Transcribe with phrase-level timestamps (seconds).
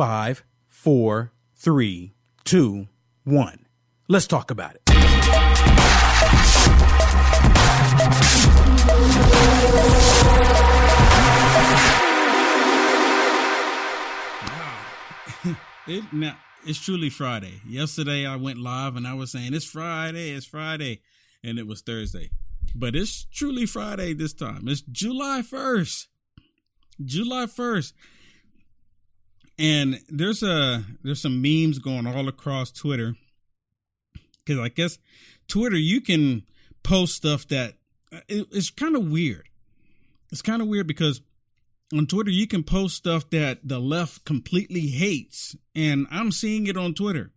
[0.00, 2.14] Five, four, three,
[2.44, 2.88] two,
[3.24, 3.66] one.
[4.08, 4.80] Let's talk about it.
[15.86, 17.60] it now it's truly Friday.
[17.68, 21.02] Yesterday I went live and I was saying it's Friday, it's Friday,
[21.44, 22.30] and it was Thursday.
[22.74, 24.66] But it's truly Friday this time.
[24.66, 26.06] It's July 1st.
[27.04, 27.92] July 1st.
[29.60, 33.14] And there's a there's some memes going all across Twitter.
[34.46, 34.98] Cuz I guess
[35.48, 36.44] Twitter you can
[36.82, 37.74] post stuff that
[38.28, 39.48] it, it's kind of weird.
[40.32, 41.20] It's kind of weird because
[41.92, 46.76] on Twitter, you can post stuff that the left completely hates, and I'm seeing it
[46.76, 47.32] on Twitter.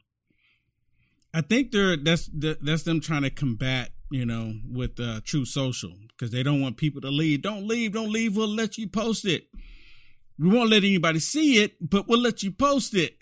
[1.34, 5.94] I think they're that's that's them trying to combat, you know, with uh, Truth Social
[6.10, 7.42] because they don't want people to leave.
[7.42, 8.38] Don't leave, don't leave.
[8.38, 9.48] We'll let you post it.
[10.40, 13.16] We won't let anybody see it, but we'll let you post it.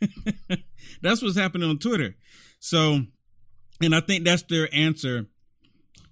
[1.02, 2.16] that's what's happening on Twitter.
[2.58, 3.00] So,
[3.82, 5.26] and I think that's their answer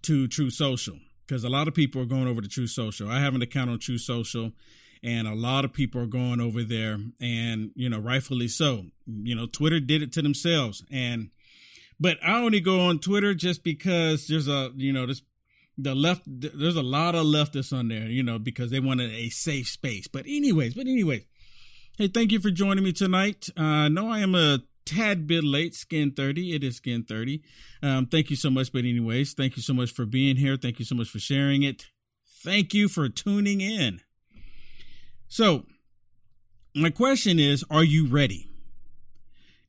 [0.03, 3.09] to Truth Social because a lot of people are going over to Truth Social.
[3.09, 4.53] I have an account on Truth Social,
[5.03, 8.85] and a lot of people are going over there, and you know, rightfully so.
[9.07, 11.31] You know, Twitter did it to themselves, and
[11.99, 15.23] but I only go on Twitter just because there's a you know this
[15.79, 19.31] the left there's a lot of leftists on there, you know, because they wanted a
[19.31, 20.07] safe space.
[20.07, 21.25] But anyways, but anyways,
[21.97, 23.49] hey, thank you for joining me tonight.
[23.57, 26.55] Uh, no, I am a tad bit late, Skin 30.
[26.55, 27.43] It is Skin 30.
[27.83, 28.73] Um, thank you so much.
[28.73, 30.57] But, anyways, thank you so much for being here.
[30.57, 31.87] Thank you so much for sharing it.
[32.43, 34.01] Thank you for tuning in.
[35.29, 35.65] So,
[36.75, 38.49] my question is Are you ready?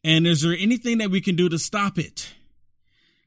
[0.04, 2.34] And is there anything that we can do to stop it?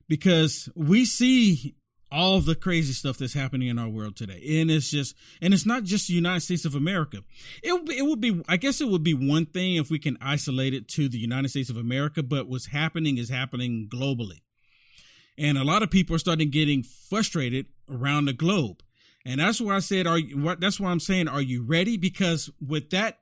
[0.09, 1.75] Because we see
[2.17, 4.43] all the crazy stuff that's happening in our world today.
[4.59, 7.19] And it's just, and it's not just the United States of America.
[7.63, 10.73] It, it would be, I guess it would be one thing if we can isolate
[10.73, 14.41] it to the United States of America, but what's happening is happening globally.
[15.37, 18.83] And a lot of people are starting getting frustrated around the globe.
[19.27, 21.99] And that's why I said, are you, what, that's why I'm saying, are you ready?
[21.99, 23.19] Because with that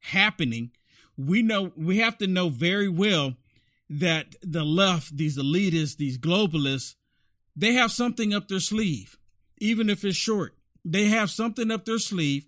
[0.00, 0.72] happening,
[1.16, 3.36] we know, we have to know very well
[3.88, 6.96] that the left, these elitists, these globalists,
[7.54, 9.18] they have something up their sleeve,
[9.58, 10.54] even if it's short.
[10.84, 12.46] They have something up their sleeve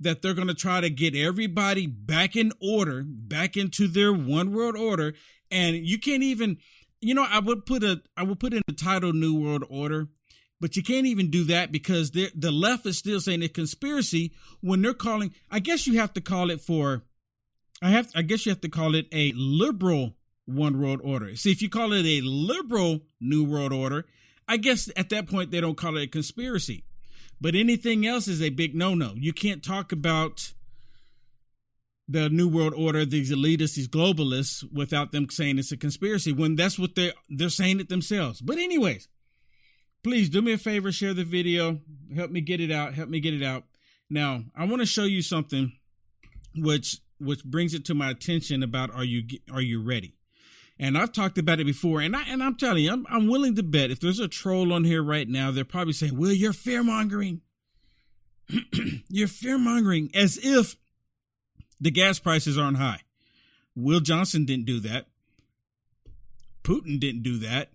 [0.00, 4.52] that they're going to try to get everybody back in order, back into their one
[4.52, 5.14] world order.
[5.50, 6.58] And you can't even,
[7.00, 10.08] you know, I would put a, I would put in the title New World Order,
[10.60, 14.82] but you can't even do that because the left is still saying a conspiracy when
[14.82, 17.02] they're calling, I guess you have to call it for,
[17.82, 20.16] I have, I guess you have to call it a liberal
[20.46, 21.36] one world order.
[21.36, 24.06] See, if you call it a liberal New World Order,
[24.48, 26.84] I guess at that point they don't call it a conspiracy.
[27.40, 29.12] But anything else is a big no no.
[29.14, 30.52] You can't talk about
[32.08, 36.54] the New World Order, these elitists, these globalists, without them saying it's a conspiracy when
[36.56, 38.40] that's what they're they're saying it themselves.
[38.40, 39.08] But anyways,
[40.02, 41.80] please do me a favor, share the video,
[42.14, 43.64] help me get it out, help me get it out.
[44.08, 45.72] Now, I want to show you something
[46.54, 50.15] which which brings it to my attention about are you are you ready?
[50.78, 53.54] And I've talked about it before, and I and I'm telling you, I'm I'm willing
[53.56, 56.52] to bet if there's a troll on here right now, they're probably saying, "Well, you're
[56.52, 57.40] fear mongering.
[59.08, 60.76] you're fear mongering," as if
[61.80, 63.00] the gas prices aren't high.
[63.74, 65.06] Will Johnson didn't do that.
[66.62, 67.70] Putin didn't do that.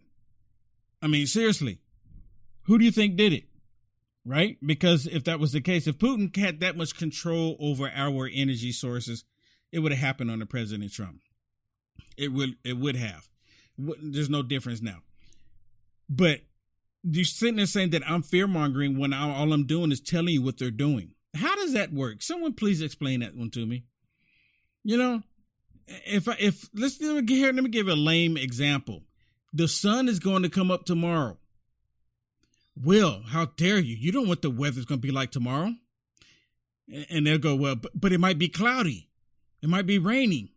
[1.02, 1.80] I mean, seriously,
[2.64, 3.46] who do you think did it?
[4.24, 4.58] Right?
[4.64, 8.72] Because if that was the case, if Putin had that much control over our energy
[8.72, 9.24] sources,
[9.72, 11.22] it would have happened under President Trump.
[12.18, 13.28] It would it would have.
[13.78, 15.00] There's no difference now.
[16.10, 16.42] But
[17.04, 20.42] you're sitting there saying that I'm fear mongering when all I'm doing is telling you
[20.42, 21.14] what they're doing.
[21.36, 22.22] How does that work?
[22.22, 23.86] Someone please explain that one to me.
[24.84, 25.22] You know,
[25.88, 29.04] if I, if let's let me here, let me give a lame example.
[29.54, 31.38] The sun is going to come up tomorrow.
[32.76, 33.96] Will, how dare you?
[33.96, 35.74] You don't what the weather's going to be like tomorrow.
[37.10, 39.10] And they'll go, well, but, but it might be cloudy.
[39.62, 40.50] It might be raining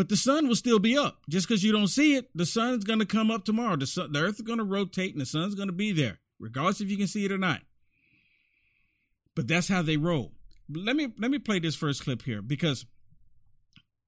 [0.00, 1.18] but the sun will still be up.
[1.28, 3.76] Just because you don't see it, the sun's going to come up tomorrow.
[3.76, 6.20] The, sun, the earth is going to rotate and the sun's going to be there,
[6.38, 7.60] regardless if you can see it or not.
[9.36, 10.32] But that's how they roll.
[10.70, 12.86] Let me let me play this first clip here because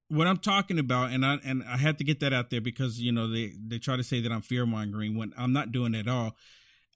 [0.07, 2.99] what I'm talking about, and I and I had to get that out there because
[2.99, 5.93] you know they they try to say that I'm fear mongering when I'm not doing
[5.93, 6.31] it at all.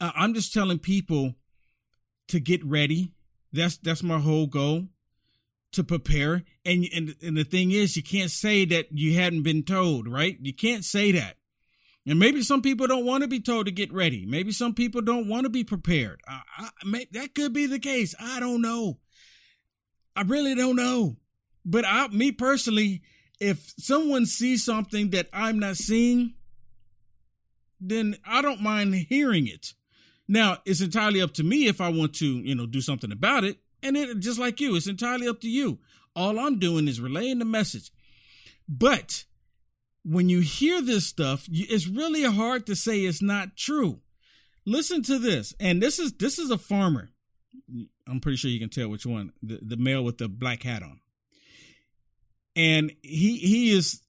[0.02, 1.36] Uh, I'm just telling people
[2.30, 3.14] to get ready.
[3.54, 4.88] That's that's my whole goal
[5.74, 6.44] to prepare.
[6.66, 10.38] And, and, and the thing is, you can't say that you hadn't been told, right?
[10.42, 11.38] You can't say that.
[12.06, 14.26] And maybe some people don't want to be told to get ready.
[14.26, 16.22] Maybe some people don't want to be prepared.
[16.26, 18.16] I, I, may, that could be the case.
[18.20, 19.00] I don't know.
[20.16, 21.18] I really don't know.
[21.66, 23.02] But I, me personally,
[23.42, 26.36] if someone sees something that I'm not seeing,
[27.82, 29.74] then I don't mind hearing it.
[30.30, 33.44] Now, it's entirely up to me if I want to, you know, do something about
[33.44, 33.58] it.
[33.84, 35.80] And it just like you, it's entirely up to you.
[36.16, 37.92] All I'm doing is relaying the message.
[38.68, 39.26] But
[40.04, 44.02] when you hear this stuff, it's really hard to say it's not true.
[44.66, 45.54] Listen to this.
[45.60, 47.12] And this is this is a farmer.
[48.08, 49.32] I'm pretty sure you can tell which one.
[49.44, 51.00] The, the male with the black hat on.
[52.56, 54.02] And he he is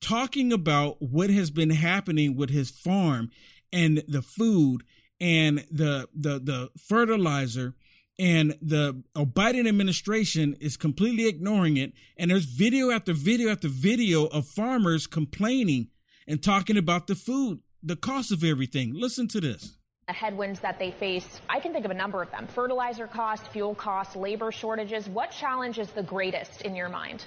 [0.00, 3.30] talking about what has been happening with his farm
[3.72, 4.82] and the food
[5.20, 7.74] and the the the fertilizer
[8.22, 11.92] and the Biden administration is completely ignoring it.
[12.16, 15.88] And there's video after video after video of farmers complaining
[16.28, 18.92] and talking about the food, the cost of everything.
[18.94, 19.76] Listen to this.
[20.06, 23.48] The headwinds that they face, I can think of a number of them fertilizer costs,
[23.48, 25.08] fuel costs, labor shortages.
[25.08, 27.24] What challenge is the greatest in your mind?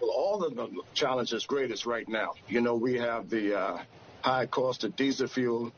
[0.00, 2.34] Well, all of the challenges greatest right now.
[2.48, 3.78] You know, we have the uh,
[4.22, 5.72] high cost of diesel fuel,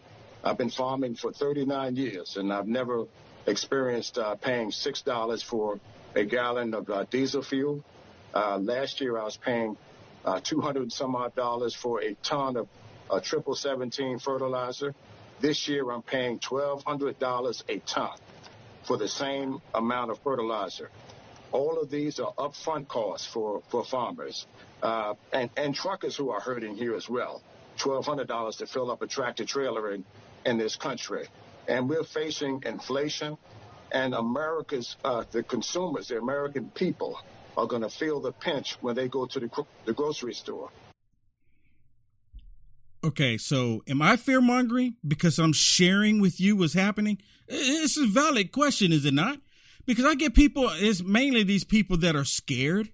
[0.44, 3.06] I've been farming for 39 years, and I've never
[3.48, 5.80] experienced uh, paying six dollars for
[6.14, 7.84] a gallon of uh, diesel fuel.
[8.34, 9.76] Uh, last year, I was paying
[10.24, 12.68] uh, 200 some odd dollars for a ton of
[13.10, 14.94] uh, triple 17 fertilizer.
[15.40, 18.18] This year, I'm paying $1,200 a ton
[18.86, 20.90] for the same amount of fertilizer.
[21.52, 24.46] All of these are upfront costs for, for farmers
[24.82, 27.42] uh, and, and truckers who are hurting here as well.
[27.78, 30.04] $1,200 to fill up a tractor trailer in,
[30.44, 31.28] in this country.
[31.68, 33.36] And we're facing inflation,
[33.92, 37.20] and America's, uh, the consumers, the American people,
[37.56, 39.50] are going to feel the pinch when they go to the,
[39.84, 40.70] the grocery store.
[43.04, 47.18] Okay, so am I fear mongering because I'm sharing with you what's happening?
[47.46, 49.38] It's a valid question, is it not?
[49.86, 52.90] Because I get people, it's mainly these people that are scared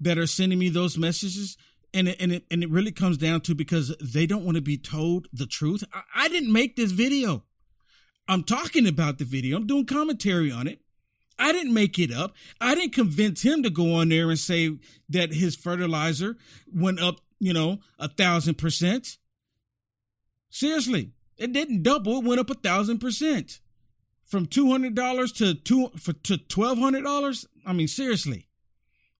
[0.00, 1.56] that are sending me those messages
[1.92, 4.62] and it, and it and it really comes down to because they don't want to
[4.62, 5.84] be told the truth.
[5.92, 7.44] I, I didn't make this video.
[8.30, 9.56] I'm talking about the video.
[9.56, 10.78] I'm doing commentary on it.
[11.36, 12.36] I didn't make it up.
[12.60, 14.78] I didn't convince him to go on there and say
[15.08, 16.36] that his fertilizer
[16.72, 19.18] went up, you know, a thousand percent.
[20.48, 22.18] Seriously, it didn't double.
[22.18, 23.58] It went up a thousand percent
[24.24, 27.46] from two hundred dollars to two for to twelve hundred dollars.
[27.66, 28.46] I mean, seriously.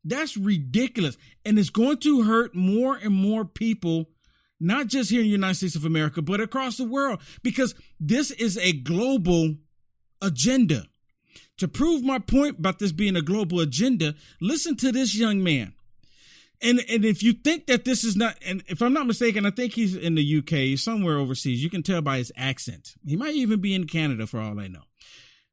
[0.05, 1.19] That's ridiculous.
[1.45, 4.07] And it's going to hurt more and more people,
[4.61, 8.31] not just here in the United States of America, but across the world, because this
[8.33, 9.57] is a global
[10.21, 10.85] agenda.
[11.59, 15.75] To prove my point about this being a global agenda, listen to this young man.
[16.63, 19.51] And and if you think that this is not, and if I'm not mistaken, I
[19.51, 21.63] think he's in the UK, somewhere overseas.
[21.63, 22.95] You can tell by his accent.
[23.07, 24.83] He might even be in Canada for all I know.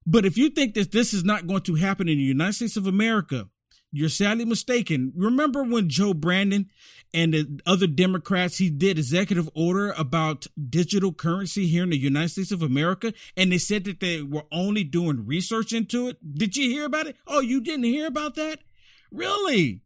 [0.06, 2.77] But if you think that this is not going to happen in the United States
[2.77, 3.50] of America,
[3.92, 5.13] you're sadly mistaken.
[5.16, 6.69] Remember when Joe Brandon
[7.13, 12.30] and the other Democrats, he did executive order about digital currency here in the United
[12.30, 16.18] States of America, and they said that they were only doing research into it.
[16.36, 17.16] Did you hear about it?
[17.25, 18.60] Oh, you didn't hear about that?
[19.12, 19.84] Really?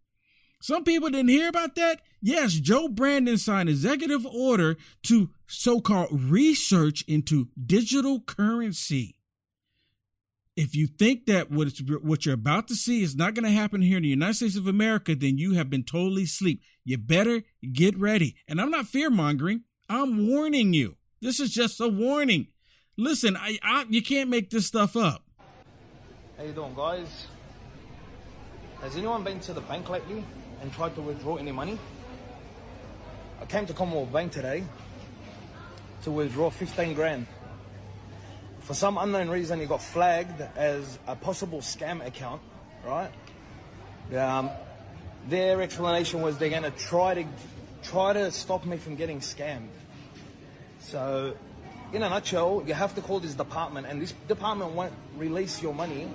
[0.62, 2.02] Some people didn't hear about that?
[2.22, 9.16] Yes, Joe Brandon signed executive order to so-called research into digital currency
[10.56, 11.70] if you think that what,
[12.04, 14.58] what you're about to see is not going to happen here in the United States
[14.58, 16.62] of America, then you have been totally asleep.
[16.84, 18.36] You better get ready.
[18.48, 19.64] And I'm not fear mongering.
[19.90, 20.98] I'm warning you.
[21.22, 22.48] This is just a warning.
[22.98, 25.24] Listen, I, I, you can't make this stuff up.
[26.38, 27.28] How you doing, guys?
[28.82, 30.24] Has anyone been to the bank lately
[30.62, 31.80] and tried to withdraw any money?
[33.40, 34.64] I came to Commonwealth Bank today
[36.04, 37.28] to withdraw 15 grand
[38.72, 42.42] for some unknown reason, he got flagged as a possible scam account,
[42.86, 43.12] right?
[44.16, 44.50] Um,
[45.28, 47.26] their explanation was they're going to try to
[47.84, 49.68] try to stop me from getting scammed.
[50.80, 51.36] So,
[51.92, 55.74] in a nutshell, you have to call this department, and this department won't release your
[55.74, 56.08] money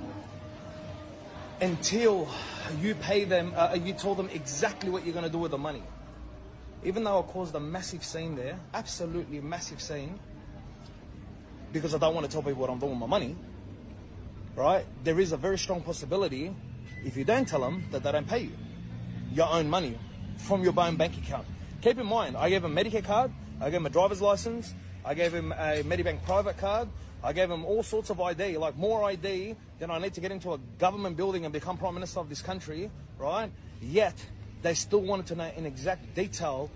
[1.60, 2.26] until
[2.80, 3.52] you pay them.
[3.54, 5.82] Uh, you tell them exactly what you're going to do with the money.
[6.84, 10.18] Even though it caused a massive scene there, absolutely massive scene
[11.78, 13.37] because I don't want to tell people what I'm doing with my money,
[14.54, 14.85] right?
[15.04, 16.54] There is a very strong possibility
[17.04, 18.52] if you don't tell them that they don't pay you
[19.33, 19.99] your own money
[20.38, 21.47] from your own bank account.
[21.83, 23.30] Keep in mind, I gave him a Medicare card,
[23.61, 26.88] I gave him a driver's license, I gave him a Medibank private card,
[27.23, 30.33] I gave him all sorts of ID, like more ID than I need to get
[30.33, 33.50] into a government building and become prime minister of this country, right?
[33.83, 34.14] Yet
[34.62, 36.71] they still wanted to know in exact detail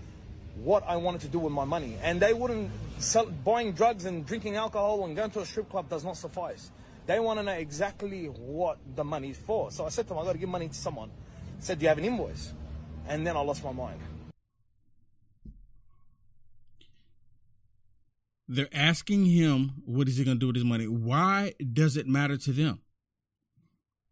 [0.55, 1.97] what I wanted to do with my money.
[2.01, 5.89] And they wouldn't sell, buying drugs and drinking alcohol and going to a strip club
[5.89, 6.71] does not suffice.
[7.07, 9.71] They want to know exactly what the money's for.
[9.71, 11.09] So I said to them, I got to give money to someone.
[11.09, 12.53] I said, Do you have an invoice?
[13.07, 13.99] And then I lost my mind.
[18.47, 20.85] They're asking him, what is he going to do with his money?
[20.85, 22.81] Why does it matter to them?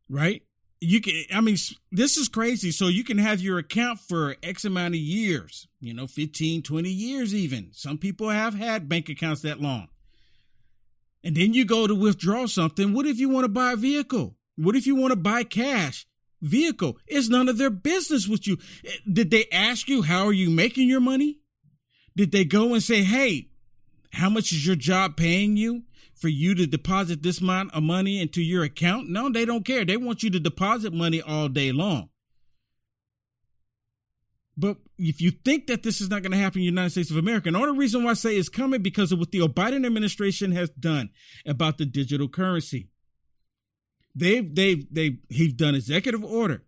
[0.07, 0.43] Right?
[0.81, 1.57] You can, I mean,
[1.91, 2.71] this is crazy.
[2.71, 6.89] So you can have your account for X amount of years, you know, 15, 20
[6.89, 7.69] years even.
[7.73, 9.89] Some people have had bank accounts that long.
[11.23, 12.93] And then you go to withdraw something.
[12.93, 14.37] What if you want to buy a vehicle?
[14.55, 16.05] What if you want to buy cash?
[16.41, 16.97] Vehicle.
[17.07, 18.57] It's none of their business with you.
[18.85, 21.39] Eh, did they ask you, how are you making your money?
[22.15, 23.49] Did they go and say, hey,
[24.13, 25.83] how much is your job paying you
[26.19, 29.09] for you to deposit this amount of money into your account?
[29.09, 29.85] No, they don't care.
[29.85, 32.09] They want you to deposit money all day long.
[34.57, 37.09] But if you think that this is not going to happen in the United States
[37.09, 39.39] of America, and the only reason why I say it's coming because of what the
[39.47, 41.11] Biden administration has done
[41.45, 42.89] about the digital currency.
[44.13, 46.63] They've they've they've, he's done executive order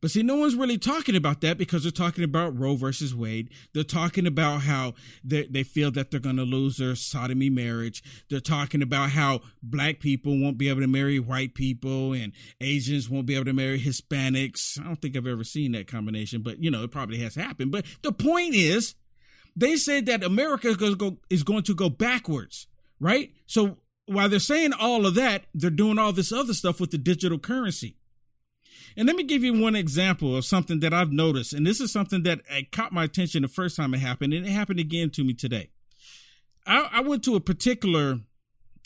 [0.00, 3.50] but see, no one's really talking about that because they're talking about Roe versus Wade.
[3.74, 8.02] They're talking about how they, they feel that they're going to lose their sodomy marriage.
[8.30, 13.08] They're talking about how black people won't be able to marry white people and Asians
[13.08, 14.80] won't be able to marry Hispanics.
[14.80, 17.72] I don't think I've ever seen that combination, but you know, it probably has happened.
[17.72, 18.94] But the point is,
[19.56, 22.68] they said that America is going to go, is going to go backwards,
[23.00, 23.32] right?
[23.46, 26.98] So while they're saying all of that, they're doing all this other stuff with the
[26.98, 27.96] digital currency.
[28.96, 31.52] And let me give you one example of something that I've noticed.
[31.52, 34.46] And this is something that uh, caught my attention the first time it happened, and
[34.46, 35.70] it happened again to me today.
[36.66, 38.18] I, I went to a particular,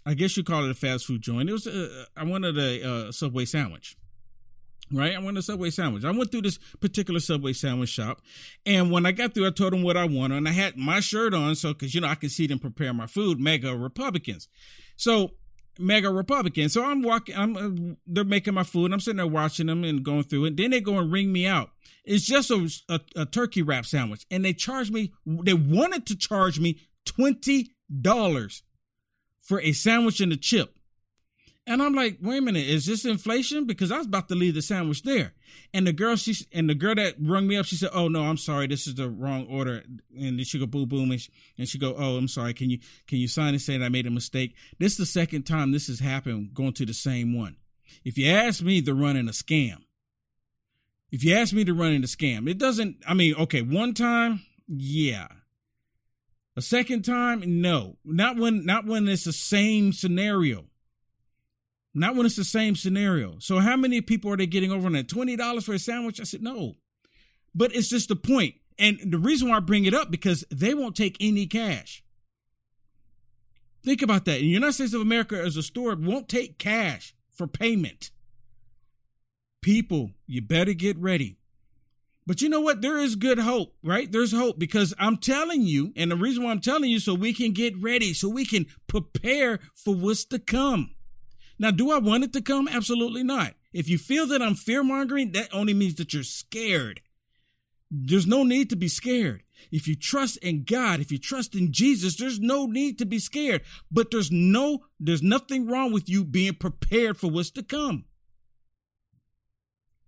[0.07, 1.49] I guess you call it a fast food joint.
[1.49, 3.97] It was a, I wanted a, a Subway sandwich
[4.93, 5.15] right?
[5.15, 6.05] I wanted a Subway sandwich.
[6.05, 8.21] I went through this particular Subway sandwich shop,
[8.67, 11.01] and when I got through, I told them what I wanted, and I had my
[11.01, 14.49] shirt on, so because you know I can see them prepare my food, MAGA Republicans.
[14.97, 15.33] So
[15.79, 16.69] MAGA Republican.
[16.69, 18.93] So I'm walking, I'm, uh, they're making my food.
[18.93, 20.57] I'm sitting there watching them and going through it.
[20.57, 21.71] Then they go and ring me out.
[22.05, 24.26] It's just a, a, a turkey wrap sandwich.
[24.31, 28.62] And they charged me, they wanted to charge me $20
[29.41, 30.79] for a sandwich and a chip.
[31.64, 33.66] And I'm like, wait a minute, is this inflation?
[33.66, 35.33] Because I was about to leave the sandwich there.
[35.73, 38.25] And the girl, she and the girl that rung me up, she said, "Oh no,
[38.25, 39.85] I'm sorry, this is the wrong order."
[40.19, 42.52] And then she go boom boom, and she, and she go, "Oh, I'm sorry.
[42.52, 45.07] Can you can you sign and say that I made a mistake?" This is the
[45.07, 47.57] second time this has happened, going to the same one.
[48.04, 49.83] If you ask me, they're running a scam.
[51.12, 52.97] If you ask me to run in a scam, it doesn't.
[53.07, 55.28] I mean, okay, one time, yeah.
[56.57, 57.99] A second time, no.
[58.04, 60.66] Not when not when it's the same scenario.
[61.95, 63.37] Not when it's the same scenario.
[63.39, 65.09] So how many people are they getting over on that?
[65.09, 66.21] $20 for a sandwich?
[66.21, 66.75] I said, no.
[67.55, 68.55] But it's just the point.
[68.79, 72.03] And the reason why I bring it up because they won't take any cash.
[73.85, 74.39] Think about that.
[74.39, 78.11] In the United States of America, as a store, won't take cash for payment.
[79.61, 81.37] People, you better get ready.
[82.27, 82.81] But you know what?
[82.81, 84.11] There is good hope, right?
[84.11, 87.33] There's hope because I'm telling you, and the reason why I'm telling you, so we
[87.33, 90.95] can get ready, so we can prepare for what's to come.
[91.62, 92.66] Now, do I want it to come?
[92.66, 93.54] Absolutely not.
[93.73, 97.00] If you feel that I'm fear mongering, that only means that you're scared.
[97.88, 99.45] There's no need to be scared.
[99.71, 103.21] If you trust in God, if you trust in Jesus, there's no need to be
[103.21, 103.62] scared.
[103.92, 108.07] But there's no, there's nothing wrong with you being prepared for what's to come.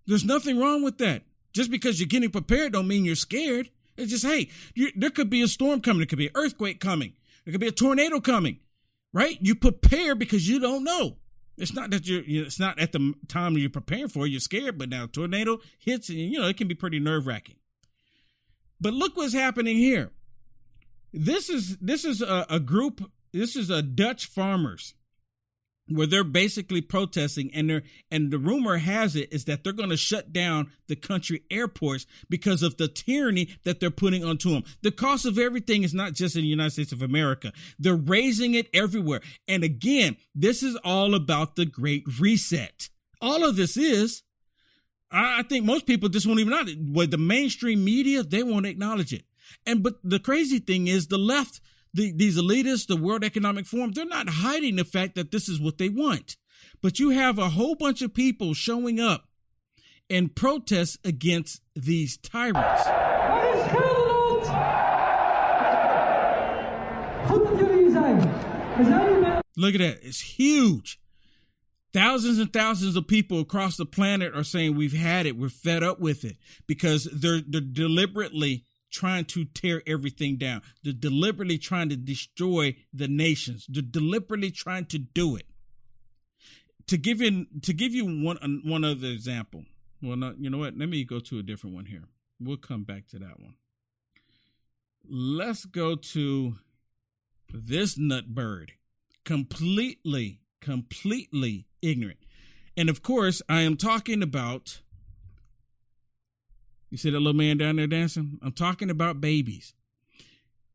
[0.08, 1.23] There's nothing wrong with that.
[1.52, 3.70] Just because you're getting prepared don't mean you're scared.
[3.96, 4.50] It's just, hey,
[4.96, 6.00] there could be a storm coming.
[6.00, 7.12] There could be an earthquake coming.
[7.44, 8.58] There could be a tornado coming,
[9.12, 9.38] right?
[9.40, 11.18] You prepare because you don't know.
[11.56, 14.88] It's not that you're, it's not at the time you're preparing for you're scared, but
[14.88, 17.56] now tornado hits and, you know, it can be pretty nerve wracking.
[18.80, 20.11] But look what's happening here.
[21.12, 24.94] This is, this is a, a group, this is a Dutch farmers
[25.88, 29.91] where they're basically protesting and they're and the rumor has it is that they're going
[29.91, 34.64] to shut down the country airports because of the tyranny that they're putting onto them
[34.83, 37.53] the cost of everything is not just in the united states of america.
[37.79, 39.21] They're raising it everywhere.
[39.47, 42.88] And again this is all about the great reset.
[43.21, 44.23] All of this is
[45.11, 46.79] i, I think most people just won't even know it.
[46.81, 49.25] With the mainstream media they won't acknowledge it.
[49.67, 51.61] And but the crazy thing is the left
[51.95, 55.61] the, these elitists, the World Economic Forum, they're not hiding the fact that this is
[55.61, 56.37] what they want.
[56.83, 59.29] But you have a whole bunch of people showing up
[60.09, 62.85] in protest against these tyrants.
[69.57, 70.01] Look at that.
[70.03, 70.99] It's huge.
[71.93, 75.39] Thousands and thousands of people across the planet are saying we've had it.
[75.39, 76.37] We're fed up with it
[76.67, 80.63] because they're, they're deliberately trying to tear everything down.
[80.85, 83.67] They're deliberately trying to destroy the nations.
[83.69, 85.47] They're deliberately trying to do it.
[86.87, 89.65] to give you to give you one one other example.
[90.03, 90.77] Well, you know what?
[90.77, 92.05] Let me go to a different one here.
[92.41, 93.55] We'll come back to that one.
[95.09, 96.57] Let's go to
[97.53, 98.73] this nut bird.
[99.25, 102.19] Completely, completely ignorant.
[102.77, 104.83] And of course, I am talking about.
[106.95, 108.39] You see that little man down there dancing?
[108.41, 109.75] I'm talking about babies.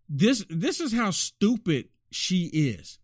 [0.07, 2.99] This this is how stupid she is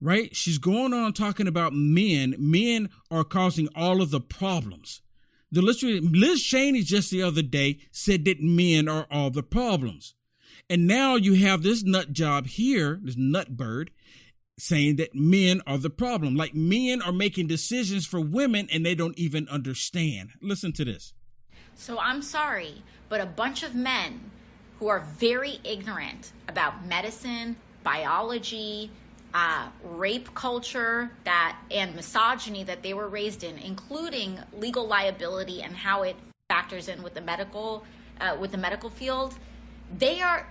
[0.00, 0.34] right?
[0.34, 2.34] She's going on talking about men.
[2.38, 5.02] Men are causing all of the problems.
[5.50, 10.14] The Liz Cheney just the other day said that men are all the problems.
[10.68, 13.90] And now you have this nut job here, this nut bird,
[14.58, 16.36] saying that men are the problem.
[16.36, 20.32] Like men are making decisions for women and they don't even understand.
[20.42, 21.14] Listen to this.
[21.78, 24.32] So I'm sorry, but a bunch of men
[24.80, 27.54] who are very ignorant about medicine,
[27.84, 28.90] biology,
[29.32, 35.76] uh, rape culture that and misogyny that they were raised in, including legal liability and
[35.76, 36.16] how it
[36.48, 37.84] factors in with the medical
[38.20, 39.38] uh, with the medical field.
[39.96, 40.48] They are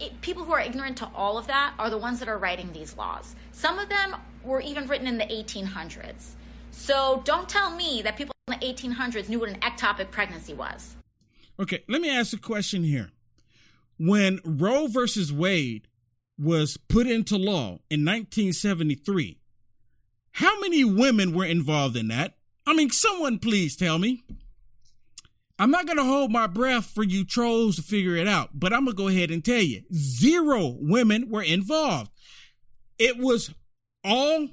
[0.00, 2.72] it, people who are ignorant to all of that are the ones that are writing
[2.72, 3.36] these laws.
[3.52, 6.30] Some of them were even written in the 1800s.
[6.70, 10.96] So don't tell me that people in the 1800s knew what an ectopic pregnancy was.
[11.58, 13.10] Okay, let me ask a question here.
[13.98, 15.88] When Roe versus Wade
[16.38, 19.38] was put into law in 1973.
[20.32, 22.34] How many women were involved in that?
[22.66, 24.24] I mean, someone please tell me.
[25.58, 28.72] I'm not going to hold my breath for you trolls to figure it out, but
[28.72, 32.10] I'm going to go ahead and tell you zero women were involved.
[32.98, 33.54] It was
[34.02, 34.48] all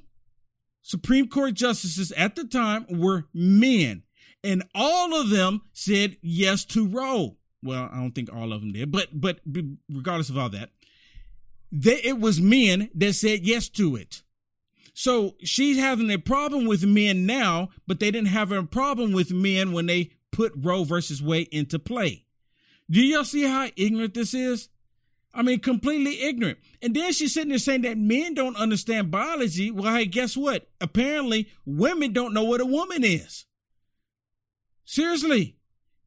[0.82, 4.04] Supreme Court justices at the time were men,
[4.44, 7.38] and all of them said yes to Roe.
[7.64, 9.40] Well, I don't think all of them did, but but
[9.90, 10.72] regardless of all that,
[11.72, 14.24] it was men that said yes to it.
[14.94, 19.32] So she's having a problem with men now, but they didn't have a problem with
[19.32, 22.26] men when they put Roe versus Wade into play.
[22.90, 24.68] Do y'all see how ignorant this is?
[25.34, 26.60] I mean, completely ignorant.
[26.82, 29.72] And then she's sitting there saying that men don't understand biology.
[29.72, 30.70] Well, hey, guess what?
[30.82, 33.46] Apparently, women don't know what a woman is.
[34.84, 35.58] Seriously.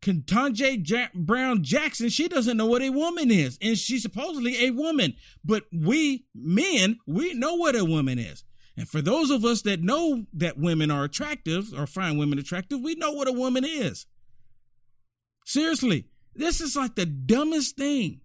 [0.02, 4.70] Ketanji ja- Brown Jackson, she doesn't know what a woman is, and she's supposedly a
[4.70, 5.14] woman.
[5.42, 8.44] But we men, we know what a woman is.
[8.76, 12.82] And for those of us that know that women are attractive or find women attractive,
[12.82, 14.04] we know what a woman is.
[15.46, 18.20] Seriously, this is like the dumbest thing.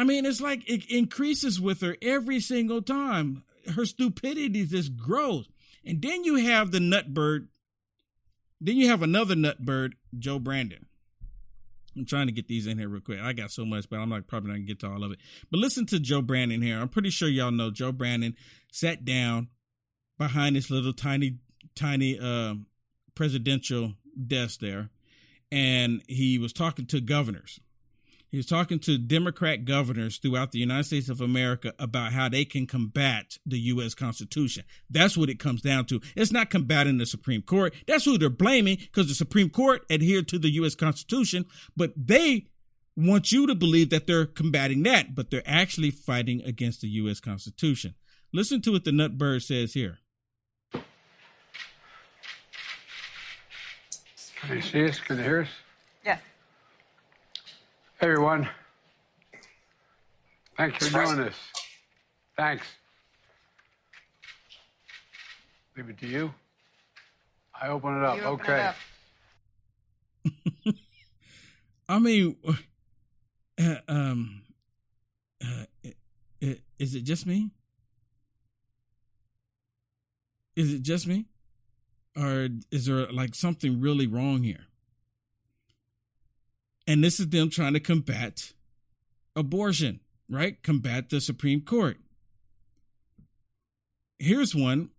[0.00, 3.44] I mean, it's like it increases with her every single time.
[3.74, 5.46] Her stupidity just grows.
[5.84, 7.48] And then you have the nutbird.
[8.62, 10.86] Then you have another nutbird, Joe Brandon.
[11.94, 13.20] I'm trying to get these in here real quick.
[13.20, 15.18] I got so much, but I'm not probably not gonna get to all of it.
[15.50, 16.80] But listen to Joe Brandon here.
[16.80, 18.34] I'm pretty sure y'all know Joe Brandon
[18.72, 19.48] sat down
[20.16, 21.40] behind this little tiny,
[21.74, 22.54] tiny uh,
[23.14, 23.92] presidential
[24.26, 24.88] desk there,
[25.52, 27.60] and he was talking to governors.
[28.30, 32.44] He was talking to Democrat governors throughout the United States of America about how they
[32.44, 33.94] can combat the U.S.
[33.94, 34.62] Constitution.
[34.88, 36.00] That's what it comes down to.
[36.14, 37.74] It's not combating the Supreme Court.
[37.88, 40.76] That's who they're blaming because the Supreme Court adhered to the U.S.
[40.76, 41.44] Constitution,
[41.76, 42.46] but they
[42.96, 47.18] want you to believe that they're combating that, but they're actually fighting against the U.S.
[47.18, 47.94] Constitution.
[48.32, 49.98] Listen to what the Nutbird says here.
[54.40, 55.00] Can you see us?
[55.00, 55.48] Can you hear us?
[58.00, 58.06] Yes.
[58.06, 58.48] Hey, everyone.
[60.56, 61.36] Thanks for doing this.
[62.36, 62.66] Thanks.
[65.76, 66.32] Leave it to you.
[67.60, 68.16] I open it up.
[68.16, 68.72] You open it okay.
[70.66, 70.74] up.
[71.88, 72.36] I mean,
[73.58, 74.42] uh, um,
[75.42, 75.64] uh,
[76.78, 77.50] is it just me?
[80.56, 81.26] Is it just me?
[82.16, 84.69] Or is there like something really wrong here?
[86.90, 88.52] And this is them trying to combat
[89.36, 90.60] abortion, right?
[90.64, 91.98] Combat the Supreme Court.
[94.18, 94.90] Here's one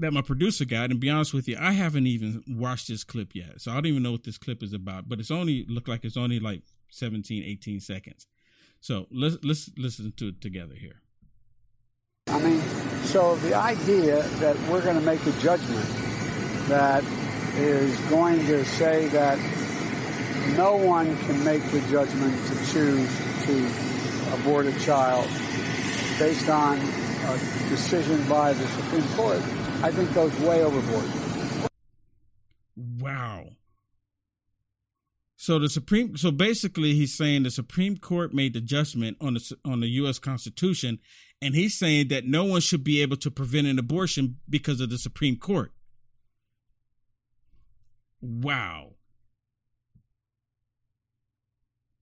[0.00, 3.36] that my producer got, and be honest with you, I haven't even watched this clip
[3.36, 3.60] yet.
[3.60, 6.04] So I don't even know what this clip is about, but it's only look like
[6.04, 8.26] it's only like 17, 18 seconds.
[8.80, 11.02] So let's let's listen to it together here.
[12.26, 12.60] I mean,
[13.04, 15.88] so the idea that we're going to make a judgment
[16.66, 17.04] that
[17.54, 19.38] is going to say that
[20.56, 25.26] no one can make the judgment to choose to abort a child
[26.18, 29.38] based on a decision by the Supreme Court,
[29.82, 31.04] I think goes way overboard.
[33.00, 33.50] Wow.
[35.36, 39.56] So the Supreme so basically he's saying the Supreme Court made the judgment on the
[39.64, 40.98] on the US Constitution
[41.40, 44.90] and he's saying that no one should be able to prevent an abortion because of
[44.90, 45.72] the Supreme Court.
[48.20, 48.97] Wow.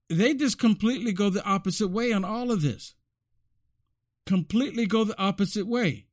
[0.08, 2.94] They just completely go the opposite way on all of this.
[4.24, 6.06] Completely go the opposite way.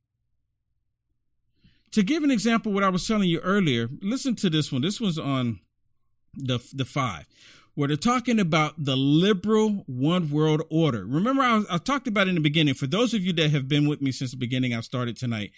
[1.92, 4.82] To give an example, what I was telling you earlier, listen to this one.
[4.82, 5.60] This one's on
[6.34, 7.26] the the five,
[7.74, 11.04] where they're talking about the liberal one world order.
[11.04, 12.74] Remember, I, I, talked about in the beginning.
[12.74, 15.50] For those of you that have been with me since the beginning, I started tonight.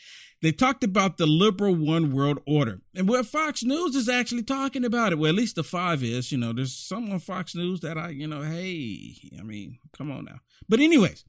[0.43, 4.85] They talked about the liberal one world order, and where Fox News is actually talking
[4.85, 5.19] about it.
[5.19, 6.31] Well, at least the five is.
[6.31, 10.11] You know, there's some on Fox News that I, you know, hey, I mean, come
[10.11, 10.41] on now.
[10.69, 11.25] But anyways,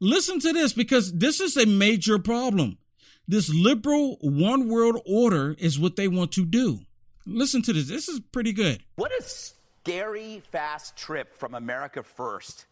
[0.00, 2.78] listen to this because this is a major problem.
[3.26, 6.80] This liberal one world order is what they want to do.
[7.24, 7.88] Listen to this.
[7.88, 8.82] This is pretty good.
[8.96, 9.22] What a
[9.82, 12.66] scary fast trip from America first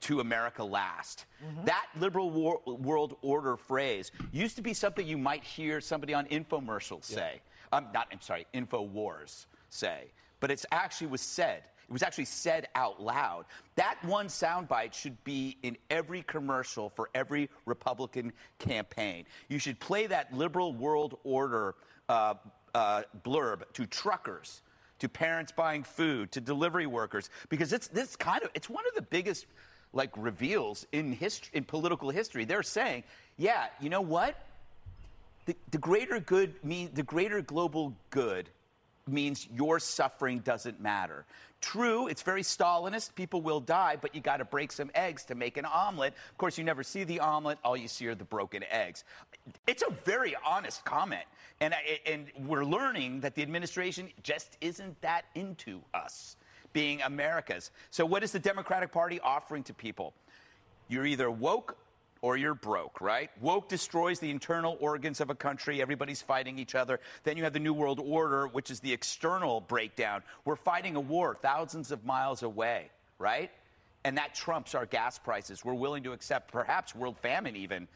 [0.00, 1.26] to America last.
[1.44, 1.66] Mm-hmm.
[1.66, 6.26] That liberal war, world order phrase used to be something you might hear somebody on
[6.26, 7.40] infomercials say.
[7.72, 7.78] Yeah.
[7.78, 10.06] Um, not, I'm sorry, InfoWars say.
[10.40, 11.62] But it actually was said.
[11.88, 13.46] It was actually said out loud.
[13.76, 19.24] That one soundbite should be in every commercial for every Republican campaign.
[19.48, 21.76] You should play that liberal world order
[22.08, 22.34] uh,
[22.74, 24.62] uh, blurb to truckers,
[24.98, 28.94] to parents buying food, to delivery workers, because it's this kind of it's one of
[28.94, 29.46] the biggest
[29.92, 32.44] like reveals in history in political history.
[32.44, 33.04] They're saying,
[33.36, 34.36] yeah, you know what?
[35.46, 38.50] The, the greater good mean the greater global good
[39.06, 41.24] means your suffering doesn't matter.
[41.60, 43.14] True, it's very Stalinist.
[43.14, 46.14] People will die, but you got to break some eggs to make an omelet.
[46.30, 47.58] Of course, you never see the omelet.
[47.64, 49.02] All you see are the broken eggs.
[49.66, 51.24] It's a very honest comment.
[51.60, 51.74] And,
[52.06, 56.36] and we're learning that the administration just isn't that into us
[56.72, 57.72] being America's.
[57.90, 60.14] So, what is the Democratic Party offering to people?
[60.88, 61.76] You're either woke
[62.22, 63.30] or you're broke, right?
[63.40, 65.80] Woke destroys the internal organs of a country.
[65.80, 67.00] Everybody's fighting each other.
[67.24, 70.22] Then you have the New World Order, which is the external breakdown.
[70.44, 73.50] We're fighting a war thousands of miles away, right?
[74.04, 75.64] And that trumps our gas prices.
[75.64, 77.88] We're willing to accept perhaps world famine even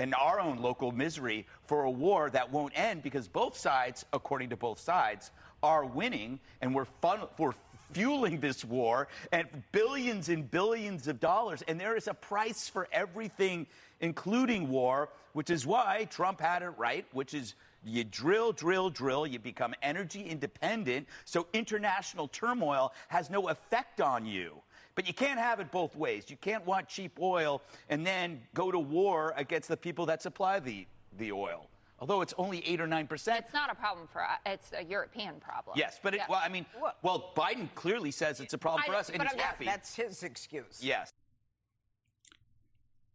[0.00, 4.48] and our own local misery for a war that won't end because both sides, according
[4.48, 5.30] to both sides,
[5.62, 7.52] are winning and we're, fun, we're
[7.92, 11.62] fueling this war and billions and billions of dollars.
[11.68, 13.66] And there is a price for everything,
[14.00, 19.26] including war, which is why Trump had it right, which is you drill, drill, drill,
[19.26, 24.54] you become energy independent, so international turmoil has no effect on you.
[24.94, 26.24] But you can't have it both ways.
[26.28, 30.60] You can't want cheap oil and then go to war against the people that supply
[30.60, 33.44] the, the oil although it's only eight or nine percent.
[33.44, 34.38] It's not a problem for us.
[34.46, 35.76] It's a European problem.
[35.78, 36.66] Yes, but it, well, I mean,
[37.02, 39.66] well, Biden clearly says it's a problem for us, and he's happy.
[39.66, 40.80] That's his excuse.
[40.82, 41.12] Yes.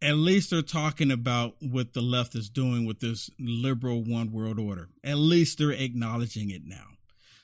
[0.02, 4.60] At least they're talking about what the left is doing with this liberal one world
[4.60, 4.90] order.
[5.04, 6.86] At least they're acknowledging it now.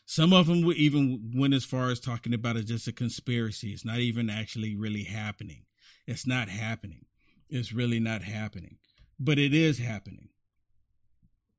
[0.06, 3.69] Some of them even went as far as talking about it just a conspiracy.
[3.69, 5.63] It's not even actually really happening.
[6.06, 7.06] It's not happening.
[7.49, 8.77] It's really not happening.
[9.17, 10.27] But it is happening.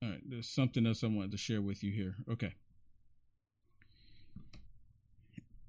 [0.03, 2.17] All right, there's something else I wanted to share with you here.
[2.31, 2.55] Okay.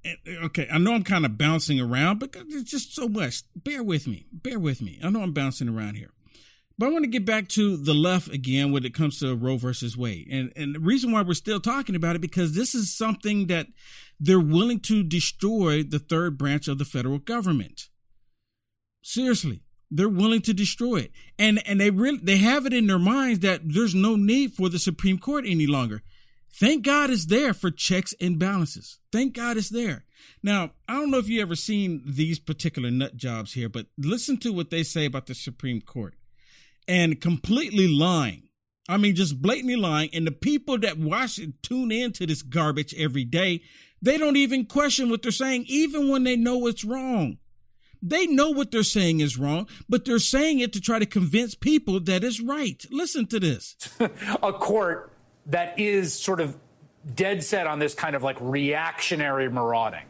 [0.05, 3.43] Uh, okay, I know I'm kind of bouncing around, but there's just so much.
[3.55, 4.25] Bear with me.
[4.33, 4.99] Bear with me.
[5.03, 6.11] I know I'm bouncing around here.
[6.79, 9.57] But I want to get back to the left again when it comes to Roe
[9.57, 10.27] versus Wade.
[10.31, 13.67] And and the reason why we're still talking about it because this is something that
[14.19, 17.89] they're willing to destroy the third branch of the federal government.
[19.03, 19.61] Seriously
[19.95, 21.11] they're willing to destroy it.
[21.37, 24.69] And and they really they have it in their minds that there's no need for
[24.69, 26.01] the Supreme Court any longer.
[26.51, 28.99] Thank God it's there for checks and balances.
[29.11, 30.05] Thank God it's there.
[30.43, 34.37] Now, I don't know if you ever seen these particular nut jobs here, but listen
[34.41, 36.13] to what they say about the Supreme Court.
[36.87, 38.49] And completely lying.
[38.89, 40.09] I mean, just blatantly lying.
[40.13, 43.61] And the people that watch and tune into this garbage every day,
[44.01, 47.37] they don't even question what they're saying, even when they know it's wrong.
[48.05, 51.55] They know what they're saying is wrong, but they're saying it to try to convince
[51.55, 52.85] people that it's right.
[52.91, 53.77] Listen to this.
[54.43, 55.13] a court
[55.45, 56.57] that is sort of
[57.15, 60.03] dead set on this kind of like reactionary marauding.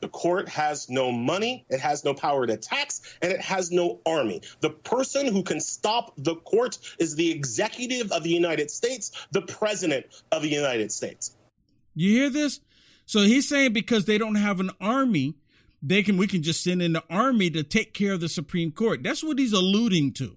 [0.00, 4.00] The court has no money, it has no power to tax, and it has no
[4.04, 4.42] army.
[4.60, 9.40] The person who can stop the court is the executive of the United States, the
[9.40, 11.34] president of the United States.
[11.94, 12.60] You hear this?
[13.06, 15.36] So he's saying because they don't have an army,
[15.82, 18.72] they can we can just send in the army to take care of the Supreme
[18.72, 19.02] Court.
[19.02, 20.36] That's what he's alluding to.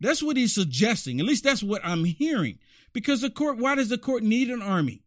[0.00, 1.18] That's what he's suggesting.
[1.20, 2.58] At least that's what I'm hearing.
[2.92, 5.02] Because the court, why does the court need an army?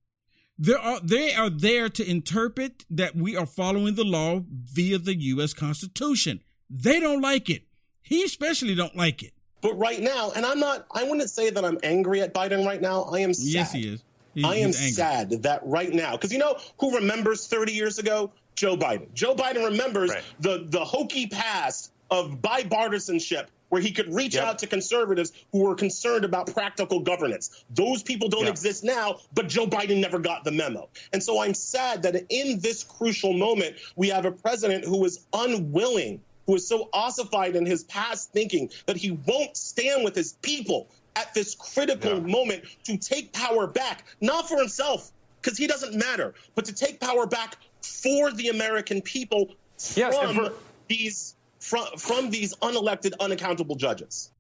[0.58, 5.16] They are, they are there to interpret that we are following the law via the
[5.16, 5.54] U.S.
[5.54, 6.42] Constitution.
[6.70, 7.64] They don't like it.
[8.04, 9.34] He especially don't like it.
[9.62, 12.82] But right now, and I'm not, I wouldn't say that I'm angry at Biden right
[12.82, 13.04] now.
[13.04, 13.46] I am sad.
[13.46, 14.04] Yes, he is.
[14.44, 18.32] I am sad that right now, because you know who remembers 30 years ago?
[18.56, 19.14] Joe Biden.
[19.14, 20.24] Joe Biden remembers right.
[20.40, 24.44] the the hokey past of bipartisanship where he could reach yep.
[24.44, 27.64] out to conservatives who were concerned about practical governance.
[27.70, 28.52] Those people don't yep.
[28.52, 30.90] exist now, but Joe Biden never got the memo.
[31.14, 35.26] And so I'm sad that in this crucial moment, we have a president who is
[35.32, 40.34] unwilling, who is so ossified in his past thinking that he won't stand with his
[40.42, 42.28] people at this critical yeah.
[42.28, 47.00] moment to take power back, not for himself, because he doesn't matter, but to take
[47.00, 49.50] power back for the American people
[49.96, 50.54] yes, from for-
[50.88, 54.32] these from from these unelected, unaccountable judges.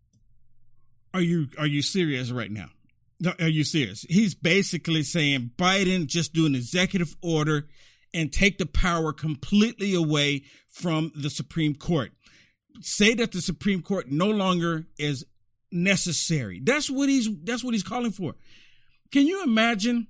[1.13, 2.69] Are you are you serious right now?
[3.39, 4.05] Are you serious?
[4.09, 7.67] He's basically saying Biden just do an executive order
[8.13, 12.11] and take the power completely away from the Supreme Court.
[12.81, 15.25] Say that the Supreme Court no longer is
[15.71, 16.59] necessary.
[16.63, 18.35] That's what he's that's what he's calling for.
[19.11, 20.07] Can you imagine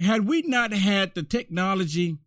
[0.00, 2.18] had we not had the technology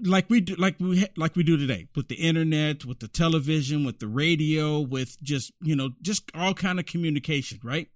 [0.00, 3.84] like we do like we like we do today with the internet, with the television,
[3.84, 7.88] with the radio, with just, you know, just all kind of communication, right?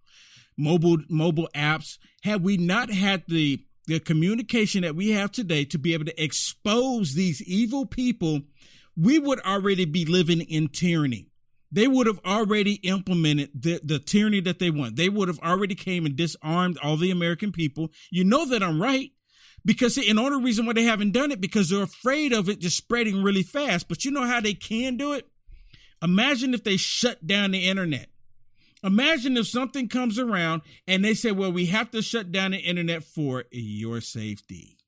[0.57, 1.99] Mobile mobile apps.
[2.23, 6.23] Had we not had the the communication that we have today to be able to
[6.23, 8.43] expose these evil people,
[8.97, 11.32] we would already be living in tyranny
[11.72, 14.96] they would have already implemented the, the tyranny that they want.
[14.96, 17.90] They would have already came and disarmed all the American people.
[18.11, 19.11] You know that I'm right.
[19.64, 22.76] Because the only reason why they haven't done it because they're afraid of it just
[22.76, 23.88] spreading really fast.
[23.88, 25.28] But you know how they can do it?
[26.02, 28.08] Imagine if they shut down the internet.
[28.82, 32.58] Imagine if something comes around and they say, well, we have to shut down the
[32.58, 34.78] internet for your safety.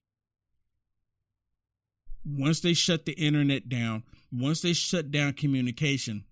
[2.24, 6.24] Once they shut the internet down, once they shut down communication,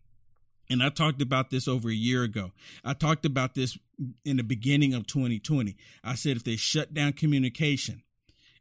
[0.73, 2.53] and I talked about this over a year ago.
[2.83, 3.79] I talked about this
[4.25, 5.77] in the beginning of 2020.
[6.03, 8.03] I said if they shut down communication,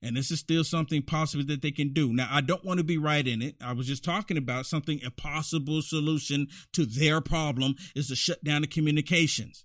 [0.01, 2.11] and this is still something possible that they can do.
[2.11, 3.55] Now, I don't want to be right in it.
[3.61, 8.43] I was just talking about something, a possible solution to their problem is to shut
[8.43, 9.63] down the communications,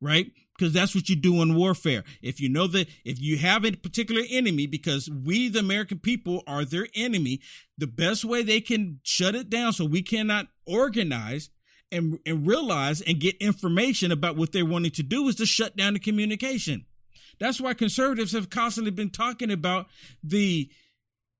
[0.00, 0.26] right?
[0.56, 2.02] Because that's what you do in warfare.
[2.22, 6.42] If you know that, if you have a particular enemy, because we, the American people,
[6.46, 7.40] are their enemy,
[7.76, 11.50] the best way they can shut it down so we cannot organize
[11.92, 15.76] and, and realize and get information about what they're wanting to do is to shut
[15.76, 16.86] down the communication.
[17.38, 19.86] That's why conservatives have constantly been talking about
[20.22, 20.70] the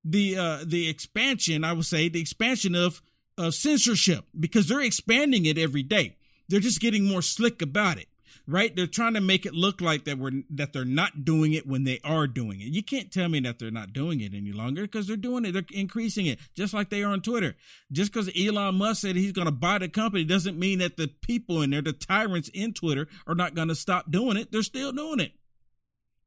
[0.05, 3.03] the uh the expansion, I would say, the expansion of
[3.39, 6.17] of censorship because they're expanding it every day.
[6.49, 8.09] They're just getting more slick about it
[8.47, 8.75] right?
[8.75, 11.85] They're trying to make it look like that we're that they're not doing it when
[11.85, 12.69] they are doing it.
[12.69, 15.53] You can't tell me that they're not doing it any longer because they're doing it.
[15.53, 17.57] They're increasing it just like they are on Twitter.
[17.91, 21.09] Just because Elon Musk said he's going to buy the company doesn't mean that the
[21.09, 24.53] people in there, the tyrants in Twitter, are not going to stop doing it.
[24.53, 25.33] They're still doing it.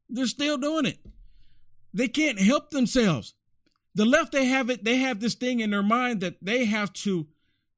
[0.09, 0.97] They're still doing it.
[1.93, 3.35] They can't help themselves.
[3.95, 4.83] The left, they have it.
[4.83, 7.27] They have this thing in their mind that they have to,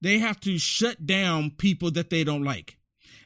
[0.01, 2.77] they have to shut down people that they don't like.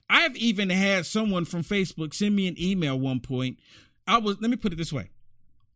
[0.10, 3.60] I've even had someone from Facebook send me an email one point.
[4.08, 5.10] I was let me put it this way.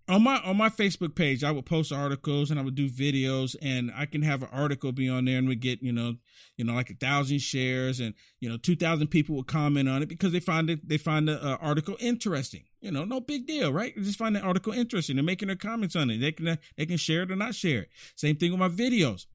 [0.07, 3.55] On my on my Facebook page, I would post articles and I would do videos
[3.61, 6.15] and I can have an article be on there and we get, you know,
[6.57, 10.01] you know, like a thousand shares and you know, two thousand people would comment on
[10.01, 12.63] it because they find it they find the uh, article interesting.
[12.81, 13.93] You know, no big deal, right?
[13.95, 15.15] They just find the article interesting.
[15.15, 16.19] They're making their comments on it.
[16.19, 17.89] They can they can share it or not share it.
[18.15, 19.25] Same thing with my videos.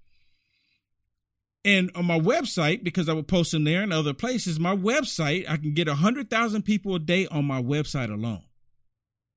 [1.64, 5.48] And on my website, because I would post them there and other places, my website,
[5.48, 8.42] I can get 100,000 people a day on my website alone.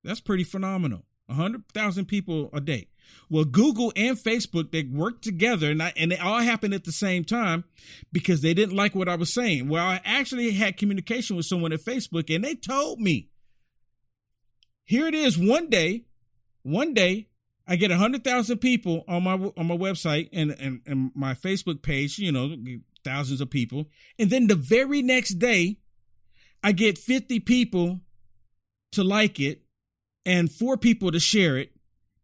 [0.04, 1.04] That's pretty phenomenal.
[1.28, 2.88] 100,000 people a day.
[3.30, 6.92] Well, Google and Facebook, they worked together and, I, and it all happened at the
[6.92, 7.64] same time
[8.12, 9.70] because they didn't like what I was saying.
[9.70, 13.30] Well, I actually had communication with someone at Facebook and they told me,
[14.84, 16.06] here it is one day,
[16.64, 17.28] one day,
[17.68, 21.82] I get hundred thousand people on my on my website and, and and my Facebook
[21.82, 22.18] page.
[22.18, 22.56] You know,
[23.04, 25.78] thousands of people, and then the very next day,
[26.64, 28.00] I get fifty people
[28.94, 29.64] to like it,
[30.26, 31.72] and four people to share it,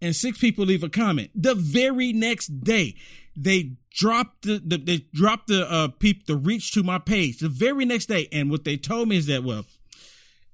[0.02, 1.32] and six people leave a comment.
[1.36, 2.96] The very next day,
[3.36, 7.40] they dropped the, the they dropped the uh peep the reach to my page.
[7.40, 9.66] The very next day, and what they told me is that well,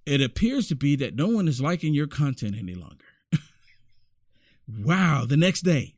[0.07, 3.05] it appears to be that no one is liking your content any longer.
[4.77, 5.95] Wow, the next day.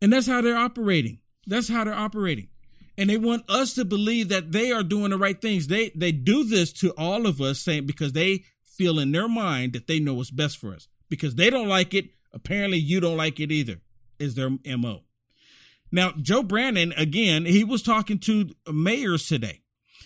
[0.00, 1.20] And that's how they're operating.
[1.46, 2.48] That's how they're operating.
[2.96, 5.66] And they want us to believe that they are doing the right things.
[5.66, 9.72] They they do this to all of us saying because they feel in their mind
[9.72, 10.88] that they know what's best for us.
[11.08, 13.80] Because they don't like it, apparently you don't like it either.
[14.18, 15.02] Is their MO.
[15.90, 19.62] Now, Joe Brandon again, he was talking to mayors today.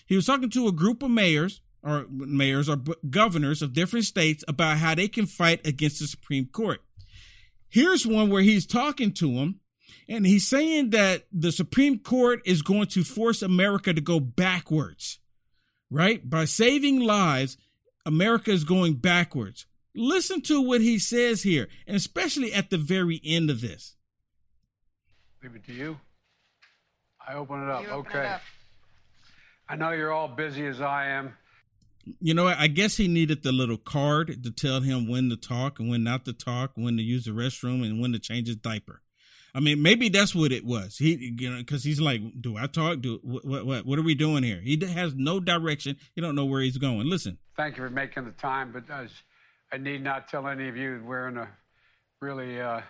[0.06, 2.76] He was talking to a group of mayors or mayors or
[3.08, 6.80] governors of different states about how they can fight against the Supreme Court.
[7.68, 9.60] Here's one where he's talking to him
[10.08, 15.18] and he's saying that the Supreme Court is going to force America to go backwards,
[15.90, 16.28] right?
[16.28, 17.56] By saving lives,
[18.04, 19.66] America is going backwards.
[19.94, 23.96] Listen to what he says here, and especially at the very end of this.
[25.42, 25.98] Leave it to you.
[27.26, 27.80] I open it up.
[27.90, 28.20] Open okay.
[28.20, 28.42] it up.
[29.68, 31.34] I know you're all busy as I am.
[32.20, 35.80] You know, I guess he needed the little card to tell him when to talk
[35.80, 38.56] and when not to talk, when to use the restroom, and when to change his
[38.56, 39.02] diaper.
[39.54, 40.98] I mean, maybe that's what it was.
[40.98, 43.00] He, you know, because he's like, "Do I talk?
[43.00, 43.64] Do what?
[43.66, 43.86] What?
[43.86, 45.96] What, are we doing here?" He has no direction.
[46.14, 47.08] He don't know where he's going.
[47.08, 47.38] Listen.
[47.56, 49.10] Thank you for making the time, but as
[49.72, 51.48] I need not tell any of you we're in a
[52.20, 52.82] really uh,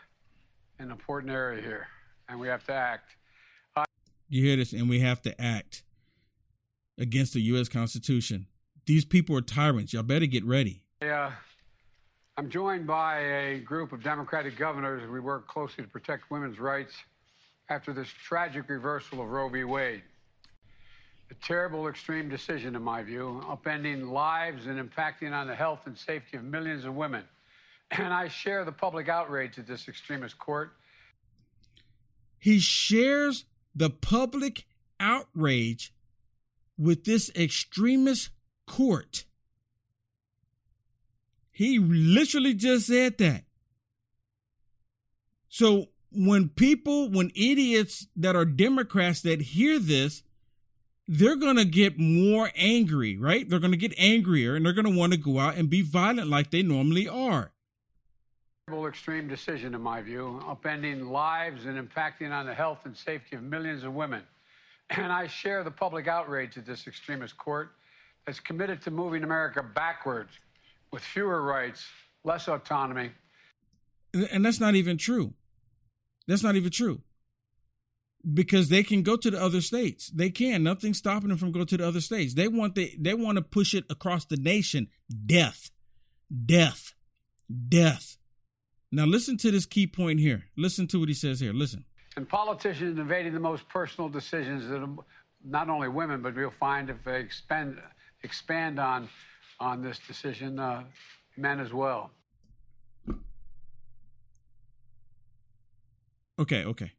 [0.81, 1.87] an important area here,
[2.29, 3.15] and we have to act.
[3.77, 3.85] I-
[4.29, 5.85] You hear this, and we have to act
[6.99, 7.69] against the U.S.
[7.69, 8.49] Constitution.
[8.87, 9.93] These people are tyrants.
[9.93, 10.83] Y'all better get ready.
[11.03, 11.31] Uh,
[12.37, 15.09] I'm joined by a group of Democratic governors.
[15.11, 16.95] We work closely to protect women's rights
[17.69, 19.65] after this tragic reversal of Roe v.
[19.65, 20.03] Wade.
[21.33, 25.99] A terrible, extreme decision, in my view, upending lives and impacting on the health and
[25.99, 27.25] safety of millions of women.
[27.91, 30.71] And I share the public outrage at this extremist court.
[32.39, 34.67] He shares the public
[35.01, 35.93] outrage
[36.79, 38.31] with this extremist
[38.67, 39.25] court.
[41.51, 43.45] He literally just said that.
[45.49, 50.23] So when people, when idiots that are Democrats that hear this,
[51.09, 53.49] they're going to get more angry, right?
[53.49, 55.83] They're going to get angrier and they're going to want to go out and be
[55.83, 57.53] violent like they normally are.
[58.89, 63.43] Extreme decision, in my view, upending lives and impacting on the health and safety of
[63.43, 64.23] millions of women.
[64.91, 67.71] And I share the public outrage at this extremist court
[68.27, 70.31] that's committed to moving America backwards
[70.93, 71.85] with fewer rights,
[72.25, 73.11] less autonomy.
[74.33, 75.35] And that's not even true.
[76.27, 77.03] That's not even true.
[78.35, 80.09] Because they can go to the other states.
[80.09, 80.65] They can.
[80.65, 82.35] Nothing's stopping them from going to the other states.
[82.35, 84.89] They want the, they want to push it across the nation.
[85.27, 85.71] Death.
[86.45, 86.95] Death.
[87.69, 88.17] Death.
[88.91, 90.47] Now listen to this key point here.
[90.57, 91.53] Listen to what he says here.
[91.53, 91.85] Listen.
[92.17, 94.85] And politicians invading the most personal decisions that
[95.45, 97.77] not only women, but we'll find if they expand
[98.27, 99.09] expand on
[99.59, 100.83] on this decision, uh,
[101.39, 102.11] men as well.
[106.39, 106.93] Okay, okay.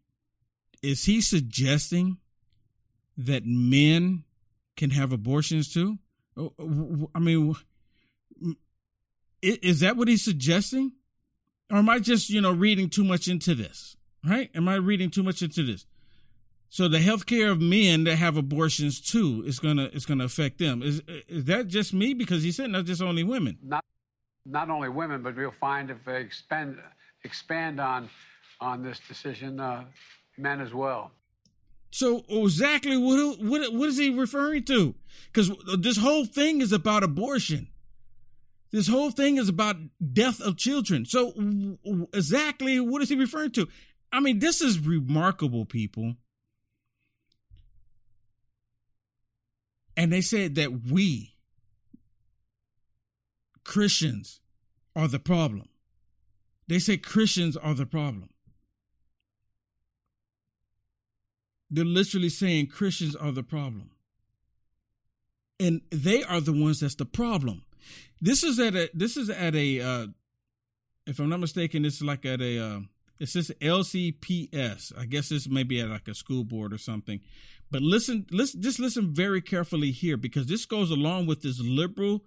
[0.81, 2.17] Is he suggesting
[3.15, 4.23] that men
[4.75, 5.99] can have abortions too?
[6.35, 7.55] Oh, I mean,
[9.41, 10.93] is that what he's suggesting?
[11.69, 13.97] Or am I just, you know, reading too much into this?
[14.25, 14.49] Right?
[14.55, 15.85] Am I reading too much into this?
[16.69, 20.59] So the health care of men that have abortions too is gonna is gonna affect
[20.59, 20.81] them.
[20.81, 22.13] Is is that just me?
[22.13, 23.57] Because he said not just only women.
[23.63, 23.85] Not
[24.45, 26.77] not only women, but we'll find if they expand
[27.23, 28.09] expand on
[28.59, 29.85] on this decision, uh,
[30.37, 31.11] men as well.
[31.91, 34.95] So exactly what what what is he referring to?
[35.27, 37.67] Because this whole thing is about abortion.
[38.71, 39.77] This whole thing is about
[40.13, 41.05] death of children.
[41.05, 41.33] So
[42.13, 43.67] exactly what is he referring to?
[44.11, 46.15] I mean, this is remarkable, people.
[49.97, 51.33] And they said that we,
[53.65, 54.39] Christians,
[54.95, 55.67] are the problem.
[56.67, 58.29] They say Christians are the problem.
[61.69, 63.89] They're literally saying Christians are the problem.
[65.59, 67.63] And they are the ones that's the problem.
[68.21, 70.07] This is at a this is at a uh
[71.05, 72.79] if I'm not mistaken, this is like at a uh
[73.19, 74.97] it says LCPS.
[74.97, 77.19] I guess this may be at like a school board or something.
[77.69, 82.23] But listen, listen, just listen very carefully here because this goes along with this liberal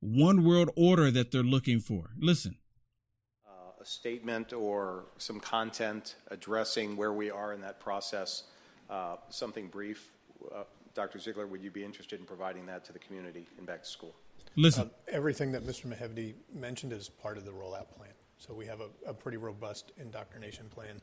[0.00, 2.10] one world order that they're looking for.
[2.18, 2.56] Listen.
[3.46, 8.44] Uh, a statement or some content addressing where we are in that process,
[8.90, 10.10] uh, something brief.
[10.52, 10.64] Uh,
[10.94, 11.18] Dr.
[11.18, 14.14] Ziegler, would you be interested in providing that to the community and back to school?
[14.56, 14.90] Listen.
[15.08, 15.86] everything that Mr.
[15.86, 18.10] Mahedavi mentioned is part of the rollout plan.
[18.36, 21.00] So we have a, a pretty robust indoctrination plan.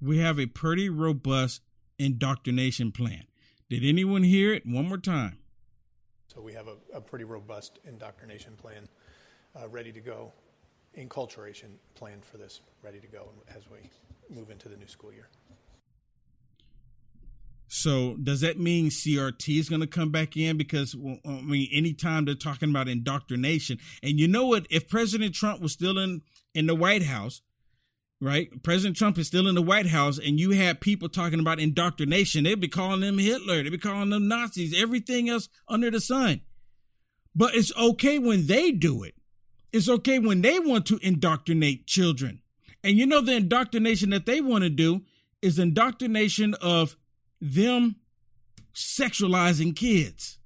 [0.00, 1.62] We have a pretty robust
[1.98, 3.24] indoctrination plan.
[3.68, 4.64] Did anyone hear it?
[4.66, 5.38] One more time.
[6.32, 8.88] So we have a, a pretty robust indoctrination plan
[9.60, 10.32] uh, ready to go,
[10.96, 13.90] enculturation plan for this ready to go as we
[14.34, 15.28] move into the new school year.
[17.68, 20.56] So does that mean CRT is going to come back in?
[20.56, 24.66] Because I mean, anytime they're talking about indoctrination, and you know what?
[24.70, 26.22] If President Trump was still in
[26.54, 27.42] in the White House,
[28.20, 28.62] right?
[28.62, 32.44] President Trump is still in the White House, and you have people talking about indoctrination.
[32.44, 36.40] They'd be calling them Hitler, they'd be calling them Nazis, everything else under the sun.
[37.34, 39.14] But it's okay when they do it.
[39.72, 42.40] It's okay when they want to indoctrinate children.
[42.82, 45.02] And you know, the indoctrination that they want to do
[45.42, 46.96] is indoctrination of
[47.40, 47.96] them
[48.74, 50.38] sexualizing kids.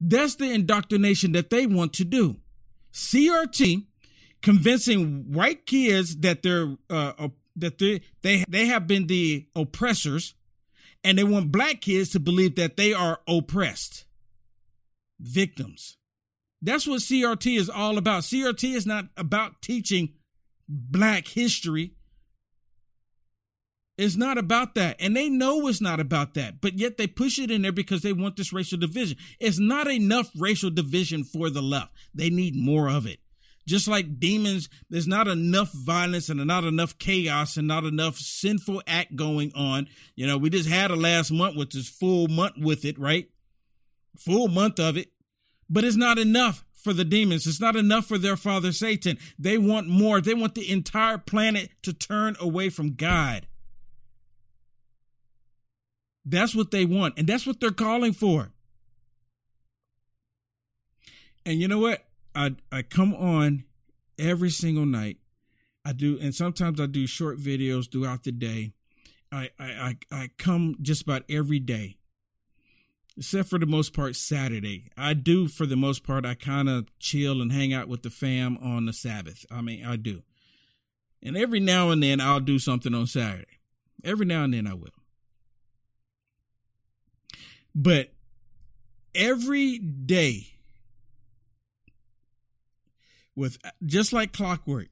[0.00, 2.36] That's the indoctrination that they want to do.
[2.92, 3.86] CRT
[4.42, 10.34] convincing white kids that they're uh, that they they they have been the oppressors,
[11.04, 14.04] and they want black kids to believe that they are oppressed
[15.20, 15.96] victims.
[16.60, 18.22] That's what CRT is all about.
[18.22, 20.14] CRT is not about teaching
[20.68, 21.92] black history.
[23.96, 24.96] It's not about that.
[25.00, 28.02] And they know it's not about that, but yet they push it in there because
[28.02, 29.16] they want this racial division.
[29.40, 31.92] It's not enough racial division for the left.
[32.14, 33.18] They need more of it.
[33.68, 38.82] Just like demons, there's not enough violence and not enough chaos and not enough sinful
[38.86, 39.88] act going on.
[40.16, 43.28] You know, we just had a last month, which is full month with it, right?
[44.16, 45.12] Full month of it.
[45.68, 47.46] But it's not enough for the demons.
[47.46, 49.18] It's not enough for their father Satan.
[49.38, 50.22] They want more.
[50.22, 53.46] They want the entire planet to turn away from God.
[56.24, 57.18] That's what they want.
[57.18, 58.50] And that's what they're calling for.
[61.44, 62.07] And you know what?
[62.34, 63.64] I I come on
[64.18, 65.18] every single night.
[65.84, 68.72] I do, and sometimes I do short videos throughout the day.
[69.32, 71.96] I I I, come just about every day,
[73.16, 74.90] except for the most part Saturday.
[74.96, 76.26] I do for the most part.
[76.26, 79.46] I kind of chill and hang out with the fam on the Sabbath.
[79.50, 80.22] I mean, I do,
[81.22, 83.58] and every now and then I'll do something on Saturday.
[84.04, 84.88] Every now and then I will,
[87.74, 88.12] but
[89.14, 90.57] every day
[93.38, 94.88] with just like clockwork.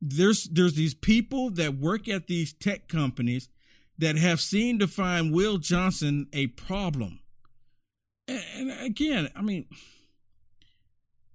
[0.00, 3.48] There's there's these people that work at these tech companies
[3.98, 7.20] that have seemed to find Will Johnson a problem.
[8.26, 9.66] And, again, I mean,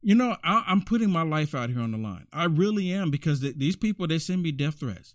[0.02, 2.28] you know, I, am putting my life out here on the line.
[2.34, 5.14] I really am because th- these people they send me death threats.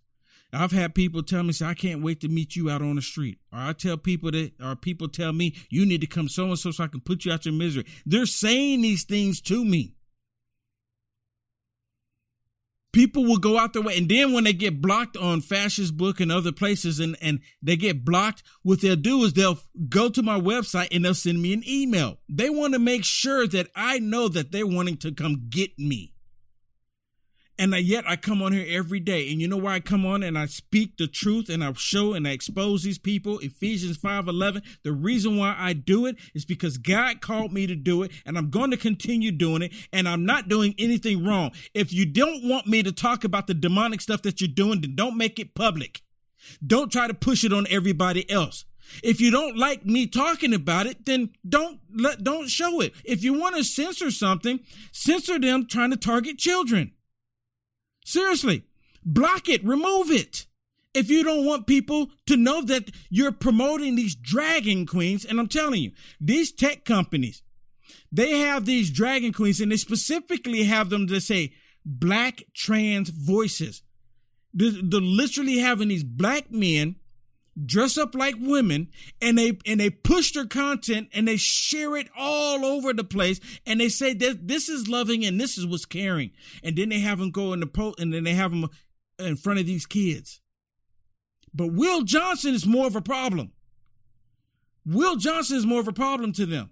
[0.55, 3.03] I've had people tell me, say, I can't wait to meet you out on the
[3.03, 3.39] street.
[3.53, 6.59] Or I tell people that, or people tell me, you need to come so and
[6.59, 7.87] so so I can put you out your misery.
[8.05, 9.95] They're saying these things to me
[12.93, 13.97] people will go out their way.
[13.97, 17.77] And then when they get blocked on fascist book and other places and and they
[17.77, 21.53] get blocked what they'll do is they'll go to my website and they'll send me
[21.53, 22.19] an email.
[22.29, 26.12] They want to make sure that i know that they're wanting to come get me
[27.63, 29.31] and yet I come on here every day.
[29.31, 32.13] And you know why I come on and I speak the truth and I show
[32.13, 33.39] and I expose these people?
[33.39, 34.63] Ephesians 5:11.
[34.83, 38.37] The reason why I do it is because God called me to do it and
[38.37, 41.53] I'm going to continue doing it and I'm not doing anything wrong.
[41.73, 44.97] If you don't want me to talk about the demonic stuff that you're doing, then
[44.97, 46.03] don't make it public.
[46.67, 48.65] Don't try to push it on everybody else.
[49.05, 52.93] If you don't like me talking about it, then don't let don't show it.
[53.05, 54.59] If you want to censor something,
[54.91, 56.93] censor them trying to target children.
[58.05, 58.65] Seriously,
[59.05, 60.47] block it, remove it.
[60.95, 65.49] If you don't want people to know that you're promoting these dragon queens, and I'm
[65.49, 67.43] telling you, these tech companies,
[68.11, 73.83] they have these dragon queens and they specifically have them to say black trans voices.
[74.53, 76.97] They're, literally having these black men
[77.65, 78.89] dress up like women
[79.21, 83.41] and they and they push their content and they share it all over the place
[83.67, 86.31] and they say that this is loving and this is what's caring.
[86.63, 88.69] And then they have them go in the post and then they have them
[89.19, 90.41] in front of these kids.
[91.55, 93.53] But will johnson is more of a problem.
[94.87, 96.71] Will johnson is more of a problem to them.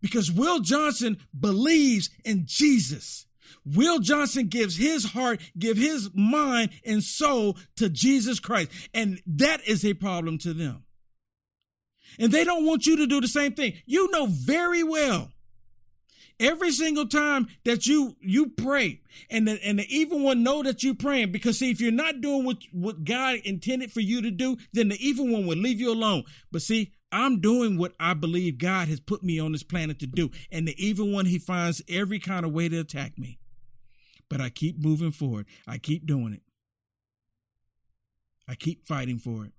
[0.00, 3.26] Because will johnson believes in jesus
[3.74, 8.70] Will Johnson gives his heart, give his mind and soul to Jesus Christ.
[8.94, 10.84] And that is a problem to them.
[12.18, 13.74] And they don't want you to do the same thing.
[13.86, 15.30] You know very well
[16.40, 20.82] every single time that you you pray and the, and the evil one know that
[20.82, 24.30] you're praying because see if you're not doing what what god intended for you to
[24.30, 28.14] do then the evil one will leave you alone but see i'm doing what i
[28.14, 31.38] believe god has put me on this planet to do and the evil one he
[31.38, 33.38] finds every kind of way to attack me
[34.30, 35.44] but I keep moving forward.
[35.66, 36.42] I keep doing it.
[38.48, 39.52] I keep fighting for it.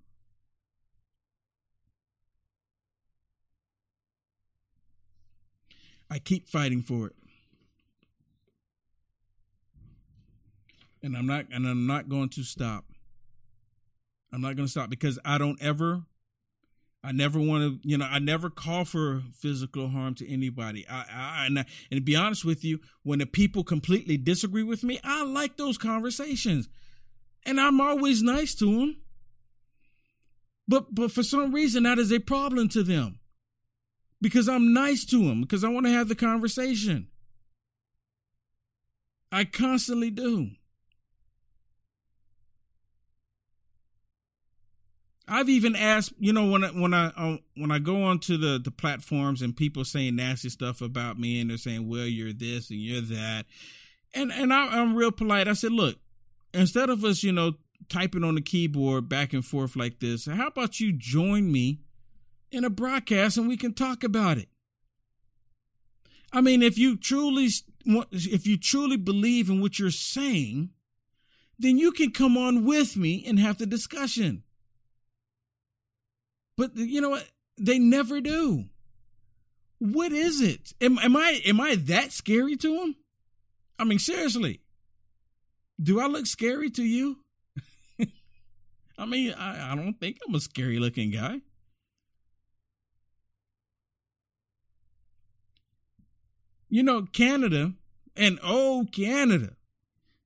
[6.09, 7.15] I keep fighting for it.
[11.03, 12.86] And I'm not and I'm not going to stop.
[14.34, 16.03] I'm not going to stop because I don't ever
[17.04, 20.86] I never want to, you know, I never call for physical harm to anybody.
[20.89, 24.84] I, I and, and to be honest with you, when the people completely disagree with
[24.84, 26.70] me, I like those conversations
[27.45, 28.97] And I'm always nice to them.
[30.68, 33.20] But but for some reason that is a problem to them.
[34.22, 37.08] Because I'm nice to them because I want to have the conversation.
[39.32, 40.52] I constantly do.
[45.32, 48.60] I've even asked, you know, when I, when I um, when I go onto the
[48.60, 52.70] the platforms and people saying nasty stuff about me and they're saying, "Well, you're this
[52.70, 53.46] and you're that,"
[54.14, 55.48] and and I, I'm real polite.
[55.48, 56.00] I said, "Look,
[56.54, 57.54] instead of us, you know,
[57.88, 61.80] typing on the keyboard back and forth like this, how about you join me
[62.52, 64.50] in a broadcast and we can talk about it?"
[66.34, 67.48] I mean, if you truly
[67.86, 70.72] if you truly believe in what you're saying,
[71.58, 74.44] then you can come on with me and have the discussion.
[76.62, 77.28] But you know what?
[77.57, 78.66] They never do.
[79.80, 80.74] What is it?
[80.80, 82.95] Am, am I am I that scary to them?
[83.80, 84.59] I mean, seriously.
[85.82, 87.18] Do I look scary to you?
[88.99, 91.41] I mean, I, I don't think I'm a scary looking guy.
[96.70, 97.74] You know, Canada
[98.16, 99.53] and oh Canada.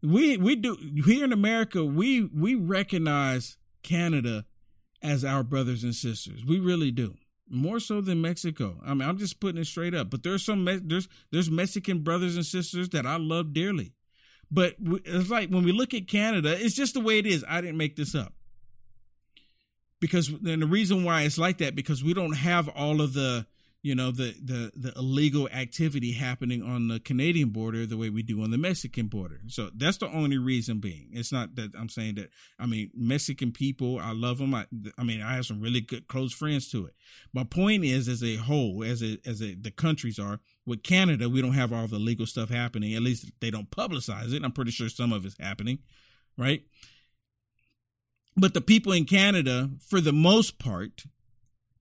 [0.03, 0.75] We we do
[1.05, 4.43] here in America, we we recognize Canada
[5.05, 6.43] as our brothers and sisters.
[6.43, 7.15] We really do.
[7.47, 8.81] More so than Mexico.
[8.83, 10.09] I mean, I'm just putting it straight up.
[10.09, 13.93] But there's some there's there's Mexican brothers and sisters that I love dearly.
[14.49, 17.45] But it's like when we look at Canada, it's just the way it is.
[17.47, 18.33] I didn't make this up.
[19.99, 23.45] Because and the reason why it's like that because we don't have all of the
[23.85, 28.23] you know the the the illegal activity happening on the Canadian border the way we
[28.23, 29.41] do on the Mexican border.
[29.45, 31.09] So that's the only reason being.
[31.11, 34.55] It's not that I'm saying that I mean Mexican people, I love them.
[34.55, 34.65] I,
[34.97, 36.95] I mean I have some really good close friends to it.
[37.31, 41.29] My point is as a whole, as a as a the countries are with Canada,
[41.29, 42.95] we don't have all the legal stuff happening.
[42.95, 44.43] At least they don't publicize it.
[44.43, 45.77] I'm pretty sure some of it's happening,
[46.39, 46.63] right?
[48.35, 51.03] But the people in Canada, for the most part,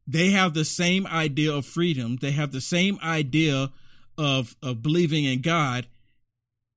[0.07, 2.18] they have the same idea of freedom.
[2.20, 3.70] They have the same idea
[4.18, 5.86] of, of believing in God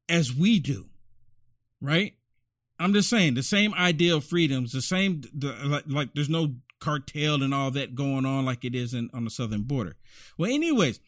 [0.09, 0.85] as we do.
[1.81, 2.13] Right?
[2.79, 6.55] I'm just saying the same idea of freedoms, the same, the, like, like there's no
[6.79, 9.95] cartel and all that going on like it is in, on the southern border.
[10.37, 10.99] Well, anyways,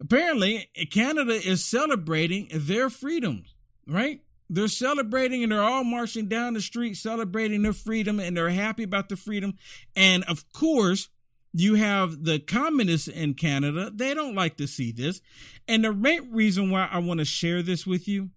[0.00, 3.54] apparently Canada is celebrating their freedoms,
[3.86, 4.20] right?
[4.50, 8.82] They're celebrating and they're all marching down the street celebrating their freedom and they're happy
[8.82, 9.54] about the freedom.
[9.96, 11.08] And of course,
[11.56, 13.90] you have the communists in Canada.
[13.94, 15.20] They don't like to see this.
[15.68, 18.30] And the main reason why I want to share this with you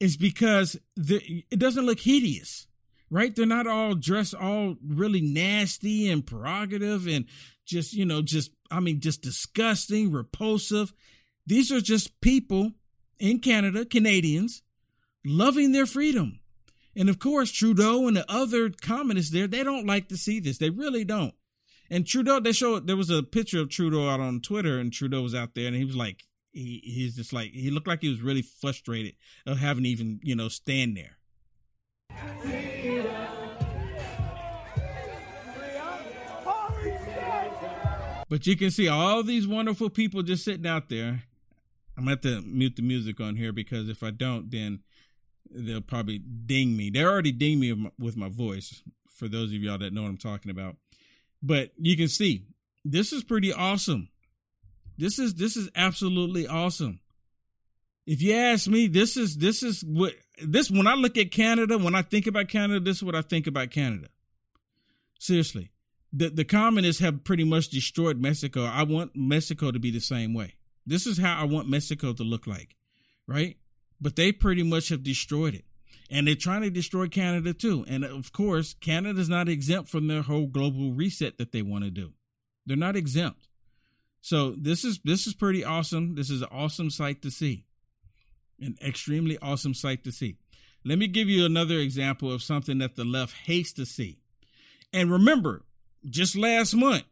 [0.00, 2.66] is because the, it doesn't look hideous,
[3.10, 3.36] right?
[3.36, 7.26] They're not all dressed all really nasty and prerogative and
[7.66, 10.94] just, you know, just, I mean, just disgusting, repulsive.
[11.46, 12.72] These are just people
[13.20, 14.62] in Canada, Canadians,
[15.26, 16.40] loving their freedom.
[16.96, 20.56] And of course, Trudeau and the other communists there, they don't like to see this.
[20.56, 21.34] They really don't.
[21.90, 25.22] And Trudeau, they showed there was a picture of Trudeau out on Twitter, and Trudeau
[25.22, 28.08] was out there, and he was like, he, he's just like he looked like he
[28.08, 29.14] was really frustrated
[29.46, 31.18] of having to even you know stand there.
[38.28, 41.24] But you can see all these wonderful people just sitting out there.
[41.96, 44.80] I'm gonna have to mute the music on here because if I don't, then
[45.50, 46.90] they'll probably ding me.
[46.90, 48.82] They already ding me with my voice.
[49.08, 50.76] For those of y'all that know what I'm talking about,
[51.44, 52.46] but you can see
[52.84, 54.08] this is pretty awesome.
[54.96, 57.00] This is this is absolutely awesome.
[58.06, 61.76] If you ask me, this is this is what this when I look at Canada,
[61.76, 64.08] when I think about Canada, this is what I think about Canada.
[65.18, 65.70] Seriously.
[66.12, 68.64] The the communists have pretty much destroyed Mexico.
[68.64, 70.54] I want Mexico to be the same way.
[70.86, 72.76] This is how I want Mexico to look like.
[73.26, 73.56] Right?
[74.00, 75.64] But they pretty much have destroyed it
[76.10, 77.84] and they're trying to destroy Canada too.
[77.88, 81.90] And of course, Canada's not exempt from their whole global reset that they want to
[81.90, 82.12] do.
[82.66, 83.48] They're not exempt.
[84.20, 86.14] So this is this is pretty awesome.
[86.14, 87.64] This is an awesome sight to see.
[88.60, 90.36] An extremely awesome sight to see.
[90.84, 94.18] Let me give you another example of something that the left hates to see.
[94.92, 95.62] And remember,
[96.08, 97.04] just last month,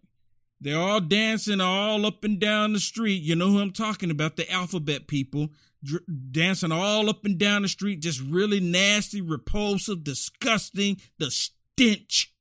[0.60, 3.22] they're all dancing all up and down the street.
[3.22, 5.50] You know who I'm talking about, the alphabet people
[5.84, 12.32] dr- dancing all up and down the street, just really nasty, repulsive, disgusting, the stench.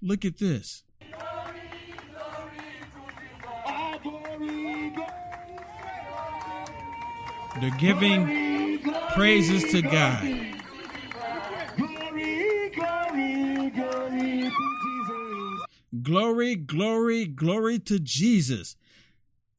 [0.00, 0.82] Look at this.
[7.60, 8.80] They're giving
[9.12, 10.24] praises to God.
[16.02, 18.76] Glory, glory, glory to Jesus.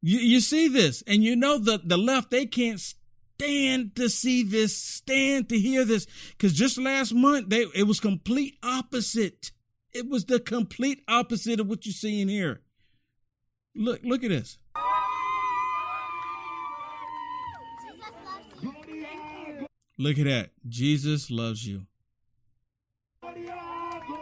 [0.05, 4.43] You, you see this, and you know the, the left, they can't stand to see
[4.43, 6.07] this, stand to hear this.
[6.31, 9.51] Because just last month, they it was complete opposite.
[9.93, 12.63] It was the complete opposite of what you're seeing here.
[13.75, 14.57] Look, look at this.
[19.97, 20.49] Look at that.
[20.67, 21.85] Jesus loves you.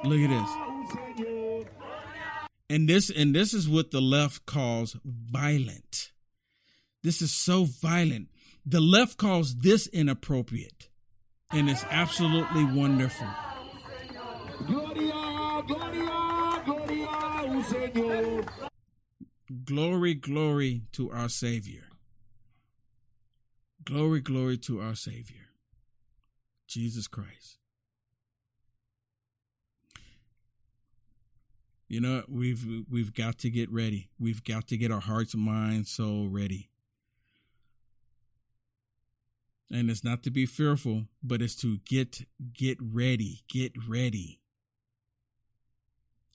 [0.04, 0.71] Look at this.
[2.72, 6.14] And this and this is what the left calls violent.
[7.04, 8.30] This is so violent.
[8.66, 10.88] The left calls this inappropriate.
[11.52, 13.28] And it's absolutely wonderful.
[19.66, 21.90] Glory, glory to our Savior.
[23.84, 25.50] Glory, glory to our Savior,
[26.70, 27.61] Jesus Christ.
[31.92, 34.08] You know, we've we've got to get ready.
[34.18, 36.70] We've got to get our hearts, mind, soul ready.
[39.70, 44.40] And it's not to be fearful, but it's to get get ready, get ready.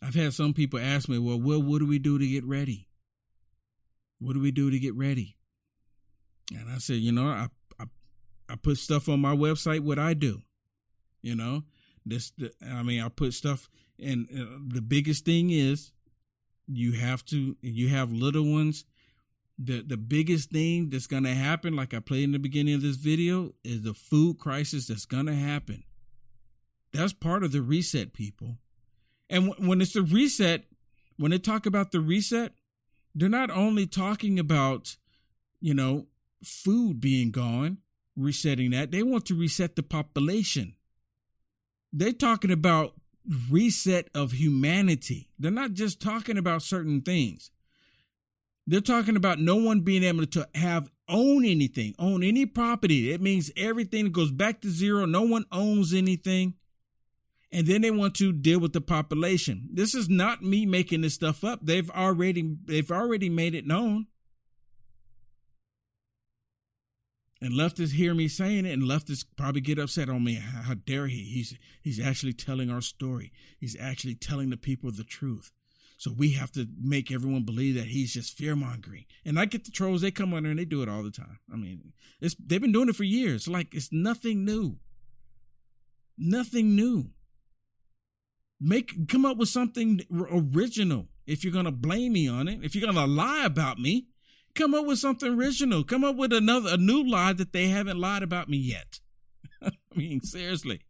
[0.03, 2.91] I've had some people ask me, "Well, well, what do we do to get ready?
[4.19, 5.39] What do we do to get ready?"
[6.51, 7.49] And I said, "You know, I
[7.81, 7.87] I,
[8.51, 9.81] I put stuff on my website.
[9.81, 10.43] What I do,
[11.23, 11.63] you know,
[12.05, 12.31] this.
[12.61, 13.71] I mean, I put stuff."
[14.03, 15.93] And uh, the biggest thing is
[16.67, 18.85] you have to you have little ones.
[19.59, 22.83] The the biggest thing that's going to happen like i played in the beginning of
[22.83, 25.85] this video is the food crisis that's going to happen.
[26.93, 28.59] That's part of the reset people.
[29.31, 30.65] And w- when it's the reset
[31.17, 32.53] when they talk about the reset
[33.15, 34.97] they're not only talking about
[35.61, 36.07] you know
[36.45, 37.79] food being gone
[38.17, 40.75] resetting that they want to reset the population.
[41.93, 42.95] They're talking about
[43.51, 45.29] reset of humanity.
[45.39, 47.51] They're not just talking about certain things.
[48.67, 53.13] They're talking about no one being able to have own anything, own any property.
[53.13, 55.07] It means everything goes back to zero.
[55.07, 56.55] No one owns anything.
[57.53, 59.69] And then they want to deal with the population.
[59.73, 61.61] This is not me making this stuff up.
[61.63, 64.09] They've already they've already made it known.
[67.41, 70.35] And leftists hear me saying it, and leftists probably get upset on me.
[70.37, 71.25] How dare he?
[71.25, 73.31] He's he's actually telling our story.
[73.59, 75.53] He's actually telling the people the truth.
[75.99, 79.07] So we have to make everyone believe that he's just fear mongering.
[79.25, 81.39] And I get the trolls; they come under and they do it all the time.
[81.53, 83.47] I mean, it's they've been doing it for years.
[83.47, 84.79] Like it's nothing new.
[86.17, 87.11] Nothing new.
[88.59, 91.09] Make come up with something original.
[91.27, 94.07] If you're gonna blame me on it, if you're gonna lie about me,
[94.57, 95.85] Come up with something original.
[95.85, 99.01] Come up with another a new lie that they haven't lied about me yet.
[99.63, 100.81] I mean, seriously.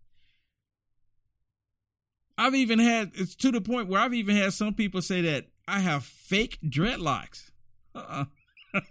[2.39, 5.47] I've even had it's to the point where I've even had some people say that
[5.67, 7.51] I have fake dreadlocks.
[7.95, 8.27] Uh-uh.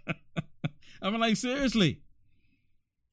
[1.01, 2.01] I'm like, seriously.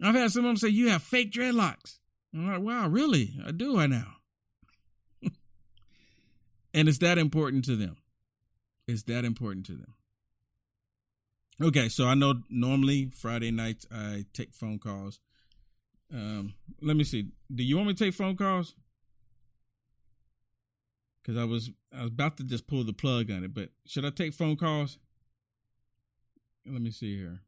[0.02, 1.98] I've had some of them say, You have fake dreadlocks.
[2.34, 3.34] I'm like, wow, really?
[3.46, 4.16] I do I now.
[6.74, 7.98] and it's that important to them.
[8.88, 9.94] It's that important to them.
[11.62, 15.20] Okay, so I know normally Friday nights I take phone calls.
[16.12, 17.28] Um, let me see.
[17.54, 18.74] Do you want me to take phone calls?
[21.22, 24.04] Because I was I was about to just pull the plug on it, but should
[24.04, 24.98] I take phone calls?
[26.66, 27.42] Let me see here.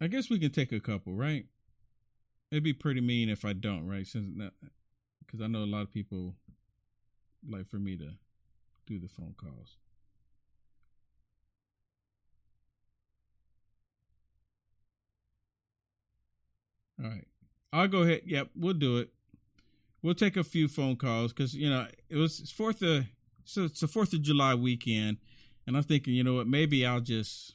[0.00, 1.46] I guess we can take a couple, right?
[2.52, 4.06] It'd be pretty mean if I don't, right?
[4.06, 4.40] Since
[5.18, 6.36] because I know a lot of people
[7.48, 8.10] like for me to
[8.86, 9.78] do the phone calls.
[17.02, 17.26] All right.
[17.72, 18.22] I'll go ahead.
[18.24, 19.10] Yep, we'll do it.
[20.02, 23.06] We'll take a few phone calls because you know it was Fourth of
[23.44, 25.18] so it's the Fourth of July weekend,
[25.66, 27.54] and I'm thinking, you know what, maybe I'll just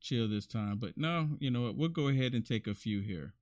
[0.00, 0.78] chill this time.
[0.78, 3.34] But no, you know what, we'll go ahead and take a few here.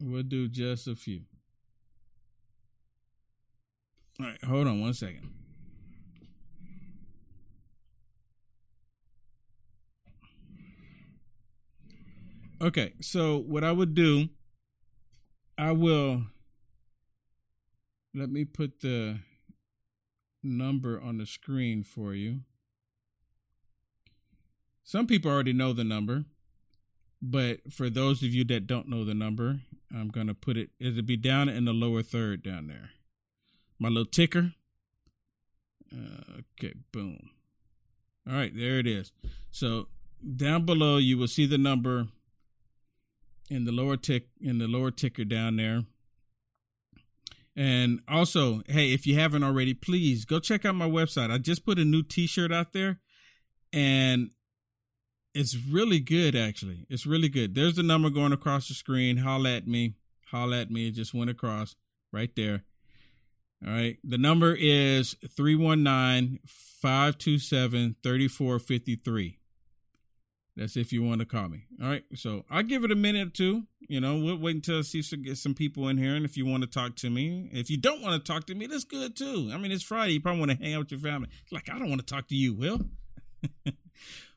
[0.00, 1.22] We'll do just a few.
[4.18, 5.39] All right, hold on one second.
[12.62, 14.28] Okay, so what I would do,
[15.56, 16.24] I will
[18.14, 19.20] let me put the
[20.42, 22.40] number on the screen for you.
[24.84, 26.24] Some people already know the number,
[27.22, 29.60] but for those of you that don't know the number,
[29.94, 32.90] I'm going to put it, it'll be down in the lower third down there.
[33.78, 34.52] My little ticker.
[35.90, 37.30] Uh, okay, boom.
[38.28, 39.12] All right, there it is.
[39.50, 39.88] So
[40.36, 42.08] down below, you will see the number
[43.50, 45.82] in the lower tick in the lower ticker down there.
[47.56, 51.30] And also, hey, if you haven't already, please go check out my website.
[51.30, 53.00] I just put a new T-shirt out there.
[53.72, 54.30] and
[55.34, 56.34] it's really good.
[56.34, 57.54] Actually, it's really good.
[57.54, 59.18] There's the number going across the screen.
[59.18, 59.94] Holla at me.
[60.26, 60.88] Holla at me.
[60.88, 61.76] It just went across
[62.12, 62.64] right there.
[63.66, 63.98] All right.
[64.02, 69.39] The number is 319 527 3453.
[70.56, 71.64] That's if you want to call me.
[71.82, 72.04] All right.
[72.14, 73.62] So I'll give it a minute or two.
[73.88, 76.14] You know, we'll wait until see some, get some people in here.
[76.14, 78.54] And if you want to talk to me, if you don't want to talk to
[78.54, 79.50] me, that's good too.
[79.52, 80.14] I mean, it's Friday.
[80.14, 81.28] You probably want to hang out with your family.
[81.50, 82.80] Like, I don't want to talk to you, Will.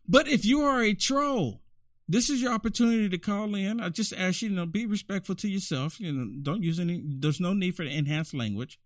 [0.07, 1.61] but if you are a troll,
[2.07, 3.79] this is your opportunity to call in.
[3.79, 5.99] I just ask you, you know, be respectful to yourself.
[5.99, 8.79] You know, don't use any, there's no need for enhanced language.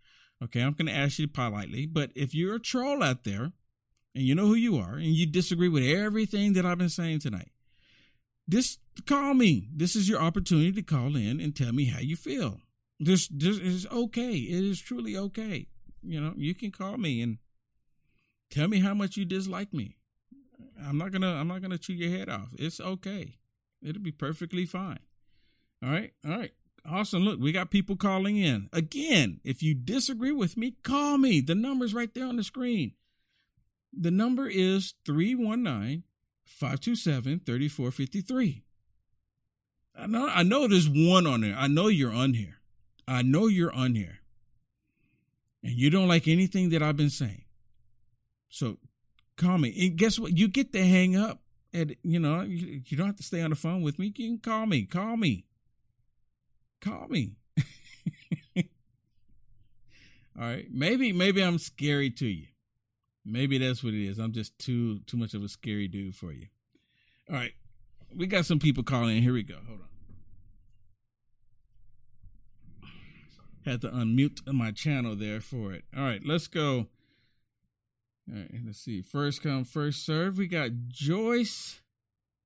[0.43, 0.61] Okay.
[0.61, 1.85] I'm going to ask you politely.
[1.85, 3.53] But if you're a troll out there,
[4.17, 7.19] and you know who you are, and you disagree with everything that I've been saying
[7.19, 7.51] tonight,
[8.49, 9.67] just call me.
[9.71, 12.61] This is your opportunity to call in and tell me how you feel.
[12.99, 14.33] This, this is okay.
[14.33, 15.67] It is truly okay.
[16.01, 17.37] You know, you can call me and
[18.49, 19.97] tell me how much you dislike me.
[20.83, 22.49] I'm not gonna I'm not gonna chew your head off.
[22.57, 23.37] It's okay.
[23.83, 24.99] It'll be perfectly fine.
[25.83, 26.51] All right, all right.
[26.89, 27.23] Awesome.
[27.23, 28.69] Look, we got people calling in.
[28.73, 31.41] Again, if you disagree with me, call me.
[31.41, 32.93] The number's right there on the screen.
[33.99, 36.03] The number is 319
[36.45, 38.63] 527 3453.
[39.99, 41.55] I know, I know there's one on there.
[41.57, 42.59] I know you're on here.
[43.07, 44.19] I know you're on here.
[45.63, 47.45] And you don't like anything that I've been saying.
[48.49, 48.77] So
[49.35, 49.73] call me.
[49.87, 50.37] And guess what?
[50.37, 51.41] You get to hang up.
[51.73, 54.13] And, you know, you, you don't have to stay on the phone with me.
[54.15, 54.83] You can call me.
[54.83, 55.45] Call me.
[56.79, 57.35] Call me.
[58.57, 58.63] All
[60.37, 60.67] right.
[60.71, 62.47] Maybe, maybe I'm scary to you.
[63.29, 64.19] Maybe that's what it is.
[64.19, 66.47] I'm just too too much of a scary dude for you.
[67.29, 67.51] All right.
[68.15, 69.23] We got some people calling in.
[69.23, 69.55] Here we go.
[69.67, 69.87] Hold on.
[73.65, 75.83] Had to unmute my channel there for it.
[75.95, 76.87] All right, let's go.
[78.29, 79.01] All right, let's see.
[79.01, 80.37] First come, first serve.
[80.37, 81.81] We got Joyce.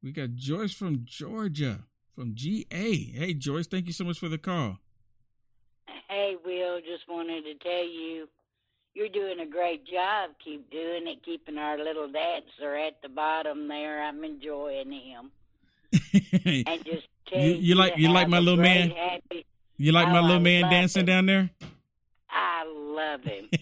[0.01, 1.81] We got Joyce from Georgia,
[2.15, 2.65] from GA.
[2.95, 4.79] Hey, Joyce, thank you so much for the call.
[6.09, 8.27] Hey, Will, just wanted to tell you
[8.93, 10.31] you're doing a great job.
[10.43, 14.03] Keep doing it, keeping our little dancer at the bottom there.
[14.03, 15.31] I'm enjoying him.
[16.13, 18.91] and just you, you like you like my little man.
[18.91, 19.45] Happy,
[19.77, 21.05] you like my Oh, little I man dancing him.
[21.05, 21.49] down there?
[22.29, 23.49] I love him.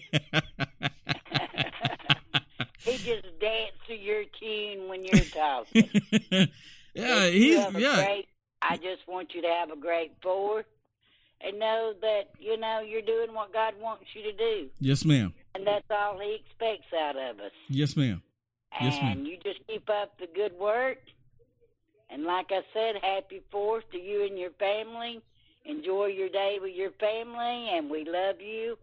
[2.84, 5.88] he just dances to your tune when you're talking.
[6.94, 8.04] yeah, he's yeah.
[8.04, 8.28] Great,
[8.62, 10.66] I just want you to have a great fourth,
[11.44, 15.32] and know that you know you're doing what God wants you to do, Yes, ma'am.
[15.54, 17.52] and that's all He expects out of us.
[17.68, 18.22] Yes, ma'am.
[18.80, 19.18] Yes, ma'am.
[19.18, 20.98] and you just keep up the good work.
[22.12, 25.20] And like I said, happy Fourth to you and your family.
[25.64, 28.76] Enjoy your day with your family, and we love you.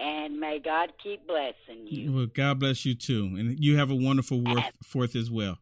[0.00, 2.12] And may God keep blessing you.
[2.12, 5.58] Well, God bless you too, and you have a wonderful worth, fourth as well.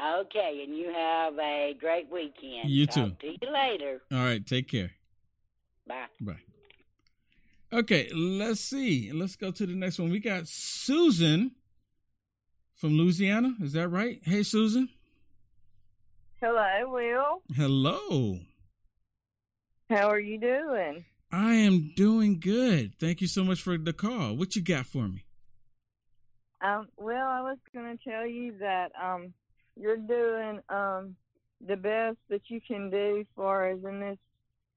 [0.00, 2.70] Okay, and you have a great weekend.
[2.70, 3.28] You Talk too.
[3.28, 4.00] To you later.
[4.10, 4.92] All right, take care.
[5.90, 6.06] Bye.
[6.20, 6.36] Bye.
[7.72, 9.10] Okay, let's see.
[9.12, 10.10] Let's go to the next one.
[10.10, 11.50] We got Susan
[12.76, 13.56] from Louisiana.
[13.60, 14.20] Is that right?
[14.22, 14.88] Hey, Susan.
[16.40, 17.42] Hello, Will.
[17.56, 18.38] Hello.
[19.88, 21.04] How are you doing?
[21.32, 22.94] I am doing good.
[23.00, 24.36] Thank you so much for the call.
[24.36, 25.24] What you got for me?
[26.60, 29.34] Um, well, I was going to tell you that um,
[29.74, 31.16] you're doing um,
[31.66, 34.18] the best that you can do, far as in this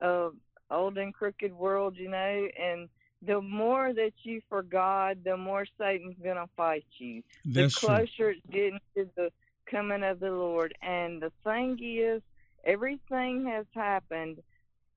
[0.01, 0.29] uh,
[0.73, 2.47] old and crooked world, you know.
[2.61, 2.89] And
[3.21, 7.23] the more that you for God, the more Satan's going to fight you.
[7.45, 7.87] That's the true.
[7.87, 9.31] closer it's getting to the
[9.69, 10.75] coming of the Lord.
[10.81, 12.21] And the thing is,
[12.63, 14.41] everything has happened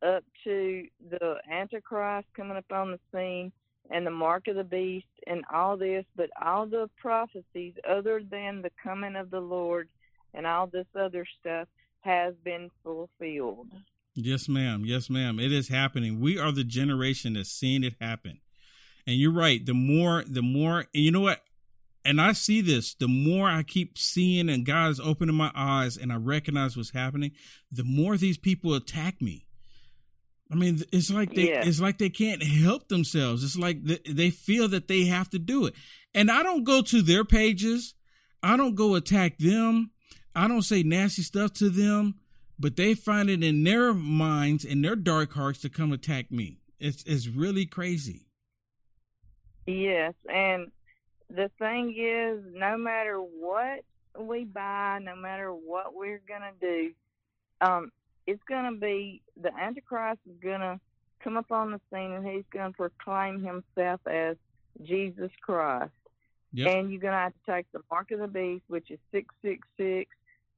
[0.02, 3.52] up to the Antichrist coming up on the scene
[3.90, 8.62] and the mark of the beast and all this, but all the prophecies other than
[8.62, 9.88] the coming of the Lord
[10.34, 11.68] and all this other stuff
[12.00, 13.68] has been fulfilled.
[14.16, 14.84] Yes, ma'am.
[14.86, 15.38] Yes, ma'am.
[15.38, 16.20] It is happening.
[16.20, 18.40] We are the generation that's seeing it happen.
[19.06, 19.64] And you're right.
[19.64, 21.42] The more, the more, and you know what?
[22.04, 25.96] And I see this, the more I keep seeing and God is opening my eyes
[25.96, 27.32] and I recognize what's happening,
[27.70, 29.44] the more these people attack me.
[30.50, 31.64] I mean, it's like they, Yeah.
[31.66, 33.42] it's like they can't help themselves.
[33.42, 35.74] It's like th- they feel that they have to do it.
[36.14, 37.94] And I don't go to their pages.
[38.42, 39.90] I don't go attack them.
[40.34, 42.14] I don't say nasty stuff to them,
[42.58, 46.58] but they find it in their minds and their dark hearts to come attack me.
[46.78, 48.26] It's it's really crazy.
[49.66, 50.70] Yes, and
[51.28, 53.80] the thing is, no matter what
[54.18, 56.92] we buy, no matter what we're gonna do,
[57.60, 57.90] um,
[58.26, 60.80] it's gonna be the Antichrist is gonna
[61.20, 64.36] come up on the scene and he's gonna proclaim himself as
[64.82, 65.92] Jesus Christ.
[66.52, 66.74] Yep.
[66.74, 70.10] And you're going to have to take the mark of the beast, which is 666,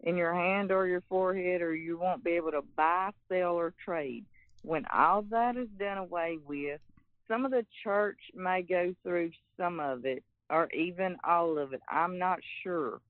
[0.05, 3.75] in your hand or your forehead, or you won't be able to buy, sell, or
[3.85, 4.25] trade.
[4.63, 6.81] When all that is done away with,
[7.27, 11.83] some of the church may go through some of it, or even all of it.
[11.91, 13.01] I'm not sure.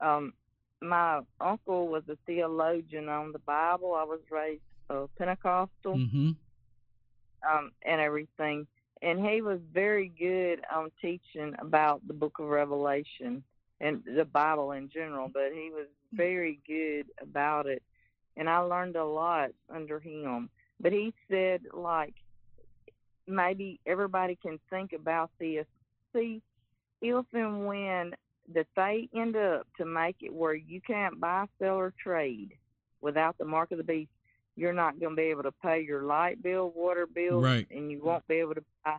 [0.00, 0.32] Um,
[0.80, 3.94] my uncle was a theologian on the Bible.
[3.94, 6.30] I was raised uh, Pentecostal Mm-hmm.
[7.50, 8.66] um, and everything.
[9.02, 13.42] And he was very good on teaching about the book of Revelation
[13.80, 17.82] and the Bible in general, but he was very good about it.
[18.36, 20.50] And I learned a lot under him.
[20.80, 22.14] But he said, like,
[23.26, 25.66] maybe everybody can think about this.
[26.14, 26.42] See,
[27.00, 28.14] if and when
[28.54, 32.52] that they end up to make it where you can't buy, sell, or trade
[33.00, 34.10] without the mark of the beast,
[34.56, 37.66] you're not going to be able to pay your light bill, water bill, Right.
[37.70, 38.96] and you won't be able to buy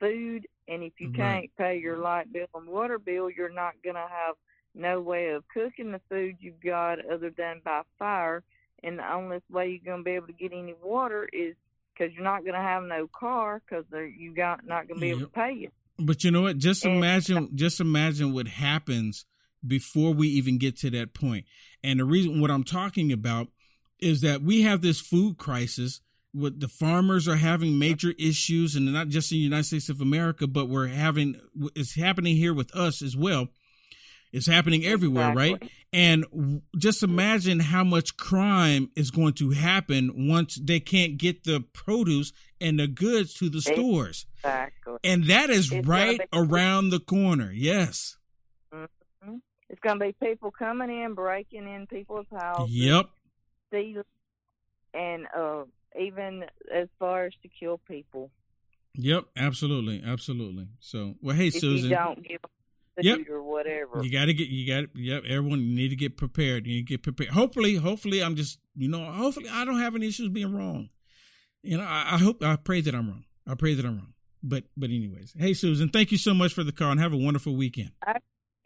[0.00, 0.46] food.
[0.68, 1.16] And if you Right.
[1.16, 4.36] can't pay your light bill and water bill, you're not going to have
[4.74, 8.42] no way of cooking the food you've got other than by fire.
[8.82, 11.54] And the only way you're going to be able to get any water is
[11.92, 13.84] because you're not going to have no car because
[14.16, 15.72] you got not going to be able to pay it.
[15.98, 16.56] But you know what?
[16.58, 19.26] Just And- imagine, just imagine what happens
[19.66, 21.44] before we even get to that point.
[21.82, 23.48] And the reason what I'm talking about
[23.98, 26.00] is that we have this food crisis.
[26.32, 30.00] What the farmers are having major issues, and not just in the United States of
[30.00, 31.40] America, but we're having
[31.74, 33.48] it's happening here with us as well.
[34.32, 35.60] It's happening everywhere, right?
[35.92, 41.64] And just imagine how much crime is going to happen once they can't get the
[41.72, 44.26] produce and the goods to the stores.
[44.36, 44.98] Exactly.
[45.02, 47.50] And that is It's right be- around the corner.
[47.52, 48.18] Yes.
[48.72, 48.84] hmm
[49.68, 52.72] It's going to be people coming in, breaking in people's houses.
[52.72, 53.06] Yep.
[53.66, 54.04] stealing,
[54.94, 55.64] and uh,
[55.98, 58.30] even as far as to kill people.
[58.94, 59.24] Yep.
[59.36, 60.02] Absolutely.
[60.04, 60.68] Absolutely.
[60.80, 61.90] So, well, hey, if Susan.
[61.90, 62.40] you don't give
[63.02, 63.28] Yep.
[63.30, 64.02] or whatever.
[64.02, 65.22] You got to get, you got, yep.
[65.26, 66.66] Everyone you need to get prepared.
[66.66, 67.30] You need to get prepared.
[67.30, 70.90] Hopefully, hopefully, I'm just, you know, hopefully, I don't have any issues being wrong.
[71.62, 73.24] You know, I, I hope, I pray that I'm wrong.
[73.46, 74.12] I pray that I'm wrong.
[74.42, 77.16] But, but, anyways, hey, Susan, thank you so much for the call and have a
[77.16, 77.92] wonderful weekend.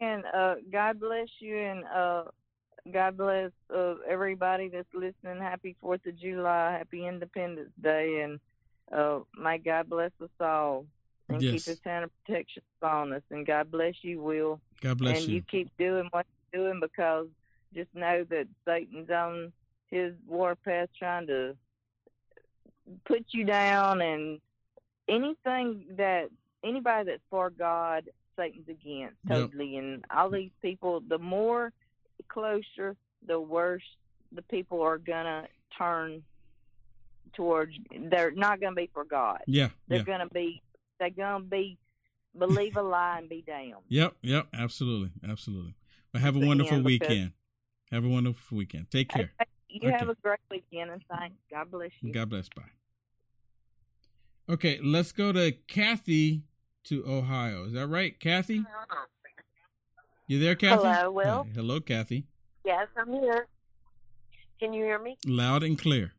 [0.01, 2.23] And uh, God bless you, and uh,
[2.91, 5.41] God bless uh, everybody that's listening.
[5.41, 8.39] Happy Fourth of July, Happy Independence Day, and
[8.91, 10.85] uh, may God bless us all
[11.27, 11.51] and Yes.
[11.53, 13.23] keep His hand of protection on us.
[13.31, 14.59] And God bless you, Will.
[14.81, 15.35] God bless and you.
[15.37, 17.27] you keep doing what you're doing because
[17.73, 19.51] just know that Satan's on
[19.89, 21.55] his warpath trying to
[23.05, 24.39] put you down and
[25.07, 26.29] anything that
[26.63, 28.05] anybody that's for God,
[28.37, 29.39] Satan's against Yep.
[29.49, 29.77] totally.
[29.77, 31.71] And all these people, the more
[32.27, 32.95] closer,
[33.25, 33.83] the worse
[34.31, 35.47] the people are gonna
[35.77, 36.23] turn
[37.33, 37.73] towards.
[38.09, 39.39] They're not gonna be for God.
[39.47, 39.69] Yeah.
[39.87, 40.03] They're Yeah.
[40.03, 40.61] gonna be.
[40.99, 41.77] They're gonna be
[42.37, 43.75] believe a lie and be damned.
[43.89, 44.15] Yep.
[44.21, 44.47] Yep.
[44.53, 45.11] Absolutely.
[45.27, 45.73] Absolutely.
[46.13, 47.31] Well, have a the wonderful end, because- weekend.
[47.91, 48.89] Have a wonderful weekend.
[48.89, 49.31] Take care.
[49.69, 49.97] You Okay.
[49.99, 51.35] have a great weekend and thanks.
[51.51, 52.11] God bless you.
[52.11, 52.49] God bless.
[52.49, 52.63] Bye.
[54.49, 56.43] Okay, let's go to Kathy
[56.85, 57.65] to Ohio.
[57.65, 58.59] Is that right, Kathy?
[58.59, 59.05] Uh-huh.
[60.27, 60.81] You there, Kathy?
[60.81, 61.43] Hello, Will.
[61.43, 61.51] Hi.
[61.53, 62.25] Hello, Kathy.
[62.65, 63.47] Yes, I'm here.
[64.59, 65.17] Can you hear me?
[65.25, 66.13] Loud and clear.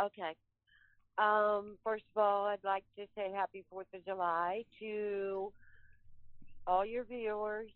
[0.00, 0.34] Okay.
[1.18, 5.52] Um, first of all, I'd like to say happy Fourth of July to
[6.66, 7.70] all your viewers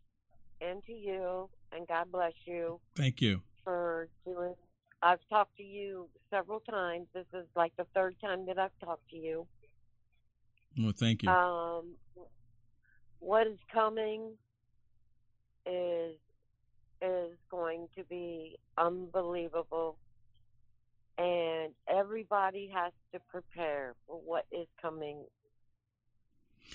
[0.60, 3.42] and to you, and God bless you Thank you.
[3.62, 4.54] for doing.
[5.02, 7.06] I've talked to you several times.
[7.14, 9.46] This is like the third time that I've talked to you.
[10.76, 11.28] Well, thank you.
[11.28, 11.94] Um,
[13.20, 14.32] what is coming
[15.64, 16.16] is
[17.02, 19.96] is going to be unbelievable,
[21.18, 25.24] and everybody has to prepare for what is coming.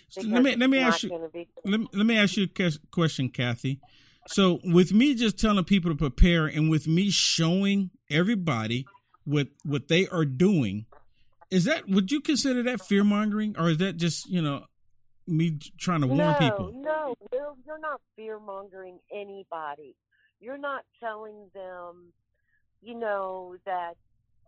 [0.10, 3.30] So let me let me ask you be- let, let me ask you a question,
[3.30, 3.80] Kathy.
[4.28, 8.86] So with me just telling people to prepare and with me showing everybody
[9.26, 10.86] what what they are doing,
[11.50, 14.66] is that would you consider that fear mongering or is that just you know
[15.28, 16.74] me trying to warn no, people?
[16.74, 19.96] No, Will, you're not fear mongering anybody.
[20.40, 22.14] You're not telling them,
[22.82, 23.96] you know, that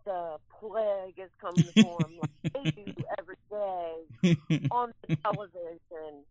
[0.04, 4.36] the plague is coming for them like they do every day
[4.70, 6.24] on the television.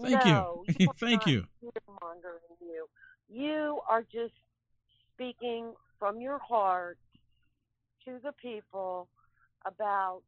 [0.00, 0.32] Thank you.
[0.32, 0.88] no, you.
[0.98, 1.44] Thank you.
[1.62, 2.88] You.
[3.28, 4.34] You are just
[5.14, 6.98] speaking from your heart
[8.04, 9.08] to the people
[9.64, 10.22] about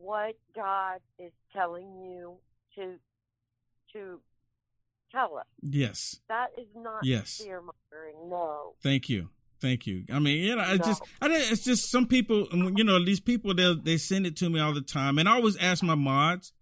[0.00, 2.36] what God is telling you
[2.76, 2.96] to
[3.92, 4.20] to
[5.12, 5.46] tell us.
[5.62, 6.20] Yes.
[6.28, 7.40] That is not Yes.
[7.42, 8.28] fear mongering.
[8.28, 8.74] No.
[8.82, 9.28] Thank you.
[9.60, 10.04] Thank you.
[10.12, 13.20] I mean, you know, I just, I don't- it's just some people, you know, these
[13.20, 15.94] people they they send it to me all the time, and I always ask my
[15.94, 16.52] mods,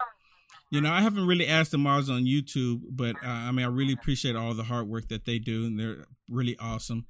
[0.71, 3.69] You know, I haven't really asked the mods on YouTube, but uh, I mean, I
[3.69, 7.07] really appreciate all the hard work that they do, and they're really awesome.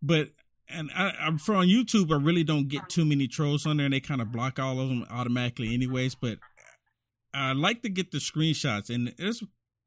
[0.00, 0.30] But
[0.74, 3.86] and I, I'm for on YouTube, I really don't get too many trolls on there,
[3.86, 6.14] and they kind of block all of them automatically, anyways.
[6.14, 6.38] But
[7.32, 9.42] I like to get the screenshots, and there's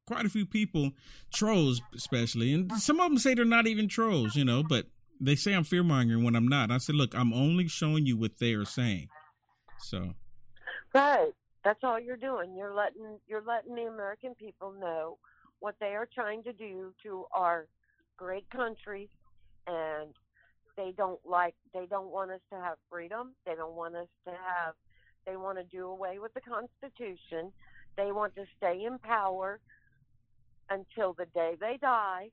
[0.05, 0.91] quite a few people,
[1.33, 2.77] trolls especially, and uh.
[2.77, 4.85] some of them say they're not even trolls, you know, but
[5.19, 6.71] they say I'm fear mongering when I'm not.
[6.71, 9.09] I said, look, I'm only showing you what they are saying.
[9.79, 10.13] So
[10.93, 11.31] Right.
[11.63, 12.55] That's all you're doing.
[12.55, 15.17] You're letting you're letting the American people know
[15.59, 17.67] what they are trying to do to our
[18.17, 19.09] great country
[19.67, 20.13] and
[20.77, 23.33] they don't like they don't want us to have freedom.
[23.45, 24.75] They don't want us to have
[25.25, 27.51] they want to do away with the constitution.
[27.97, 29.59] They want to stay in power
[30.69, 32.29] until the day they die.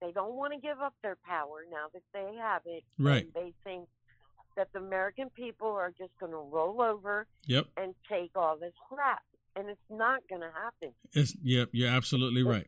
[0.00, 2.84] They don't want to give up their power now that they have it.
[2.98, 3.24] Right.
[3.24, 3.88] And they think
[4.56, 7.66] that the American people are just going to roll over Yep.
[7.76, 9.22] and take all this crap.
[9.56, 10.94] And it's not going to happen.
[11.12, 12.66] it's yep, you're absolutely right.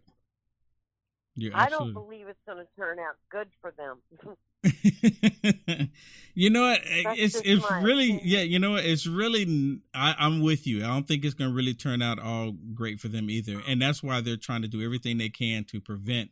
[1.35, 3.99] You're I don't believe it's going to turn out good for them.
[6.35, 6.81] you know what?
[7.05, 8.41] That's It's it's my really yeah.
[8.41, 8.85] You know what?
[8.85, 9.81] It's really.
[9.95, 10.85] I, I'm with you.
[10.85, 13.81] I don't think it's going to really turn out all great for them either, and
[13.81, 16.31] that's why they're trying to do everything they can to prevent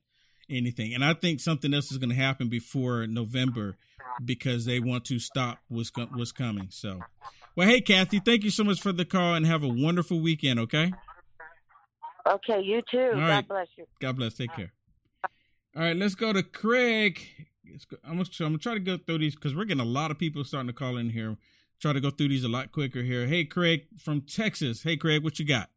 [0.51, 0.95] anything.
[0.95, 3.77] And I think something else is going to happen before November
[4.25, 6.69] because they want to stop what's co- what's coming.
[6.71, 7.01] So,
[7.57, 10.61] well, hey Kathy, thank you so much for the call, and have a wonderful weekend.
[10.61, 10.93] Okay.
[12.27, 12.99] okay, you too.
[12.99, 13.49] All God right.
[13.49, 13.87] bless you.
[14.01, 14.35] God bless.
[14.35, 14.73] Take care.
[15.77, 17.21] All right, let's go to Craig.
[17.67, 20.19] I'm gonna, I'm gonna try to go through these because we're getting a lot of
[20.19, 21.37] people starting to call in here.
[21.81, 23.27] Try to go through these a lot quicker here.
[23.27, 24.83] Hey, Craig from Texas.
[24.83, 25.71] Hey, Craig, what you got?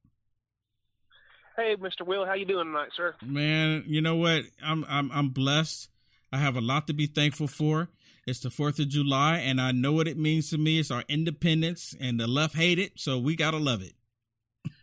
[1.55, 2.05] Hey, Mr.
[2.05, 3.15] Will, how you doing tonight, sir?
[3.25, 4.43] Man, you know what?
[4.63, 5.89] I'm I'm I'm blessed.
[6.31, 7.89] I have a lot to be thankful for.
[8.27, 10.79] It's the Fourth of July, and I know what it means to me.
[10.79, 13.93] It's our independence, and the left hate it, so we gotta love it.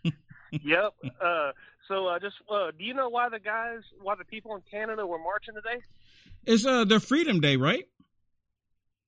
[0.51, 0.95] yep.
[1.21, 1.53] Uh,
[1.87, 5.07] so, uh, just uh, do you know why the guys, why the people in Canada
[5.07, 5.83] were marching today?
[6.47, 7.85] It's uh their Freedom Day, right?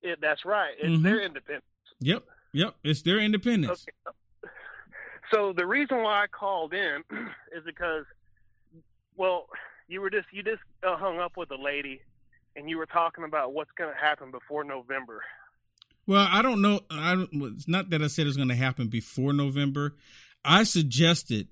[0.02, 0.74] It, that's right.
[0.78, 1.02] It's Mhm.
[1.02, 1.64] their independence.
[2.00, 2.76] Yep, yep.
[2.84, 3.86] It's their independence.
[3.88, 4.50] Okay.
[5.32, 7.02] So the reason why I called in
[7.56, 8.04] is because,
[9.16, 9.46] well,
[9.88, 12.00] you were just you just uh, hung up with a lady,
[12.54, 15.22] and you were talking about what's going to happen before November.
[16.06, 16.80] Well, I don't know.
[16.88, 19.96] I don't, it's not that I said it's going to happen before November.
[20.44, 21.48] I suggested,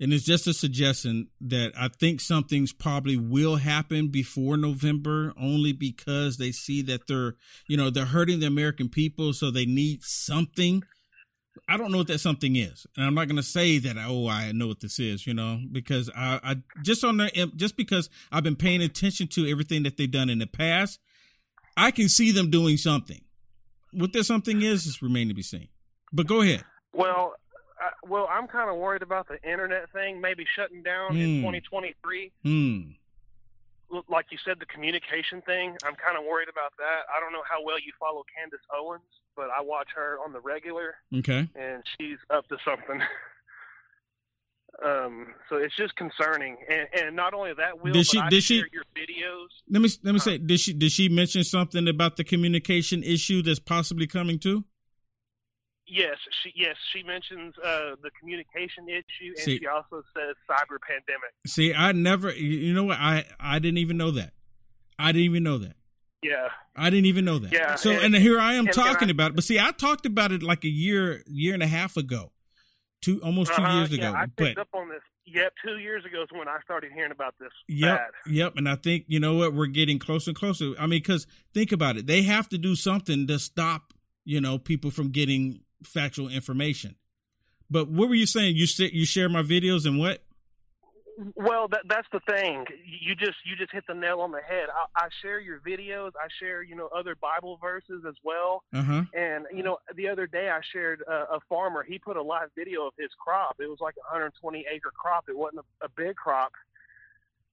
[0.00, 5.72] and it's just a suggestion that I think something's probably will happen before November, only
[5.72, 7.34] because they see that they're,
[7.66, 10.84] you know, they're hurting the American people, so they need something.
[11.68, 13.96] I don't know what that something is, and I'm not going to say that.
[13.98, 17.76] Oh, I know what this is, you know, because I, I just on their just
[17.76, 21.00] because I've been paying attention to everything that they've done in the past,
[21.76, 23.20] I can see them doing something.
[23.92, 25.68] What that something is is remain to be seen.
[26.12, 26.64] But go ahead.
[26.92, 27.34] Well,
[27.80, 31.46] I, well, I'm kind of worried about the internet thing maybe shutting down in Hmm.
[31.46, 32.32] 2023.
[32.42, 32.80] Hmm.
[34.08, 35.70] Like you said, the communication thing.
[35.84, 37.08] I'm kind of worried about that.
[37.14, 39.00] I don't know how well you follow Candace Owens,
[39.34, 41.48] but I watch her on the regular, Okay.
[41.54, 43.00] and she's up to something.
[44.84, 48.56] um, so it's just concerning, and, and not only that, Will, Did she- did she-
[48.72, 49.46] your videos.
[49.70, 50.38] Let me let me say.
[50.38, 54.64] Did she did she mention something about the communication issue that's possibly coming too?
[55.90, 60.76] Yes, she yes she mentions uh, the communication issue, and See- she also says cyber
[60.86, 61.32] pandemic.
[61.46, 62.30] See, I never.
[62.32, 62.98] You know what?
[62.98, 64.32] I I didn't even know that.
[64.98, 65.76] I didn't even know that.
[66.22, 66.48] Yeah.
[66.76, 67.52] I didn't even know that.
[67.52, 69.34] Yeah, So and- and, here I am and- and talking I- about it.
[69.36, 72.32] But see, I talked about it like a year year and a half ago,
[73.00, 74.18] two almost 2 Uh-huh, years yeah, ago.
[74.18, 75.00] I but picked up on this.
[75.26, 77.52] Yep, two years ago is when I started hearing about this.
[77.68, 78.10] Yep, bad.
[78.32, 78.52] yep.
[78.56, 80.72] And I think you know what we're getting closer and closer.
[80.78, 83.92] I mean, because think about it, they have to do something to stop
[84.24, 86.96] you know people from getting factual information.
[87.70, 88.56] But what were you saying?
[88.56, 90.22] You said you share my videos and what?
[91.34, 92.64] Well, that, that's the thing.
[92.84, 94.68] You just you just hit the nail on the head.
[94.72, 96.12] I, I share your videos.
[96.16, 98.62] I share you know other Bible verses as well.
[98.72, 99.02] Uh huh.
[99.14, 101.82] And you know, the other day I shared uh, a farmer.
[101.82, 103.56] He put a live video of his crop.
[103.58, 105.24] It was like a 120 acre crop.
[105.28, 106.52] It wasn't a, a big crop,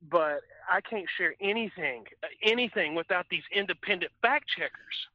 [0.10, 2.06] but I can't share anything,
[2.44, 5.08] anything without these independent fact checkers.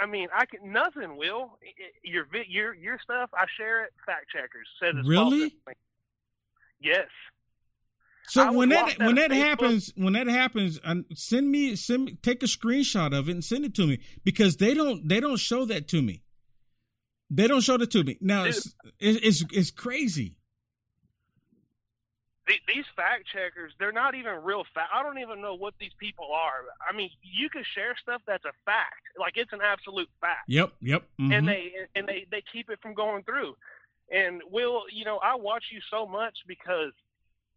[0.00, 1.16] I mean, I can nothing.
[1.16, 1.58] Will
[2.02, 3.30] your your your stuff?
[3.34, 3.92] I share it.
[4.04, 5.44] Fact checkers says it's Really?
[5.44, 5.80] information.
[6.80, 7.06] Yes.
[8.28, 9.36] So when that when that Facebook.
[9.36, 10.80] happens, when that happens,
[11.14, 14.56] send me send me, take a screenshot of it and send it to me because
[14.56, 16.22] they don't they don't show that to me.
[17.30, 18.18] They don't show that to me.
[18.20, 20.36] Now it's it's it's, it's crazy.
[22.46, 24.90] The- these fact checkers, they're not even real fact.
[24.94, 26.64] I don't even know what these people are.
[26.88, 30.72] I mean, you can share stuff that's a fact, like it's an absolute fact, Yep,
[30.80, 31.02] yep.
[31.20, 31.36] mhm.
[31.36, 33.56] and they and they they keep it from going through.
[34.12, 36.92] And Will, you know, I watch you so much because,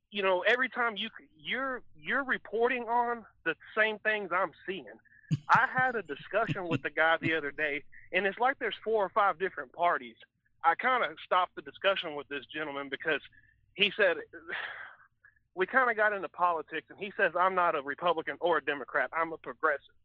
[0.09, 4.85] you know, every time you you're you're reporting on the same things I'm seeing.
[5.49, 9.05] I had a discussion with the guy the other day, and it's like there's four
[9.05, 10.15] or five different parties.
[10.63, 13.21] I kind of stopped the discussion with this gentleman because
[13.75, 14.17] he said
[15.55, 18.63] we kind of got into politics, and he says I'm not a Republican or a
[18.63, 19.09] Democrat.
[19.13, 19.95] I'm a progressive.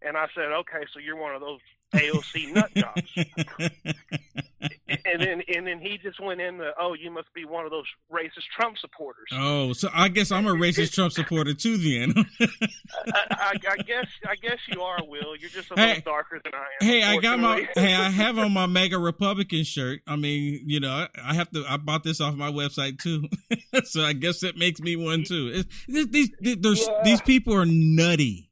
[0.00, 1.58] And I said, okay, so you're one of those
[1.92, 3.02] AOC nut jobs.
[5.12, 7.84] and then and then he just went into, oh, you must be one of those
[8.12, 9.28] racist Trump supporters.
[9.32, 11.76] Oh, so I guess I'm a racist Trump supporter too.
[11.78, 12.14] Then.
[13.14, 15.36] I, I, I guess I guess you are, Will.
[15.36, 15.88] You're just a Hey.
[15.96, 16.86] little darker than I am.
[16.88, 20.00] Hey, I got my hey, I have on my MAGA Republican shirt.
[20.06, 21.64] I mean, you know, I, I have to.
[21.68, 23.28] I bought this off my website too,
[23.84, 25.50] so I guess that makes me one too.
[25.52, 27.00] It's, these these Yeah.
[27.04, 28.47] these people are nutty.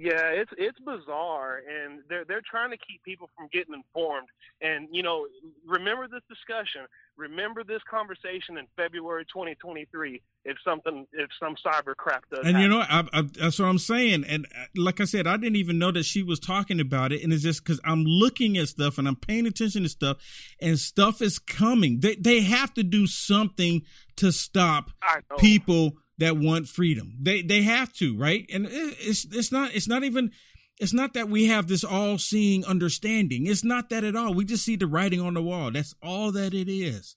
[0.00, 4.28] Yeah, it's it's bizarre, and they're they're trying to keep people from getting informed.
[4.62, 5.26] And you know,
[5.66, 6.86] remember this discussion,
[7.18, 10.22] remember this conversation in February 2023.
[10.46, 13.78] If something, if some cyber crap does, And you know, I, I, that's what I'm
[13.78, 14.24] saying.
[14.26, 17.22] And uh, like I said, I didn't even know that she was talking about it.
[17.22, 20.16] And it's just because I'm looking at stuff and I'm paying attention to stuff,
[20.62, 22.00] and stuff is coming.
[22.00, 23.82] They they have to do something
[24.16, 24.92] to stop
[25.36, 27.14] people that want freedom.
[27.20, 28.46] They they have to, right?
[28.52, 30.30] And it's it's not it's not even
[30.78, 33.46] it's not that we have this all seeing understanding.
[33.46, 34.32] It's not that at all.
[34.32, 35.70] We just see the writing on the wall.
[35.72, 37.16] That's all that it is.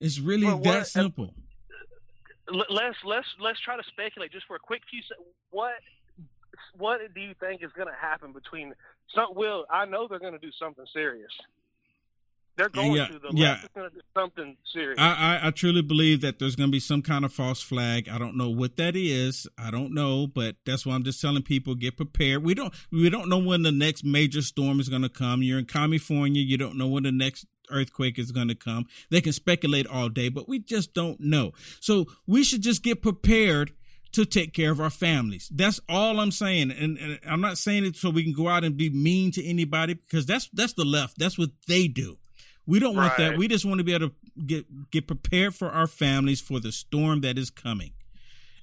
[0.00, 1.34] It's really Well, what- that simple.
[2.52, 5.00] L- let's let's let's try to speculate just for a quick few.
[5.02, 5.26] seconds.
[5.50, 5.72] what
[6.76, 8.72] what do you think is going to happen between
[9.14, 9.34] some?
[9.34, 11.32] Will I know they're going to do something serious?
[12.56, 13.18] They're going Yeah, to.
[13.18, 13.50] The yeah.
[13.50, 14.98] left is going to do something serious.
[14.98, 18.08] I, I, I truly believe that there's going to be some kind of false flag.
[18.08, 19.46] I don't know what that is.
[19.58, 22.42] I don't know, but that's why I'm just telling people get prepared.
[22.42, 25.42] We don't we don't know when the next major storm is going to come.
[25.42, 26.42] You're in California.
[26.42, 28.86] You don't know when the next earthquake is going to come.
[29.10, 31.52] They can speculate all day, but we just don't know.
[31.80, 33.72] So we should just get prepared
[34.12, 35.50] to take care of our families.
[35.52, 36.70] That's all I'm saying.
[36.70, 39.44] And, and I'm not saying it so we can go out and be mean to
[39.44, 41.18] anybody because that's that's the left.
[41.18, 42.16] That's what they do.
[42.66, 43.36] We don't want that.
[43.38, 44.14] We just want to be able to
[44.44, 47.92] get get prepared for our families for the storm that is coming.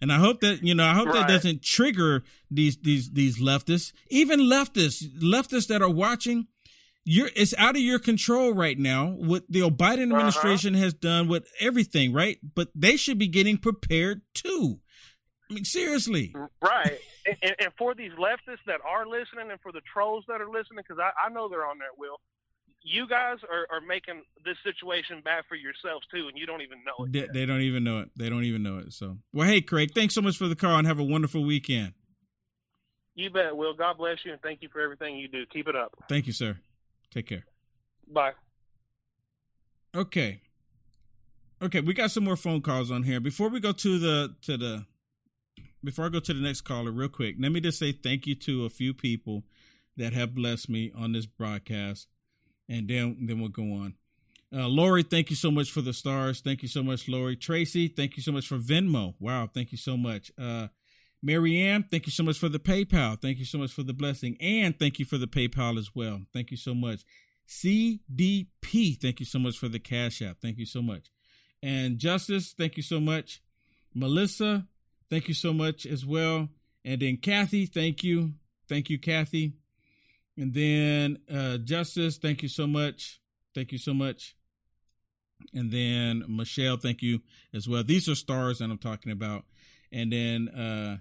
[0.01, 3.93] And I hope that you know, I hope that doesn't trigger these these these leftists,
[4.10, 6.47] even leftists, leftists that are watching.
[7.06, 9.08] You're it's out of your control right now.
[9.08, 10.01] What the Biden Uh-huh.
[10.04, 12.38] administration has done with everything, right?
[12.56, 14.80] But they should be getting prepared too.
[15.49, 16.34] I mean, seriously.
[16.62, 16.97] Right.
[17.28, 20.47] and, and, and for these leftists that are listening and for the trolls that are
[20.49, 22.20] listening, because I, I know they're on there, Will,
[22.84, 26.80] you guys are, are making this situation bad for yourselves too, and you don't even
[26.86, 27.12] know it.
[27.12, 28.10] They, they don't even know it.
[28.16, 28.94] They don't even know it.
[28.94, 31.94] So, well, hey, Craig, thanks so much for the call and have a wonderful weekend.
[33.16, 33.74] You bet, Will.
[33.74, 35.46] God bless you, and thank you for everything you do.
[35.52, 35.94] Keep it up.
[36.10, 36.58] Thank you, sir.
[37.12, 37.46] Take care.
[38.12, 38.32] Bye.
[39.96, 40.42] Okay.
[41.62, 43.20] Okay, we got some more phone calls on here.
[43.20, 44.86] Before we go to the to the
[45.84, 48.36] before I go to the next caller, real quick, let me just say thank you
[48.36, 49.44] to a few people
[49.96, 52.08] that have blessed me on this broadcast,
[52.70, 53.95] and then then we'll go on.
[54.55, 56.41] Uh, Lori, thank you so much for the stars.
[56.41, 57.36] Thank you so much, Lori.
[57.36, 59.16] Tracy, thank you so much for Venmo.
[59.20, 60.32] Wow, thank you so much.
[60.39, 60.68] Uh,
[61.24, 63.20] Marianne, thank you so much for the PayPal.
[63.20, 66.22] Thank you so much for the blessing, and thank you for the PayPal as well.
[66.34, 67.01] Thank you so much.
[67.47, 70.38] CDP, thank you so much for the Cash App.
[70.41, 71.09] Thank you so much.
[71.61, 73.41] And Justice, thank you so much.
[73.93, 74.68] Melissa,
[75.10, 76.49] thank you so much as well.
[76.84, 78.34] And then Kathy, thank you.
[78.68, 79.53] Thank you, Kathy.
[80.38, 83.19] And then uh, Justice, thank you so much.
[83.53, 84.35] Thank you so much.
[85.53, 87.19] And then Michelle, thank you
[87.53, 87.84] as well.
[87.84, 89.45] These are stars that I'm talking about.
[89.91, 90.97] And then uh,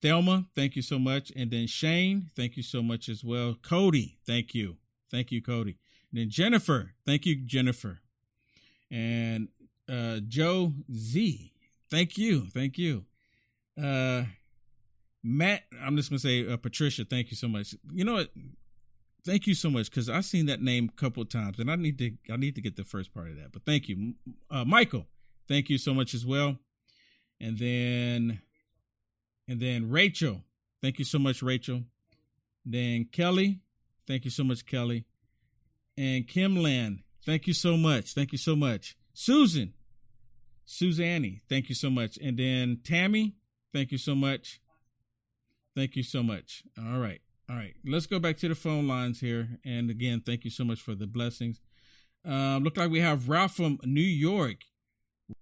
[0.00, 1.32] Thelma, thank you so much.
[1.34, 3.56] And then Shane, thank you so much as well.
[3.62, 4.76] Cody, thank you.
[5.10, 5.76] Thank you, Cody.
[6.12, 8.00] And then Jennifer, thank you, Jennifer.
[8.90, 9.48] And
[9.90, 11.52] uh, Joe Z,
[11.90, 12.46] thank you.
[12.52, 13.04] Thank you.
[13.80, 14.24] Uh,
[15.22, 17.74] Matt, I'm just going to say uh, Patricia, thank you so much.
[17.92, 18.30] You know what?
[19.24, 21.76] Thank you so much because I've seen that name a couple of times, and I
[21.76, 23.52] need to I need to get the first part of that.
[23.52, 24.14] But thank you,
[24.50, 25.06] uh, Michael.
[25.48, 26.56] Thank you so much as well.
[27.40, 28.40] And then,
[29.48, 30.42] and then Rachel.
[30.82, 31.82] Thank you so much, Rachel.
[32.64, 33.60] Then Kelly.
[34.06, 35.04] Thank you so much, Kelly.
[35.96, 37.00] And Kim Land.
[37.24, 38.14] Thank you so much.
[38.14, 38.96] Thank you so much.
[39.12, 39.74] Susan.
[40.64, 41.40] Suzanne.
[41.48, 42.18] Thank you so much.
[42.18, 43.34] And then Tammy.
[43.72, 44.60] Thank you so much.
[45.74, 46.62] Thank you so much.
[46.78, 47.20] All right.
[47.50, 47.74] All right.
[47.84, 49.48] Let's go back to the phone lines here.
[49.64, 51.60] And again, thank you so much for the blessings.
[52.24, 54.58] Um, look like we have Ralph from New York.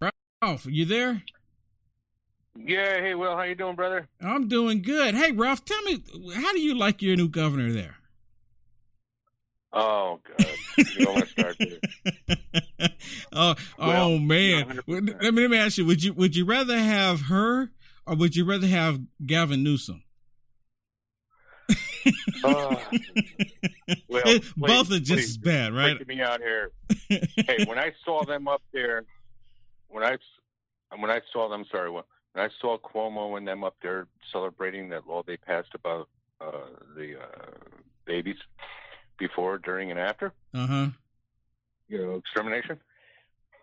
[0.00, 1.22] Ralph, you there?
[2.56, 3.00] Yeah.
[3.00, 3.36] Hey, Will.
[3.36, 4.08] How you doing, brother?
[4.20, 5.14] I'm doing good.
[5.14, 6.02] Hey, Ralph, tell me,
[6.34, 7.96] how do you like your new governor there?
[9.72, 10.46] Oh God!
[10.78, 12.88] You don't want to start there.
[13.32, 14.80] Oh, Well, oh man.
[14.86, 17.70] Let me, let me ask you: Would you would you rather have her,
[18.06, 20.02] or would you rather have Gavin Newsom?
[24.08, 26.06] Well, It- please, both are just please, as bad, right?
[26.06, 26.70] me out here.
[27.08, 29.04] hey, when I saw them up there,
[29.88, 30.16] when I
[30.96, 34.88] when I saw them, sorry, when, when I saw Cuomo and them up there celebrating
[34.90, 36.08] that law they passed about
[36.40, 36.52] uh,
[36.96, 37.54] the uh,
[38.06, 38.36] babies
[39.18, 40.86] before, during, and after, Uh huh.
[41.88, 42.78] you know, extermination.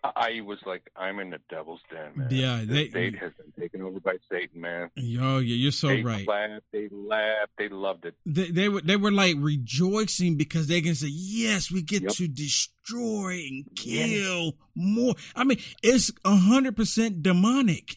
[0.03, 2.27] I was like, I'm in the devil's den, man.
[2.29, 4.89] Yeah, the they- state has been taken over by Satan, man.
[5.21, 6.27] Oh, yeah, you're so they right.
[6.27, 8.15] laughed, they laughed, they loved it.
[8.25, 12.27] They, they were they were like rejoicing because they can say, "Yes, we get to
[12.27, 17.95] destroy and kill more." I mean, it's a hundred percent demonic.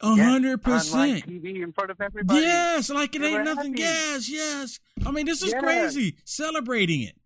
[0.00, 1.26] A Yes, hundred percent.
[1.26, 2.40] TV in front of everybody.
[2.42, 3.72] Yes, like it They ain't nothing.
[3.72, 3.82] happy.
[3.82, 4.80] Yes, yes.
[5.06, 5.62] I mean, this is Yes.
[5.62, 6.16] crazy.
[6.24, 7.16] Celebrating it.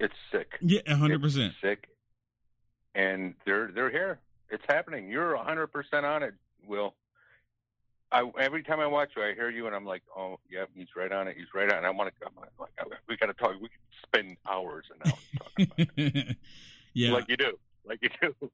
[0.00, 0.48] It's sick.
[0.60, 1.54] Yeah, a hundred percent.
[1.62, 1.86] Sick.
[2.94, 4.20] And they're they're here.
[4.50, 5.08] It's happening.
[5.08, 6.34] You're a hundred percent on it,
[6.66, 6.94] Will.
[8.12, 10.88] I every time I watch you, I hear you, and I'm like, oh, yeah, he's
[10.96, 11.36] right on it.
[11.36, 11.84] He's right on.
[11.84, 11.86] it.
[11.86, 12.32] I want to come.
[12.58, 12.70] Like,
[13.08, 13.52] we got to talk.
[13.60, 15.18] We can spend hours and hours.
[15.38, 16.36] talking about it.
[16.94, 17.12] yeah.
[17.12, 18.50] like you do, like you do.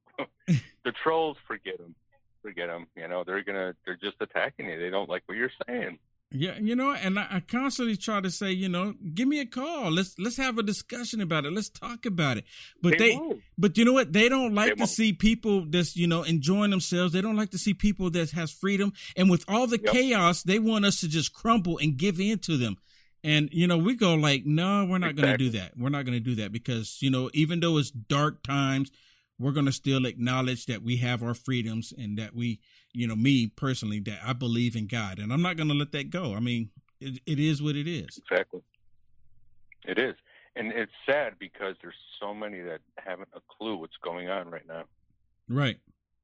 [0.84, 1.94] the trolls, forget them,
[2.42, 2.86] forget them.
[2.96, 4.78] You know, they're gonna, they're just attacking you.
[4.78, 5.98] They don't like what you're saying.
[6.32, 9.46] Yeah, you know, and I, I constantly try to say, you know, give me a
[9.46, 9.90] call.
[9.90, 11.52] Let's let's have a discussion about it.
[11.52, 12.44] Let's talk about it.
[12.80, 13.20] But They they,
[13.58, 14.12] but you know what?
[14.12, 14.90] They don't like They to won't.
[14.90, 17.12] see people that's you know enjoying themselves.
[17.12, 18.92] They don't like to see people that has freedom.
[19.16, 19.92] And with all the Yep.
[19.92, 22.76] chaos, they want us to just crumble and give in to them.
[23.24, 25.76] And you know, we go like, no, we're not going to do that.
[25.76, 28.92] We're not going to do that because you know, even though it's dark times,
[29.36, 32.60] we're going to still acknowledge that we have our freedoms and that we,
[32.92, 35.92] you know, me personally, that I believe in God, and I'm not going to let
[35.92, 36.34] that go.
[36.34, 38.18] I mean, it, it is what it is.
[38.18, 38.62] Exactly.
[39.86, 40.14] It is.
[40.56, 44.66] And it's sad because there's so many that haven't a clue what's going on right
[44.66, 44.84] now.
[45.48, 45.78] Right.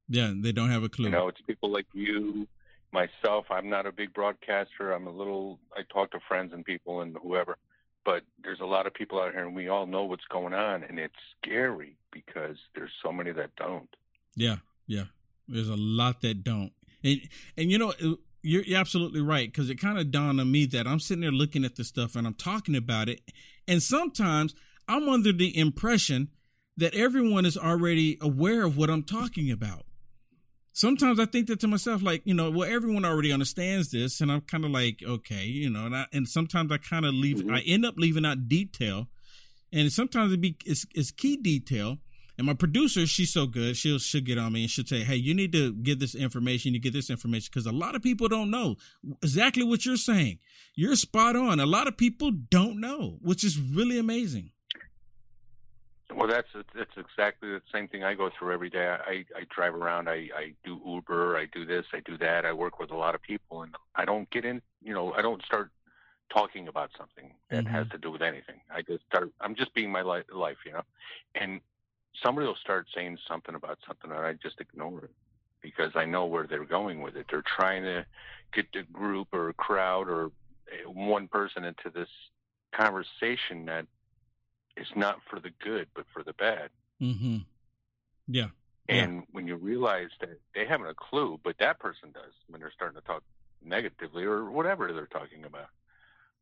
[0.09, 1.05] Yeah, they don't have a clue.
[1.05, 2.47] You know, it's people like you,
[2.91, 3.45] myself.
[3.49, 4.91] I'm not a big broadcaster.
[4.91, 7.57] I'm a little, I talk to friends and people and whoever,
[8.05, 10.83] but there's a lot of people out here and we all know what's going on.
[10.83, 13.89] And it's scary because there's so many that don't.
[14.35, 15.05] Yeah, yeah.
[15.47, 16.71] There's a lot that don't,
[17.03, 17.21] and
[17.57, 17.93] and you know
[18.41, 21.31] you're, you're absolutely right because it kind of dawned on me that I'm sitting there
[21.31, 23.21] looking at this stuff and I'm talking about it,
[23.67, 24.55] and sometimes
[24.87, 26.29] I'm under the impression
[26.77, 29.85] that everyone is already aware of what I'm talking about.
[30.71, 34.31] Sometimes I think that to myself, like you know, well, everyone already understands this, and
[34.31, 37.37] I'm kind of like, okay, you know, and I, and sometimes I kind of leave,
[37.37, 37.53] mm-hmm.
[37.53, 39.07] I end up leaving out detail,
[39.73, 41.97] and sometimes it be it's, it's key detail.
[42.37, 43.75] And my producer, she's so good.
[43.75, 46.73] She'll she'll get on me and she'll say, "Hey, you need to get this information.
[46.73, 48.75] You get this information because a lot of people don't know
[49.23, 50.37] exactly what you're saying.
[50.75, 51.59] You're spot on.
[51.59, 54.51] A lot of people don't know, which is really amazing.
[56.15, 58.87] Well, that's that's exactly the same thing I go through every day.
[58.87, 60.07] I, I drive around.
[60.07, 61.37] I, I do Uber.
[61.37, 61.85] I do this.
[61.93, 62.45] I do that.
[62.45, 64.61] I work with a lot of people, and I don't get in.
[64.81, 65.69] You know, I don't start
[66.33, 67.73] talking about something that mm-hmm.
[67.73, 68.61] has to do with anything.
[68.73, 69.31] I just start.
[69.41, 70.83] I'm just being my li- life, you know.
[71.35, 71.61] And
[72.23, 75.11] somebody will start saying something about something, and I just ignore it
[75.61, 77.25] because I know where they're going with it.
[77.29, 78.05] They're trying to
[78.53, 80.31] get the group or a crowd or
[80.85, 82.09] one person into this
[82.71, 83.85] conversation that
[84.75, 86.69] is not for the good, but for the bad.
[87.01, 87.37] Mm-hmm.
[88.27, 88.47] Yeah.
[88.89, 92.71] And when you realize that they haven't a clue, but that person does when they're
[92.73, 93.21] starting to talk
[93.63, 95.67] negatively or whatever they're talking about.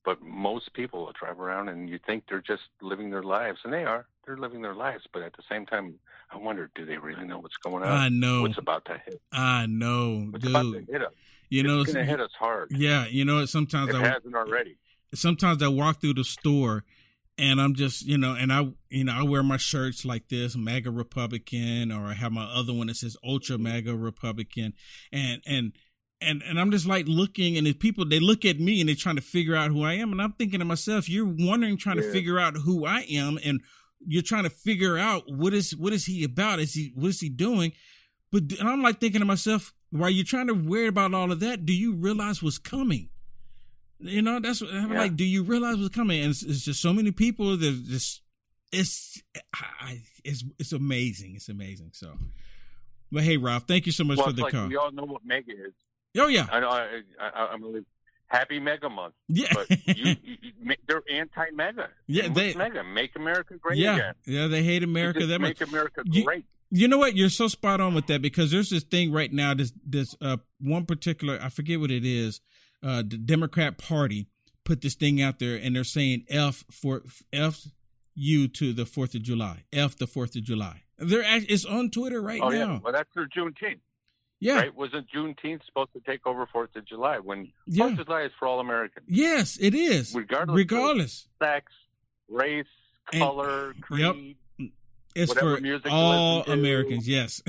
[0.05, 3.73] But most people will drive around and you think they're just living their lives, and
[3.73, 4.05] they are.
[4.25, 5.95] They're living their lives, but at the same time,
[6.31, 7.89] I wonder, do they really know what's going on?
[7.91, 8.41] I know.
[8.41, 9.21] what's about to hit.
[9.31, 10.89] I know, What's about to dude.
[10.89, 11.13] hit us.
[11.49, 12.69] You know, it's going to hit us hard.
[12.71, 14.77] Yeah, you know, sometimes It I hasn't already.
[15.13, 16.83] sometimes I walk through the store
[17.37, 20.55] and I'm just, you know, and I, you know, I wear my shirts like this,
[20.55, 24.73] MAGA Republican, or I have my other one that says Ultra MAGA Republican,
[25.11, 25.73] and and
[26.25, 28.95] and and I'm just like looking, and if people they look at me and they're
[28.95, 31.97] trying to figure out who I am, and I'm thinking to myself, you're wondering, trying
[31.97, 33.61] to figure out who I am, and
[34.05, 36.59] you're trying to figure out what is what is he about?
[36.59, 37.71] Is he what is he doing?
[38.31, 41.39] But and I'm like thinking to myself, while you're trying to worry about all of
[41.39, 43.09] that, do you realize what's coming?
[43.99, 44.99] You know, that's what I'm Yeah.
[44.99, 45.15] like.
[45.15, 46.21] Do you realize what's coming?
[46.21, 47.55] And it's, it's just so many people.
[47.55, 48.21] There's just
[48.71, 49.21] it's
[49.53, 51.35] I, it's it's amazing.
[51.35, 51.91] It's amazing.
[51.93, 52.17] So,
[53.11, 54.67] but hey, Ralph, thank you so much well, for the like call.
[54.67, 55.73] we all know what MAGA is.
[56.17, 56.69] Oh yeah, I know.
[56.69, 57.79] I, I, I'm gonna.
[58.27, 59.13] Happy MAGA Month.
[59.27, 59.53] Yeah.
[59.53, 61.89] but you, you, you- they're anti-MAGA.
[62.07, 62.83] Yeah, they- MAGA.
[62.83, 64.13] Make America great yeah, again.
[64.25, 64.47] yeah.
[64.47, 65.27] They hate America.
[65.27, 65.59] That much.
[65.59, 66.45] make America You- great.
[66.71, 67.15] You know what?
[67.15, 69.53] You're so spot on with that because there's this thing right now.
[69.53, 72.41] This this uh one particular I forget what it is.
[72.83, 74.27] Uh, the Democrat Party
[74.63, 77.67] put this thing out there, and they're saying F for F
[78.15, 80.81] you to the Fourth of July, F the Fourth of July.
[80.97, 82.57] They're it's on Twitter right oh now.
[82.57, 83.79] yeah, well that's their Juneteenth.
[84.39, 84.55] Yeah.
[84.57, 84.75] Right?
[84.75, 87.19] Wasn't Juneteenth supposed to take over Fourth of July?
[87.19, 87.87] When Yeah.
[87.87, 90.13] Fourth of July is for all Americans, Yes, it is.
[90.13, 91.27] regardless, Regardless.
[91.41, 91.71] of sex,
[92.27, 92.65] race,
[93.13, 94.13] And- color, Yep.
[94.15, 94.37] creed.
[95.15, 96.43] It's whatever for all.
[96.43, 97.07] Americans.
[97.07, 97.41] Yes.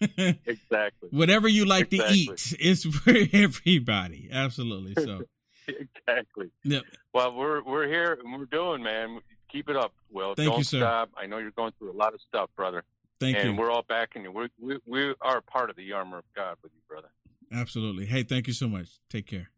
[0.00, 1.08] Exactly.
[1.12, 4.28] Whatever you like to eat, it's for everybody.
[4.32, 4.94] Absolutely.
[5.04, 5.22] So.
[5.68, 6.50] exactly.
[6.64, 6.82] Yep.
[7.12, 9.20] Well, we're we're here and we're doing, man.
[9.52, 10.34] Keep it up, Will.
[10.34, 10.80] Thank Don't you, sir.
[10.80, 11.10] stop.
[11.16, 12.82] I know you're going through a lot of stuff, brother.
[13.20, 13.56] Thank and you.
[13.56, 14.32] we're all backing you.
[14.32, 17.08] We're, we we are part of the armor of God with you, brother.
[17.52, 18.06] Absolutely.
[18.06, 18.88] Hey, thank you so much.
[19.08, 19.50] Take care.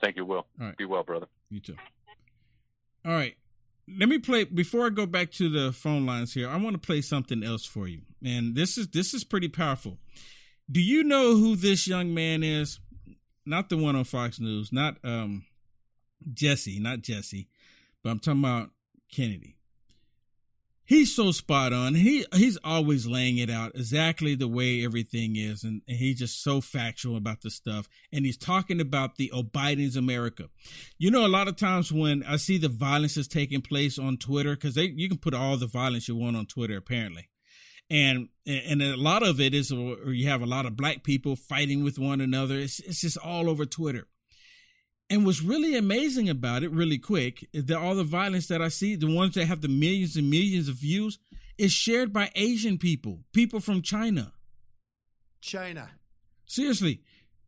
[0.00, 0.46] Thank you, Will.
[0.60, 0.76] All right.
[0.76, 1.26] Be well, brother.
[1.50, 1.76] You too.
[3.04, 3.34] All right.
[3.86, 6.48] Let me play before I go back to the phone lines here.
[6.48, 8.02] I want to play something else for you.
[8.24, 9.98] And this is this is pretty powerful.
[10.70, 12.80] Do you know who this young man is?
[13.44, 15.44] Not the one on Fox News, not um
[16.32, 17.48] Jesse, not Jesse,
[18.02, 18.70] but I'm talking about
[19.12, 19.53] Kennedy.
[20.86, 21.94] He's so spot on.
[21.94, 26.42] He he's always laying it out exactly the way everything is, and, and he's just
[26.42, 27.88] so factual about the stuff.
[28.12, 29.48] And he's talking about the oh
[29.96, 30.50] America.
[30.98, 34.18] You know, a lot of times when I see the violence is taking place on
[34.18, 37.30] Twitter, because they you can put all the violence you want on Twitter, apparently,
[37.88, 41.34] and and a lot of it is, or you have a lot of black people
[41.34, 42.58] fighting with one another.
[42.58, 44.06] It's it's just all over Twitter.
[45.10, 48.68] And what's really amazing about it, really quick, is that all the violence that I
[48.68, 51.18] see, the ones that have the millions and millions of views,
[51.58, 54.32] is shared by Asian people, people from China.
[55.40, 55.90] China.
[56.46, 57.02] Seriously,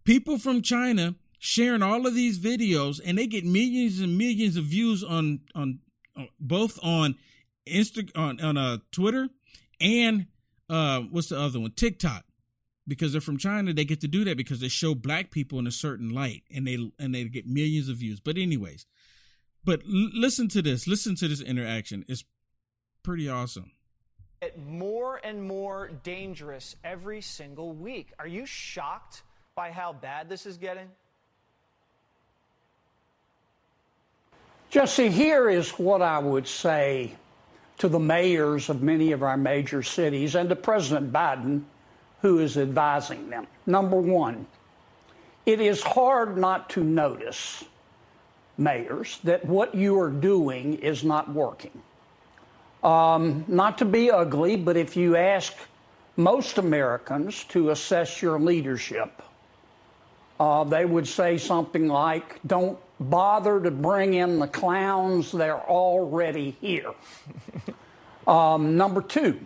[0.05, 4.65] people from China sharing all of these videos, and they get millions and millions of
[4.65, 5.81] views on on,
[6.17, 7.17] on both on
[7.69, 9.29] Insta on on uh, Twitter
[9.81, 10.27] and
[10.69, 11.73] uh, what's the other one?
[11.73, 12.25] TikTok.
[12.89, 15.67] Because they're from China, they get to do that because they show black people in
[15.67, 18.21] a certain light, and they and they get millions of views.
[18.21, 18.87] But anyways,
[19.65, 20.87] but l- listen to this.
[20.87, 22.05] Listen to this interaction.
[22.07, 22.25] It's
[23.03, 23.73] pretty awesome.
[24.41, 28.13] get more and more dangerous every single week.
[28.19, 29.23] Are you shocked
[29.57, 30.89] by how bad this is getting?
[34.71, 37.13] Jesse, here is what I would say
[37.79, 41.63] to the mayors of many of our major cities and to President Biden,
[42.23, 43.47] who is advising them.
[43.67, 44.47] Number one,
[45.45, 47.65] it is hard not to notice,
[48.59, 51.83] mayors, that what you are doing is not working.
[52.83, 55.55] Um, not to be ugly, but if you ask
[56.17, 59.23] most Americans to assess your leadership,
[60.39, 66.57] uh, they would say something like, Don't bother to bring in the clowns, they're already
[66.61, 66.93] here.
[68.27, 69.39] um, number two,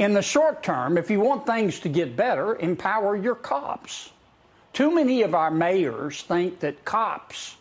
[0.00, 4.10] in the short term, if you want things to get better, empower your cops.
[4.72, 7.56] Too many of our mayors think that cops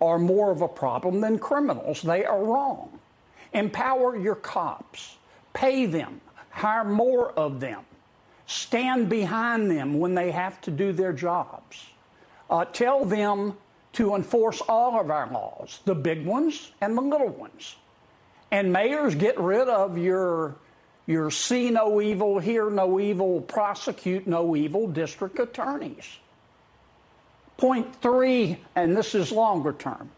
[0.00, 2.02] are more of a problem than criminals.
[2.02, 2.98] They are wrong.
[3.52, 5.16] Empower your cops,
[5.54, 7.82] pay them, hire more of them,
[8.46, 11.86] stand behind them when they have to do their jobs.
[12.50, 13.56] Uh, tell them
[13.92, 17.76] to enforce all of our laws, the big ones and the little ones.
[18.50, 20.56] And mayors, get rid of your
[21.06, 26.18] your see no evil, hear no evil, prosecute no evil district attorneys.
[27.56, 30.10] Point three, and this is longer term.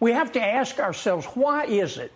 [0.00, 2.12] We have to ask ourselves why is it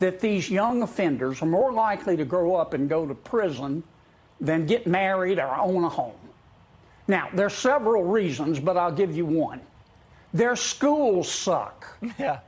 [0.00, 3.82] that these young offenders are more likely to grow up and go to prison
[4.40, 6.14] than get married or own a home?
[7.06, 9.60] Now, there's several reasons, but I'll give you one.
[10.32, 11.86] Their schools suck.
[12.18, 12.40] Yeah.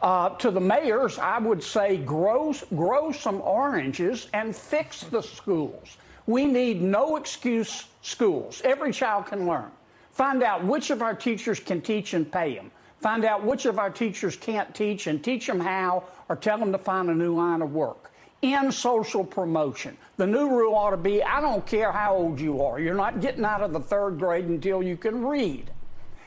[0.00, 5.96] Uh, to the mayors, I would say grow, grow some oranges and fix the schools.
[6.26, 8.62] We need no excuse schools.
[8.64, 9.70] Every child can learn.
[10.12, 12.70] Find out which of our teachers can teach and pay them.
[13.00, 16.70] Find out which of our teachers can't teach and teach them how or tell them
[16.72, 18.12] to find a new line of work.
[18.42, 19.96] In social promotion.
[20.16, 23.20] The new rule ought to be I don't care how old you are, you're not
[23.20, 25.70] getting out of the third grade until you can read.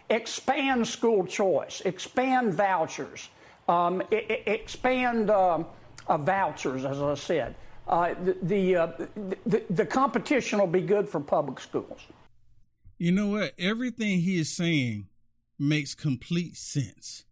[0.10, 3.30] Expand school choice, expand vouchers,
[3.72, 5.66] um, expand um,
[6.08, 7.56] uh, vouchers, as I said.
[7.88, 8.88] Uh, the, the, uh,
[9.46, 12.02] the, the competition will be good for public schools.
[12.98, 13.54] You know what?
[13.58, 15.08] Everything he is saying
[15.58, 17.26] makes complete sense.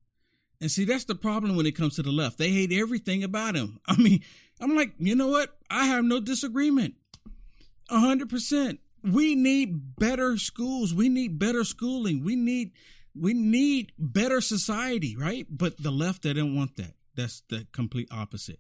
[0.62, 2.38] And see, that's the problem when it comes to the left.
[2.38, 3.80] They hate everything about him.
[3.88, 4.22] I mean,
[4.60, 5.58] I'm like, you know what?
[5.70, 6.96] I have no disagreement.
[7.90, 8.80] A hundred percent.
[9.04, 10.94] We need better schools.
[10.94, 12.24] We need better schooling.
[12.24, 12.72] We need
[13.20, 15.46] we need better society, right?
[15.50, 16.94] But the left, they don't want that.
[17.16, 18.60] That's the complete opposite.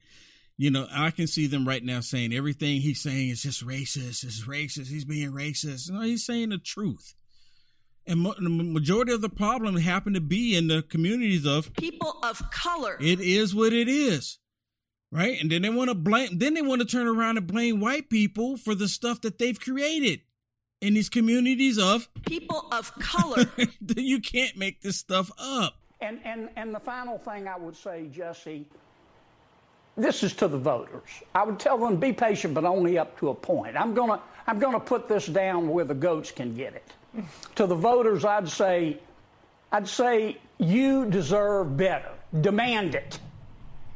[0.57, 4.25] You know, I can see them right now saying everything he's saying is just racist.
[4.25, 4.87] It's racist.
[4.87, 5.89] He's being racist.
[5.89, 7.15] No, he's saying the truth.
[8.05, 12.17] And mo- the majority of the problem happen to be in the communities of people
[12.23, 12.97] of color.
[12.99, 14.39] it is what it is.
[15.11, 15.39] Right?
[15.39, 18.09] And then they want to blame then they want to turn around and blame white
[18.09, 20.21] people for the stuff that they've created
[20.81, 23.45] in these communities of people of color.
[23.95, 25.77] you can't make this stuff up.
[26.01, 28.65] And, and, and the final thing I would say, Jesse,
[29.97, 31.09] this is to the voters.
[31.35, 33.75] I would tell them be patient, but only up to a point.
[33.75, 37.23] I'm gonna I'm gonna put this down where the goats can get it.
[37.55, 38.97] to the voters, I'd say,
[39.73, 42.11] I'd say you deserve better.
[42.39, 43.19] Demand it.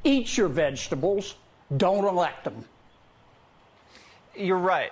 [0.03, 1.35] Eat your vegetables.
[1.77, 2.65] Don't elect them.
[4.35, 4.91] You're right.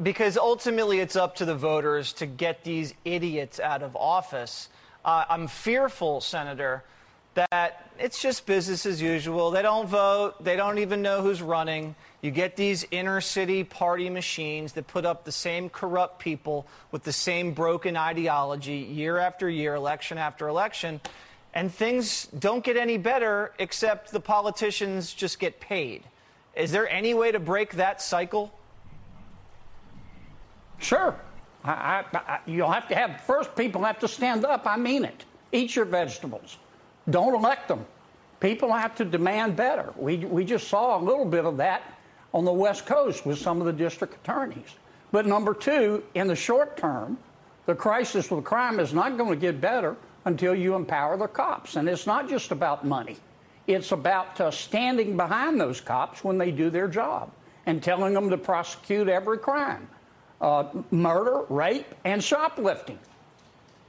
[0.00, 4.68] Because ultimately, it's up to the voters to get these idiots out of office.
[5.04, 6.84] Uh, I'm fearful, Senator,
[7.34, 9.50] that it's just business as usual.
[9.50, 11.94] They don't vote, they don't even know who's running.
[12.20, 17.04] You get these inner city party machines that put up the same corrupt people with
[17.04, 21.00] the same broken ideology year after year, election after election,
[21.54, 26.02] and things don't get any better except the politicians just get paid.
[26.54, 28.52] Is there any way to break that cycle?
[30.78, 31.14] Sure.
[31.64, 34.66] I, I, I, you'll have to have, first, people have to stand up.
[34.66, 35.24] I mean it.
[35.52, 36.58] Eat your vegetables.
[37.10, 37.84] Don't elect them.
[38.40, 39.92] People have to demand better.
[39.96, 41.82] We, we just saw a little bit of that
[42.32, 44.76] on the West Coast with some of the district attorneys.
[45.10, 47.18] But number two, in the short term,
[47.66, 49.96] the crisis with crime is not going to get better
[50.26, 51.76] until you empower the cops.
[51.76, 53.16] And it's not just about money,
[53.66, 57.30] it's about uh, standing behind those cops when they do their job
[57.66, 59.88] and telling them to prosecute every crime
[60.40, 62.98] uh, murder, rape, and shoplifting.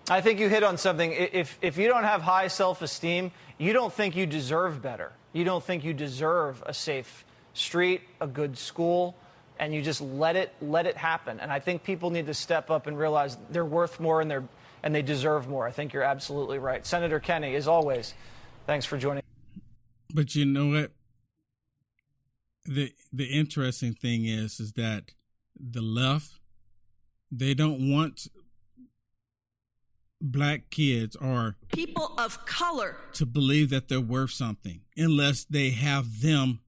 [0.10, 1.12] I think you hit on something.
[1.12, 5.12] If, if you don't have high self esteem, you don't think you deserve better.
[5.34, 7.24] You don't think you deserve a safe
[7.54, 9.16] street, a good school,
[9.60, 11.40] and you just let it let it happen.
[11.40, 14.46] And I think people need to step up and realize they're worth more and they're
[14.82, 15.68] and they deserve more.
[15.68, 16.86] I think you're absolutely right.
[16.86, 18.14] Senator Kennedy, as always,
[18.66, 19.24] thanks for joining.
[20.14, 20.92] But you know what?
[22.66, 25.12] The the interesting thing is is that
[25.60, 26.39] the left
[27.32, 28.28] they don't want
[30.22, 36.22] black kids or people of color to believe that they're worth something unless they have
[36.22, 36.60] them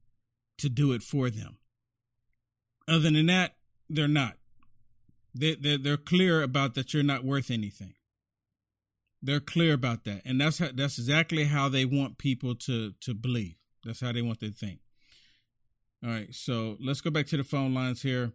[0.58, 1.58] to do it for them.
[2.88, 3.56] Other than that,
[3.90, 4.36] they're not.
[5.34, 7.94] They, they're, they're clear about that you're not worth anything.
[9.22, 13.14] They're clear about that, and that's how, that's exactly how they want people to to
[13.14, 13.54] believe.
[13.86, 14.80] That's how they want to think.
[16.04, 18.34] All right, so let's go back to the phone lines here.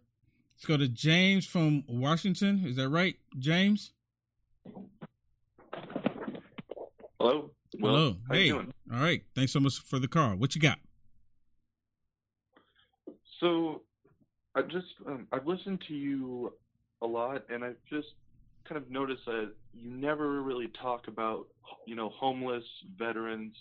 [0.57, 2.63] Let's go to James from Washington.
[2.65, 3.91] Is that right, James?
[7.19, 7.51] Hello.
[7.79, 8.15] Will, Hello.
[8.27, 8.45] How hey.
[8.45, 8.73] you doing?
[8.91, 9.21] All right.
[9.35, 10.35] Thanks so much for the call.
[10.35, 10.79] What you got?
[13.39, 13.83] So,
[14.55, 16.51] I just um, I've listened to you
[17.03, 18.07] a lot, and I've just
[18.67, 21.45] kind of noticed that you never really talk about
[21.85, 22.63] you know homeless
[22.97, 23.53] veterans.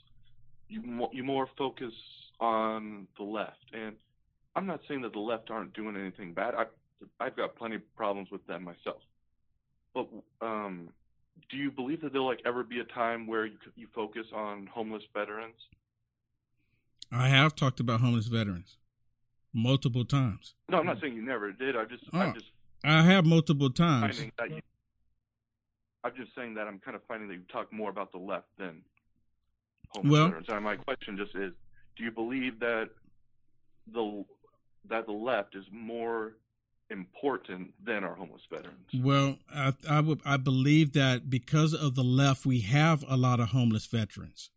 [0.70, 1.92] You mo- you more focus
[2.40, 3.96] on the left, and
[4.54, 6.54] I'm not saying that the left aren't doing anything bad.
[6.54, 6.64] I
[7.20, 9.02] I've got plenty of problems with them myself.
[9.94, 10.08] But
[10.40, 10.88] um,
[11.50, 14.66] do you believe that there'll like ever be a time where you you focus on
[14.66, 15.54] homeless veterans?
[17.12, 18.76] I have talked about homeless veterans
[19.52, 20.54] multiple times.
[20.68, 21.76] No, I'm not saying you never did.
[21.76, 22.46] I just Oh, I just
[22.84, 24.20] I have multiple times.
[24.20, 24.30] you,
[26.04, 28.46] I'm just saying that I'm kind of finding that you talk more about the left
[28.58, 28.82] than
[29.90, 30.46] homeless Well- veterans.
[30.48, 31.52] And my question just is,
[31.96, 32.90] do you believe that
[33.92, 34.24] the
[34.88, 36.34] that the left is more
[36.90, 38.88] important than our homeless veterans?
[38.94, 43.40] Well, I, I would I believe that because of the left, we have a lot
[43.40, 44.50] of homeless veterans,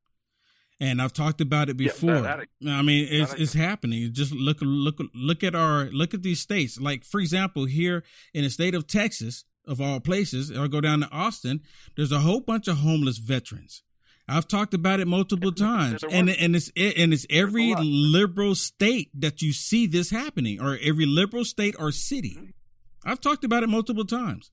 [0.79, 2.21] and I've talked about it Yeah, before.
[2.21, 4.11] that- that- I mean, it's that it's happening.
[4.13, 6.79] Just look look look at our look at these states.
[6.79, 8.03] Like for example, here
[8.33, 11.61] in the state of Texas, of all places, or go down to Austin,
[11.95, 13.83] there's a whole bunch of homeless veterans.
[14.29, 19.41] I've talked about it multiple times, and and it's and it's every liberal state that
[19.41, 22.35] you see this happening, or every liberal state or city.
[22.37, 23.09] Mm-hmm.
[23.09, 24.51] I've talked about it multiple times.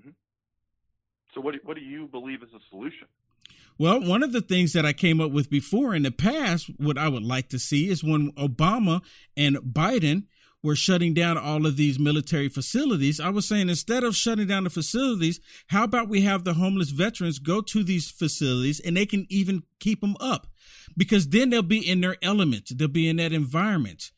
[0.00, 0.10] Mm-hmm.
[1.34, 3.06] So what do, what do you believe is the solution?
[3.78, 6.98] Well, one of the things that I came up with before in the past, what
[6.98, 9.02] I would like to see is when Obama
[9.36, 10.24] and Biden
[10.62, 13.20] were shutting down all of these military facilities.
[13.20, 16.90] I was saying instead of shutting down the facilities, how about we have the homeless
[16.90, 20.48] veterans go to these facilities and they can even keep them up
[20.96, 22.70] because then they'll be in their element.
[22.76, 24.10] They'll be in that environment.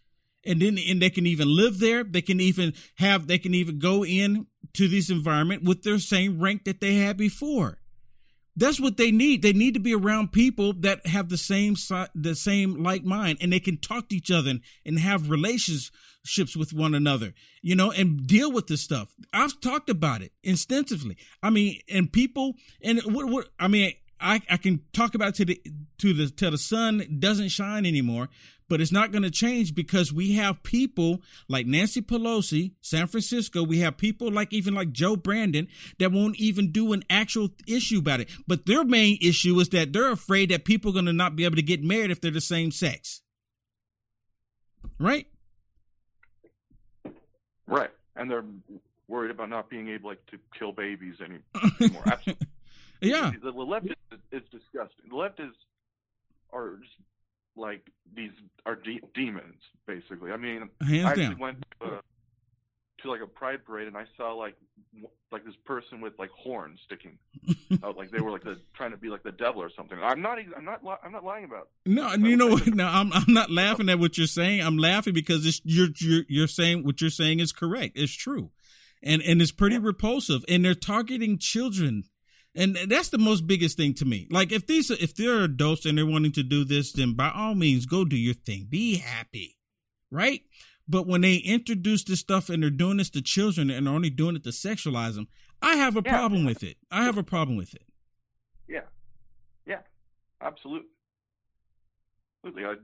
[0.44, 2.02] And then and they can even live there.
[2.02, 6.40] They can even have they can even go in to this environment with their same
[6.40, 7.79] rank that they had before
[8.56, 9.42] That's what they need.
[9.42, 11.76] They need to be around people that have the same
[12.14, 16.56] the same like mind, and they can talk to each other and, and have relationships
[16.56, 17.32] with one another,
[17.62, 19.14] you know, and deal with this stuff.
[19.32, 21.16] I've talked about it extensively.
[21.42, 25.44] I mean, and people, and what, what I mean, I, I can talk about to
[25.44, 25.60] the
[25.98, 28.28] to the till the sun doesn't shine anymore,
[28.70, 33.64] but it's not going to change because we have people like Nancy Pelosi, San Francisco.
[33.64, 35.66] We have people like even like Joe Brandon
[35.98, 38.30] that won't even do an actual issue about it.
[38.46, 41.44] But their main issue is that they're afraid that people are going to not be
[41.44, 43.22] able to get married if they're the same sex.
[45.00, 45.26] Right?
[47.66, 47.90] Right.
[48.14, 48.44] And they're
[49.08, 52.04] worried about not being able like to kill babies anymore.
[52.06, 52.46] Absolutely.
[53.02, 53.32] Yeah.
[53.42, 55.08] The, left is, is disgusting.
[55.08, 55.54] The left is
[56.52, 56.92] are just
[57.56, 57.82] like
[58.14, 58.30] these
[58.66, 60.30] are de- demons basically.
[60.32, 61.38] I mean, Hands I actually down.
[61.38, 62.00] went to, a,
[63.02, 64.54] to like a pride parade and I saw like
[64.92, 67.16] w- like this person with like horns sticking
[67.84, 69.98] out, like they were like the trying to be like the devil or something.
[70.02, 70.38] I'm not.
[70.56, 70.84] I'm not.
[70.84, 71.68] li- I'm not lying about.
[71.86, 71.90] It.
[71.92, 72.66] No, you know what?
[72.66, 74.60] No, I'm I'm not laughing at what you're saying.
[74.62, 77.92] I'm laughing because it's you're you're you're saying what you're saying is correct.
[77.96, 78.50] It's true,
[79.02, 80.44] and and it's pretty repulsive.
[80.48, 82.04] And they're targeting children,
[82.54, 84.26] and that's the most biggest thing to me.
[84.30, 87.54] Like if these if they're adults and they're wanting to do this, then by all
[87.54, 88.66] means go do your thing.
[88.68, 89.56] Be happy,
[90.10, 90.42] right?
[90.88, 94.10] But when they introduce this stuff and they're doing this to children and they're only
[94.10, 95.28] doing it to sexualize them,
[95.62, 96.10] I have a Yeah.
[96.16, 96.78] problem with it.
[96.90, 97.86] I have a problem with it.
[98.68, 98.86] Yeah.
[99.66, 99.82] Yeah.
[100.40, 100.88] Absolutely.
[102.44, 102.64] Absolutely.
[102.64, 102.74] I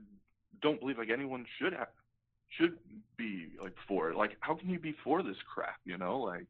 [0.61, 1.89] don't believe like anyone should have
[2.49, 2.77] should
[3.17, 4.15] be like for it.
[4.15, 5.79] Like, how can you be for this crap?
[5.83, 6.45] You know, like,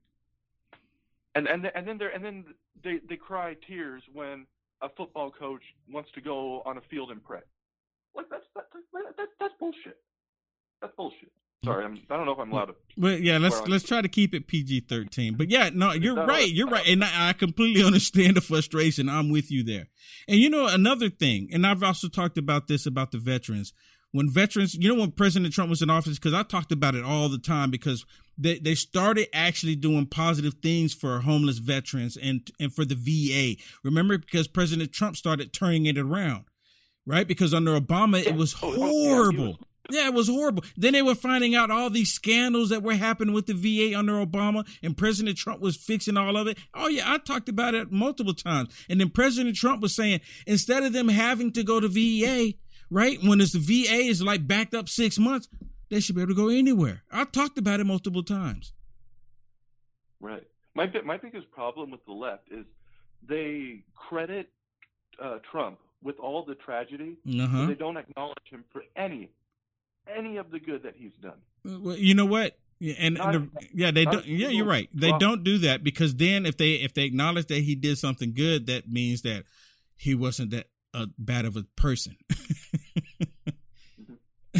[1.38, 2.45] and and and then they and then
[2.84, 4.45] they they cry tears when
[4.81, 5.61] a football coach
[5.91, 7.41] wants to go on a field and pray.
[8.15, 8.68] Like that's that's
[9.18, 9.97] that's, that's bullshit.
[10.81, 11.31] That's bullshit.
[11.65, 12.76] Sorry, I'm, I don't know if I'm allowed to.
[12.97, 15.35] But yeah, let's let's try to keep it PG thirteen.
[15.35, 16.49] But yeah, no, you're right.
[16.49, 19.09] You're right, and I, I completely understand the frustration.
[19.09, 19.88] I'm with you there.
[20.27, 23.73] And you know another thing, and I've also talked about this about the veterans.
[24.11, 27.03] When veterans, you know, when President Trump was in office, because I talked about it
[27.03, 28.05] all the time, because
[28.38, 33.61] they they started actually doing positive things for homeless veterans and and for the VA.
[33.84, 36.45] Remember, because President Trump started turning it around,
[37.05, 37.27] right?
[37.27, 39.59] Because under Obama, it oh, was horrible.
[39.89, 40.64] Yeah, it was horrible.
[40.76, 44.14] Then they were finding out all these scandals that were happening with the VA under
[44.14, 46.57] Obama, and President Trump was fixing all of it.
[46.73, 48.73] Oh, yeah, I talked about it multiple times.
[48.89, 52.53] And then President Trump was saying instead of them having to go to VA,
[52.89, 55.47] right, when it's the VA is like backed up six months,
[55.89, 57.03] they should be able to go anywhere.
[57.11, 58.73] I've talked about it multiple times.
[60.19, 60.43] Right.
[60.76, 62.65] My my biggest problem with the left is
[63.27, 64.49] they credit
[65.23, 67.47] uh, Trump with all the tragedy, Uh-huh.
[67.61, 69.30] but they don't acknowledge him for any
[70.15, 71.39] any of the good that he's done.
[71.65, 72.57] Well, you know what?
[72.80, 74.26] Yeah, and Not- the, yeah, they don't.
[74.26, 74.88] Yeah, you're right.
[74.93, 75.22] They Trump.
[75.22, 78.68] don't do that because then if they if they acknowledge that he did something good,
[78.68, 79.45] that means that
[79.95, 82.15] he wasn't that uh, bad of a person.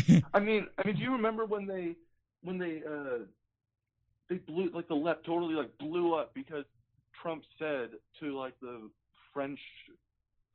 [0.34, 1.96] I mean, I mean, do you remember when they
[2.44, 3.26] when they uh
[4.30, 6.66] they blew like the left totally like blew up because
[7.22, 7.90] Trump said
[8.20, 8.90] to like the
[9.34, 9.60] French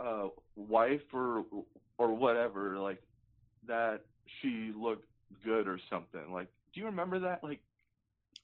[0.01, 1.45] uh wife or
[1.99, 3.03] or whatever like
[3.67, 4.01] that
[4.41, 5.07] she looked
[5.45, 6.33] good or something.
[6.33, 7.43] Like, do you remember that?
[7.43, 7.61] Like,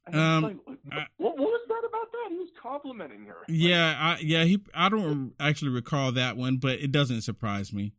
[0.06, 2.26] I Um, like, what, what was that about that?
[2.30, 3.44] He was complimenting her.
[3.48, 4.44] yeah, I, yeah.
[4.44, 7.92] He I don't actually recall that one, but it doesn't surprise me.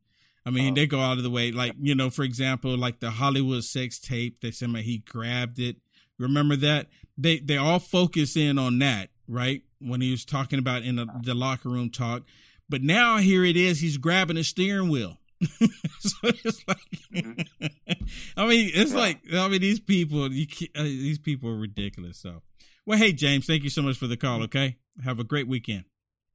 [0.45, 3.11] I mean, they go out of the way, like you know, for example, like the
[3.11, 4.41] Hollywood sex tape.
[4.41, 5.77] They said he grabbed it.
[6.17, 6.87] Remember that?
[7.17, 9.61] They they all focus in on that, right?
[9.79, 12.23] When he was talking about in the, the locker room talk,
[12.67, 13.79] but now here it is.
[13.79, 15.17] He's grabbing a steering wheel.
[15.99, 16.77] so it's like,
[18.35, 20.45] I mean, it's like, I mean, these people, you,
[20.75, 22.17] uh, these people are ridiculous.
[22.17, 22.41] So,
[22.85, 24.43] well, hey, James, thank you so much for the call.
[24.43, 25.85] Okay, have a great weekend.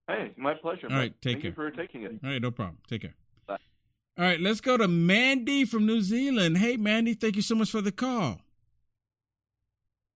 [0.09, 0.87] Hey, my pleasure.
[0.91, 1.51] All right, take Thank care.
[1.51, 2.13] you for taking it.
[2.23, 2.79] All right, no problem.
[2.89, 3.15] Take care.
[4.17, 6.59] All right, let's go to Mandy from New Zealand.
[6.59, 8.41] Hey, Mandy, thank you so much for the call.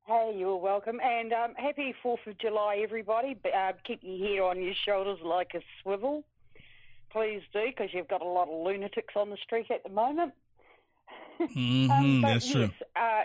[0.07, 1.01] Hey, you're welcome.
[1.03, 3.37] And um, happy 4th of July, everybody.
[3.45, 6.25] Uh, keep your head on your shoulders like a swivel.
[7.11, 10.33] Please do, because you've got a lot of lunatics on the street at the moment.
[11.39, 12.71] hmm Um, that's true.
[12.97, 13.23] uh,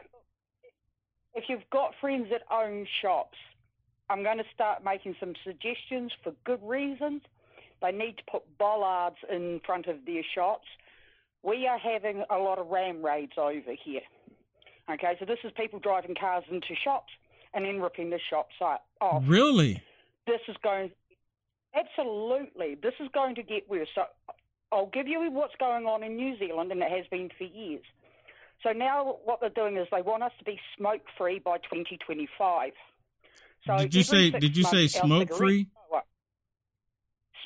[1.35, 3.37] if you've got friends that own shops,
[4.09, 7.21] I'm going to start making some suggestions for good reasons.
[7.83, 10.65] They need to put bollards in front of their shops.
[11.43, 14.01] We are having a lot of ram raids over here.
[14.89, 17.11] Okay, so this is people driving cars into shops
[17.53, 19.23] and then ripping the shops off.
[19.27, 19.83] Really?
[20.25, 20.91] This is going,
[21.75, 23.89] absolutely, this is going to get worse.
[23.93, 24.03] So
[24.71, 27.83] I'll give you what's going on in New Zealand, and it has been for years.
[28.63, 32.71] So now what they're doing is they want us to be smoke free by 2025.
[33.67, 35.67] So Did you say- did you say smoke free?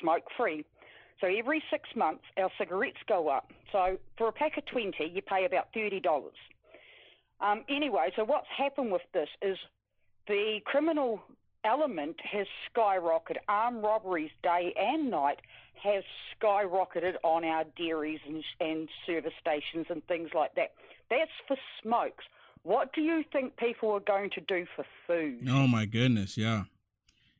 [0.00, 0.64] Smoke free.
[1.20, 3.52] So every six months, our cigarettes go up.
[3.72, 6.02] So for a pack of 20, you pay about $30.
[7.40, 9.56] Um, anyway, so what's happened with this is
[10.26, 11.20] the criminal
[11.64, 13.38] element has skyrocketed.
[13.48, 15.40] Armed robberies day and night
[15.82, 16.02] have
[16.40, 20.72] skyrocketed on our dairies and, and service stations and things like that.
[21.10, 22.24] That's for smokes.
[22.62, 25.48] What do you think people are going to do for food?
[25.48, 26.64] Oh my goodness, yeah,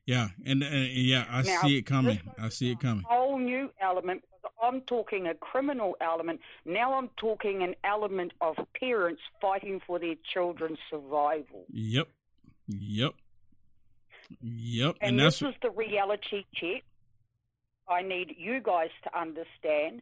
[0.09, 2.18] yeah, and, and yeah, I Now, see it coming.
[2.43, 3.05] I see it coming.
[3.06, 4.24] whole new element.
[4.62, 6.40] I'm talking a criminal element.
[6.64, 11.66] Now I'm talking an element of parents fighting for their children's survival.
[11.70, 12.09] Yep,
[12.68, 13.12] yep,
[14.40, 16.85] yep, and, And, that's this is the reality check.
[17.86, 20.01] I need you guys to understand.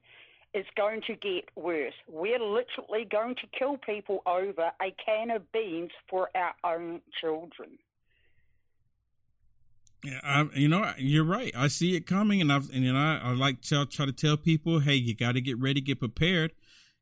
[0.55, 1.95] It's going to get worse.
[2.07, 7.71] We're literally going to kill people over a can of beans for our own children.
[10.05, 11.53] Yeah, I, you know, you're right.
[11.57, 14.13] I see it coming, and I've, and you know, I, I like to try to
[14.13, 16.53] tell people, hey, you got to get ready, get prepared.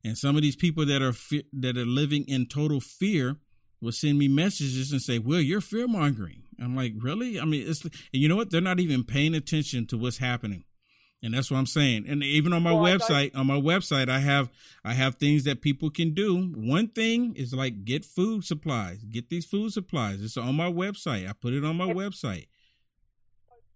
[0.03, 3.37] And some of these people that are fe- that are living in total fear
[3.81, 7.39] will send me messages and say, "Well, you're fear mongering." I'm like, really?
[7.39, 8.49] I mean, it's and you know what?
[8.51, 10.63] They're not even paying attention to what's happening,
[11.21, 12.05] and that's what I'm saying.
[12.07, 14.49] And even on my Well, website, on my website, I have
[14.83, 16.37] I have things that people can do.
[16.55, 20.21] One thing is like get food supplies, get these food supplies.
[20.23, 21.27] It's on my website.
[21.27, 22.45] I put it on my website.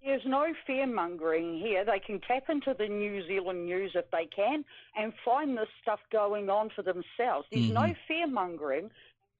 [0.04, 1.84] There's no fear mongering here.
[1.84, 4.64] They can tap into the New Zealand news if they can
[4.96, 7.48] and find this stuff going on for themselves.
[7.52, 7.98] There's no Mhm.
[8.08, 8.92] fear mongering.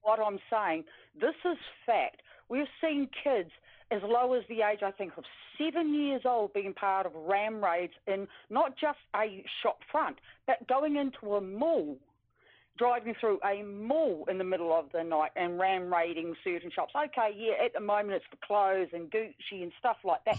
[0.02, 0.84] What I'm saying,
[1.14, 2.22] this is fact.
[2.48, 3.52] We've seen kids
[3.90, 5.24] as low as the age, I think, of
[5.58, 10.66] seven years old being part of ram raids in not just a shop front, but
[10.68, 11.98] going into a mall
[12.80, 16.94] driving through a mall in the middle of the night and ram raiding certain shops.
[16.96, 20.38] Okay, yeah, at the moment it's for clothes and Gucci and stuff like that,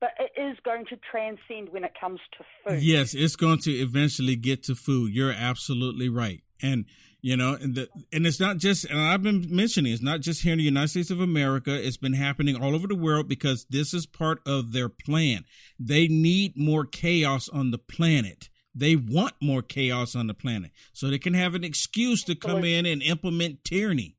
[0.00, 2.82] but it is going to transcend when it comes to food.
[2.82, 5.12] Yes, it's going to eventually get to food.
[5.12, 6.42] You're absolutely right.
[6.62, 6.86] And
[7.20, 10.42] you know, and the and it's not just and I've been mentioning it's not just
[10.42, 11.74] here in the United States of America.
[11.74, 15.44] It's been happening all over the world because this is part of their plan.
[15.78, 18.48] They need more chaos on the planet.
[18.74, 22.64] They want more chaos on the planet so they can have an excuse to come
[22.64, 24.16] in and implement tyranny.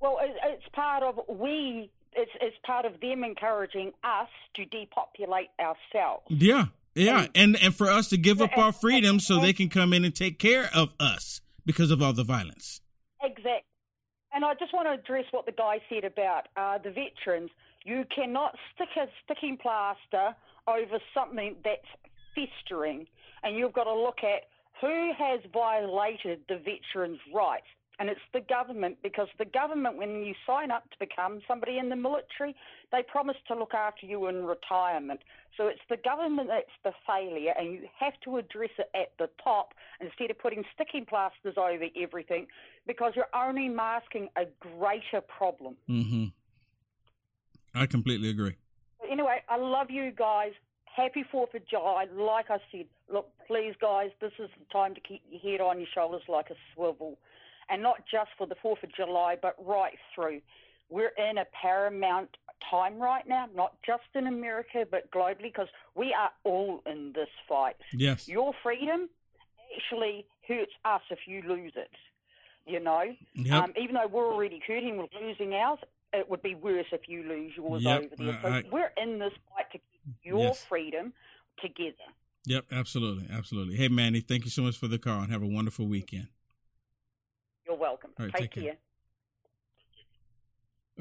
[0.00, 1.90] Well, it's part of we.
[2.12, 6.24] It's it's part of them encouraging us to depopulate ourselves.
[6.28, 9.92] Yeah, yeah, and and for us to give up our freedom so they can come
[9.92, 12.80] in and take care of us because of all the violence.
[13.22, 13.64] Exact.
[14.32, 17.50] And I just want to address what the guy said about uh, the veterans.
[17.84, 20.36] You cannot stick a sticking plaster
[20.68, 21.86] over something that's
[22.36, 23.06] festering,
[23.42, 24.42] and you've got to look at
[24.80, 27.66] who has violated the veterans' rights.
[27.98, 31.88] And it's the government because the government, when you sign up to become somebody in
[31.88, 32.54] the military,
[32.92, 35.20] they promise to look after you in retirement.
[35.56, 39.30] So it's the government that's the failure, and you have to address it at the
[39.42, 42.48] top instead of putting sticking plasters over everything
[42.86, 45.76] because you're only masking a greater problem.
[45.86, 46.26] hmm
[47.74, 48.56] I completely agree.
[49.10, 50.52] Anyway, I love you guys.
[50.96, 52.06] Happy 4th of July.
[52.16, 55.78] Like I said, look, please, guys, this is the time to keep your head on
[55.78, 57.18] your shoulders like a swivel.
[57.68, 60.40] And not just for the 4th of July, but right through.
[60.88, 62.30] We're in a paramount
[62.70, 67.28] time right now, not just in America, but globally, because we are all in this
[67.46, 67.76] fight.
[67.92, 68.26] Yes.
[68.26, 69.10] Your freedom
[69.76, 71.90] actually hurts us if you lose it.
[72.66, 73.62] You know, Yep.
[73.62, 75.78] um, even though we're already hurting with losing ours,
[76.12, 78.38] it would be worse if you lose yours Yep, over there.
[78.42, 80.64] So I- I- we're in this fight to keep your Yes.
[80.68, 81.12] freedom
[81.60, 81.94] together.
[82.46, 83.76] Yep, absolutely, absolutely.
[83.76, 86.28] Hey, Manny, thank you so much for the call and have a wonderful weekend.
[87.66, 88.10] You're welcome.
[88.18, 88.62] Right, take, take care.
[88.64, 88.76] care.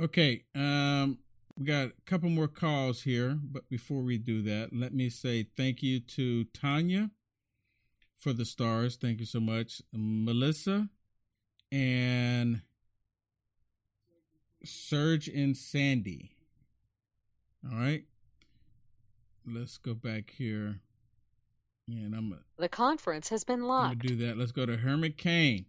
[0.05, 1.19] Okay, um,
[1.57, 5.47] we got a couple more calls here, but before we do that, let me say
[5.55, 7.11] thank you to Tanya
[8.17, 8.97] for the stars.
[8.97, 10.89] Thank you so much, Melissa
[11.71, 12.61] and
[14.65, 16.31] Serge and Sandy.
[17.63, 18.03] All right,
[19.47, 20.79] let's go back here,
[21.87, 23.91] and I'm gonna The conference has been locked.
[23.91, 24.37] I'm gonna do that.
[24.37, 25.65] Let's go to Herman Kane.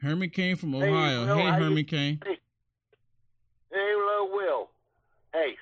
[0.00, 1.26] Herman Kane from Ohio.
[1.26, 2.20] Will, Hey, how you- Herman Kane.
[2.24, 2.38] Hey,
[3.70, 4.70] hello, Will.
[5.32, 5.56] Hey,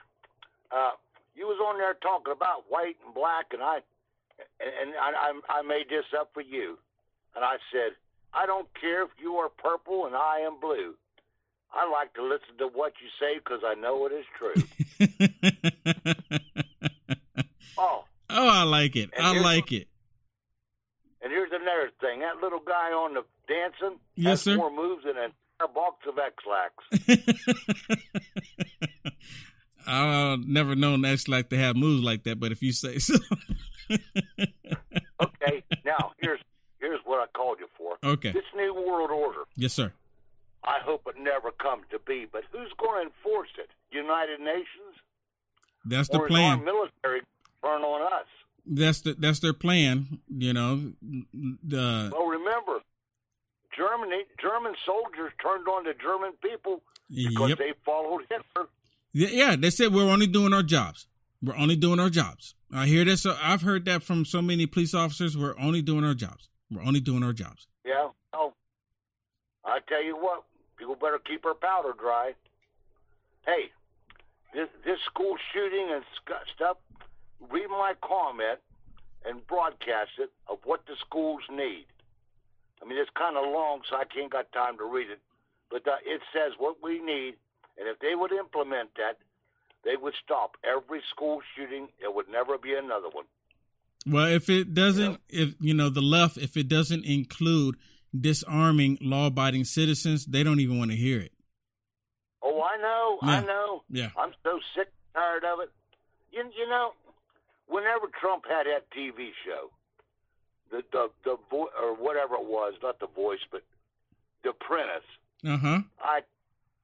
[0.71, 0.93] uh,
[1.35, 3.81] you was on there talking about white and black, and I
[4.61, 6.79] and I, I, I made this up for you,
[7.37, 7.93] and I said
[8.35, 10.95] I don't care if you are purple and I am blue.
[11.75, 14.53] I like to listen to what you say because I know it is true.
[17.83, 19.11] oh, Oh, I like it.
[19.17, 19.89] And I like it.
[21.23, 24.57] and here's another thing: that little guy on the dancing Yes, has sir.
[24.57, 26.75] more moves than an entire box of Ex-Lax.
[29.87, 32.99] I uh, never known X like to have moves like that, but if you say
[32.99, 33.15] so.
[35.23, 36.41] Okay, now here's
[36.81, 37.97] here's what I called you for.
[38.03, 38.33] Okay.
[38.33, 39.41] This new world order.
[39.57, 39.93] yes, sir.
[40.65, 43.69] I hope it never comes to be, but who's going to enforce it?
[43.91, 44.95] United Nations?
[45.85, 46.65] That's the or is our plan.
[46.65, 47.21] military
[47.63, 48.27] turn on us?
[48.67, 50.21] That's the that's their plan.
[50.29, 52.81] You know, the Well, remember,
[53.77, 57.59] Germany, German soldiers turned on the German people because Yep.
[57.59, 58.69] they followed Hitler.
[59.13, 61.07] Yeah, yeah, they said we're only doing our jobs.
[61.43, 62.55] We're only doing our jobs.
[62.73, 63.27] I hear this.
[63.27, 65.37] I've heard that from so many police officers.
[65.37, 66.49] We're only doing our jobs.
[66.71, 67.67] We're only doing our jobs.
[67.85, 68.09] Yeah.
[68.33, 68.55] Oh,
[69.65, 70.45] I tell you what,
[70.79, 72.35] people better keep their powder dry.
[73.45, 73.73] Hey,
[74.55, 76.05] this this school shooting and
[76.55, 76.77] stuff.
[77.51, 78.61] Read my comment
[79.25, 81.87] and broadcast it of what the schools need.
[82.83, 85.21] I mean, it's kind of long, so I can't got time to read it,
[85.71, 87.35] but uh, it says what we need,
[87.79, 89.19] and if they would implement that,
[89.85, 91.89] they would stop every school shooting.
[92.01, 93.25] There would never be another one.
[94.07, 97.77] Well, if it doesn't, if you know the left, if it doesn't include
[98.19, 101.33] disarming law-abiding citizens, they don't even want to hear it.
[102.43, 103.83] Oh, I know, I know.
[103.89, 104.11] Yeah.
[104.17, 105.71] I'm so sick tired of it.
[106.33, 106.93] You, you know,
[107.73, 109.73] whenever Trump had that TV show,
[110.71, 113.63] the the the vo- or whatever it was, not the voice, but
[114.45, 115.09] the Apprentice,
[115.43, 115.49] huh.
[115.57, 115.79] Mm-hmm.
[116.01, 116.21] I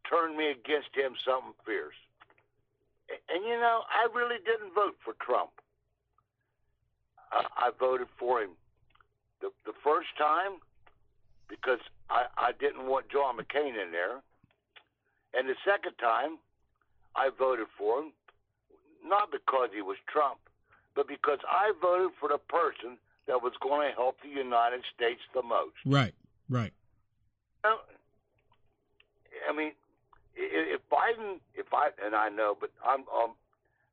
[0.08, 1.98] turned me against him something fierce.
[3.28, 5.50] And you know, I really didn't vote for Trump.
[7.30, 8.50] I, I voted for him
[9.40, 10.60] the the first time
[11.48, 14.20] because I I didn't want John McCain in there,
[15.34, 16.38] and the second time
[17.14, 18.12] I voted for him
[19.04, 20.38] not because he was Trump,
[20.98, 22.98] but because I voted for the person
[23.28, 25.78] that was going to help the United States the most.
[25.86, 26.12] Right.
[26.50, 26.72] Right.
[27.62, 29.78] I mean,
[30.34, 33.38] if Biden, if I, and I know, but I'm, um,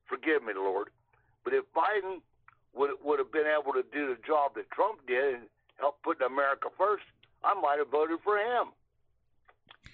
[0.09, 0.89] forgive me, Lord,
[1.43, 2.25] but if Biden
[2.73, 5.43] would would have been able to do the job that Trump did and
[5.77, 7.05] help put America first,
[7.43, 8.73] I might have voted for him.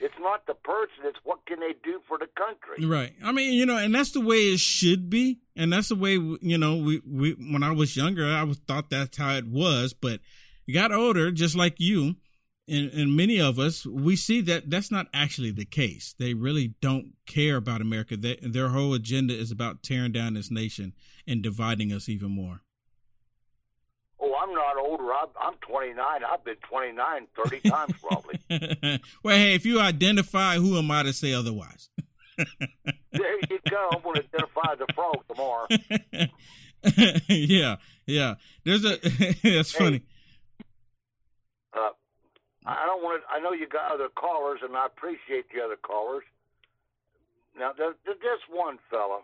[0.02, 2.86] It's not the person; it's what can they do for the country.
[2.86, 3.14] Right.
[3.24, 6.14] I mean, you know, and that's the way it should be, and that's the way
[6.14, 6.78] you know.
[6.78, 10.20] We we when I was younger, I was thought that's how it was, but
[10.66, 12.16] you got older, just like you,
[12.68, 16.16] and and many of us, we see that that's not actually the case.
[16.18, 18.18] They really don't care about America.
[18.18, 20.94] They, their whole agenda is about tearing down this nation
[21.28, 22.62] and dividing us even more.
[24.20, 25.12] Oh, I'm not older.
[25.14, 25.98] I'm, I'm 29.
[26.24, 28.40] I've been 29 30 times probably.
[29.24, 31.90] well, hey, if you identify, who am I to say otherwise?
[33.12, 33.90] there you go.
[33.94, 35.68] I'm going to identify the frog tomorrow.
[37.28, 38.36] yeah, yeah.
[38.66, 38.98] There's a.
[39.44, 40.04] that's funny.
[41.74, 41.92] Uh,
[42.66, 43.30] I don't want to.
[43.34, 46.24] I know you got other callers, and I appreciate the other callers.
[47.58, 49.22] Now, there's this one fella.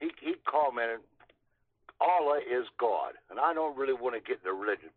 [0.00, 1.00] He he commented,
[2.00, 4.90] "Allah is God," and I don't really want to get into religion,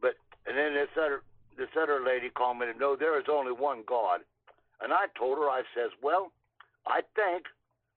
[0.00, 0.14] but
[0.46, 1.22] and then this other
[1.58, 4.24] this other lady called me commented, "No, there is only one God,"
[4.80, 6.32] and I told her, I says, "Well,
[6.86, 7.46] I think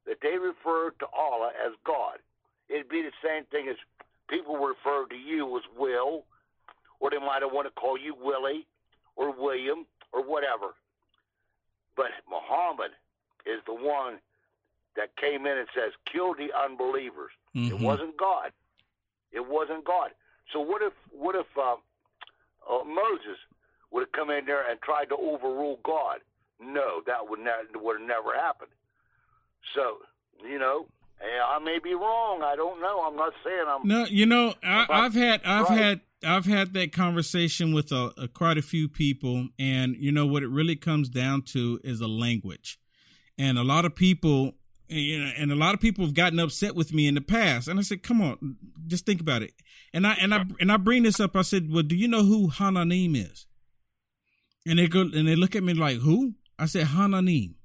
[0.05, 2.19] that they refer to Allah as God.
[2.67, 3.77] It'd be the same thing as
[4.27, 6.25] people refer to you as Will,
[6.99, 8.65] or they might have want to call you Willie
[9.15, 10.73] or William or whatever.
[11.95, 12.91] But Muhammad
[13.45, 14.19] is the one
[14.95, 17.81] that came in and says, "Kill the unbelievers." It Mhm.
[17.81, 18.53] wasn't God.
[19.31, 20.15] It wasn't God.
[20.51, 21.77] So what if what if uh,
[22.67, 23.37] uh, Moses
[23.91, 26.19] would have come in there and tried to overrule God?
[26.59, 28.71] No, that would ne- would have never happened.
[29.75, 29.97] So
[30.47, 30.87] you know,
[31.21, 32.41] I may be wrong.
[32.43, 33.01] I don't know.
[33.01, 33.87] I'm not saying I'm.
[33.87, 35.79] No, you know, I, I've had, I've right.
[35.79, 40.25] had, I've had that conversation with a, a quite a few people, and you know
[40.25, 42.79] what it really comes down to is a language,
[43.37, 44.53] and a lot of people,
[44.87, 47.67] you know, and a lot of people have gotten upset with me in the past,
[47.67, 48.57] and I said, come on,
[48.87, 49.53] just think about it,
[49.93, 51.35] and I and I and I bring this up.
[51.35, 53.45] I said, well, do you know who Hananim is?
[54.65, 56.35] And they go and they look at me like, who?
[56.59, 57.55] I said, Hananim.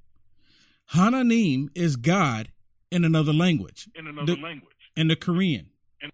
[0.94, 2.48] Hananim is God
[2.90, 3.88] in another language.
[3.94, 4.72] in another The- language.
[4.96, 5.66] In the Korean.
[6.00, 6.10] And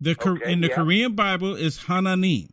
[0.00, 0.74] The Okay, in the yeah.
[0.74, 2.50] Korean Bible is Hananim.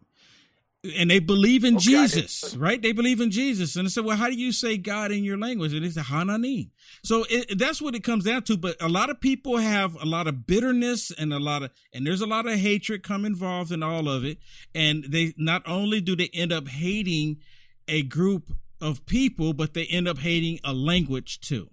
[0.84, 2.82] And they believe in Okay, Jesus, right?
[2.82, 3.76] They believe in Jesus.
[3.76, 5.74] And I said, well, how do you say God in your language?
[5.76, 6.72] And it's Hananim.
[7.03, 8.58] So it, that's what it comes down to.
[8.58, 12.06] But a lot of people have a lot of bitterness and a lot of, and
[12.06, 14.40] there's a lot of hatred come involved in all of it.
[14.74, 17.38] And they not only do they end up hating
[17.88, 21.70] a group of people, but they end up hating a language too.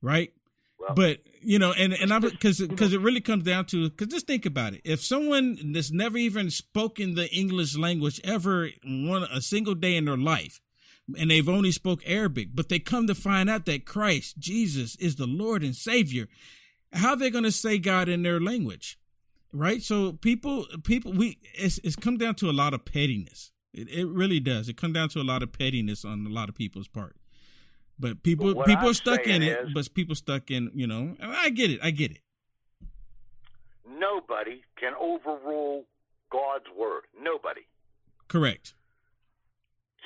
[0.00, 0.32] Right?
[0.94, 4.26] But you know, and and I because because it really comes down to because just
[4.26, 4.80] think about it.
[4.84, 10.04] If someone that's never even spoken the English language ever one a single day in
[10.04, 10.60] their life
[11.18, 15.16] and they've only spoke Arabic, but they come to find out that Christ, Jesus, is
[15.16, 16.28] the Lord and Savior.
[16.92, 18.98] How they're they going to say God in their language?
[19.52, 19.82] Right?
[19.82, 23.52] So people, people, we, it's, it's come down to a lot of pettiness.
[23.74, 24.68] It, it really does.
[24.68, 27.16] It come down to a lot of pettiness on a lot of people's part.
[28.02, 29.58] But people, But people I'm are stuck in it.
[29.66, 31.16] is- but people stuck in, you know.
[31.22, 31.78] I get it.
[31.82, 32.18] I get it.
[33.88, 35.84] Nobody can overrule
[36.30, 37.04] God's word.
[37.20, 37.62] Nobody.
[38.28, 38.74] Correct.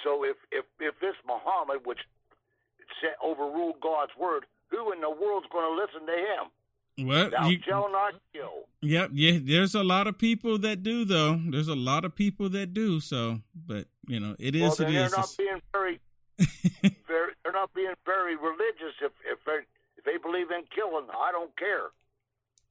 [0.05, 1.99] So if if if this Muhammad, which
[3.01, 7.07] said, overruled God's word, who in the world's going to listen to him?
[7.09, 8.65] Well, Thou you, shalt not kill.
[8.81, 9.39] Yep, yeah.
[9.43, 11.39] There's a lot of people that do, though.
[11.51, 13.01] There's a lot of people that do.
[13.01, 14.79] So, but you know, it well, is.
[14.79, 15.13] then it they're is.
[15.13, 16.01] not It's- being very,
[17.07, 17.33] very.
[17.43, 19.59] They're not being very religious if if they
[19.97, 21.07] if they believe in killing.
[21.11, 21.89] I don't care.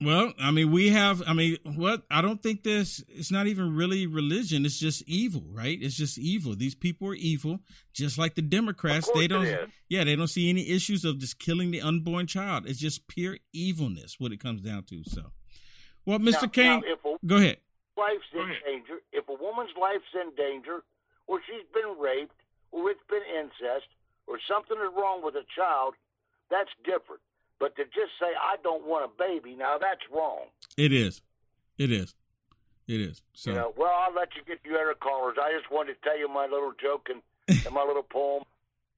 [0.02, 1.24] Well, I mean, we have.
[1.26, 2.04] I mean, what?
[2.12, 3.02] I don't think this.
[3.08, 4.66] It's not even really religion.
[4.66, 5.78] It's just evil, right?
[5.82, 6.54] It's just evil.
[6.54, 7.60] These people are evil,
[7.94, 9.06] just like the Democrats.
[9.06, 9.46] course They don't.
[9.46, 9.70] is.
[9.88, 12.68] Yeah, they don't see any issues of just killing the unborn child.
[12.68, 15.02] It's just pure evilness, what it comes down to.
[15.06, 15.32] So,
[16.06, 16.42] well, Mr.
[16.44, 17.58] Now- King, now, if a go ahead.
[17.98, 19.00] Life's in danger.
[19.14, 20.84] If a woman's life's in danger,
[21.28, 22.36] or she's been raped,
[22.76, 23.88] or it's been incest,
[24.27, 25.93] or something is wrong with a child,
[26.52, 27.22] that's different.
[27.60, 30.52] But to just say I don't want a baby, now that's wrong.
[30.77, 31.22] It is.
[31.77, 32.14] It is.
[32.88, 33.22] It is.
[33.34, 35.38] So, You know, well, I'll let you get your other callers.
[35.41, 37.22] I just wanted to tell you my little joke and,
[37.65, 38.43] and my little poem.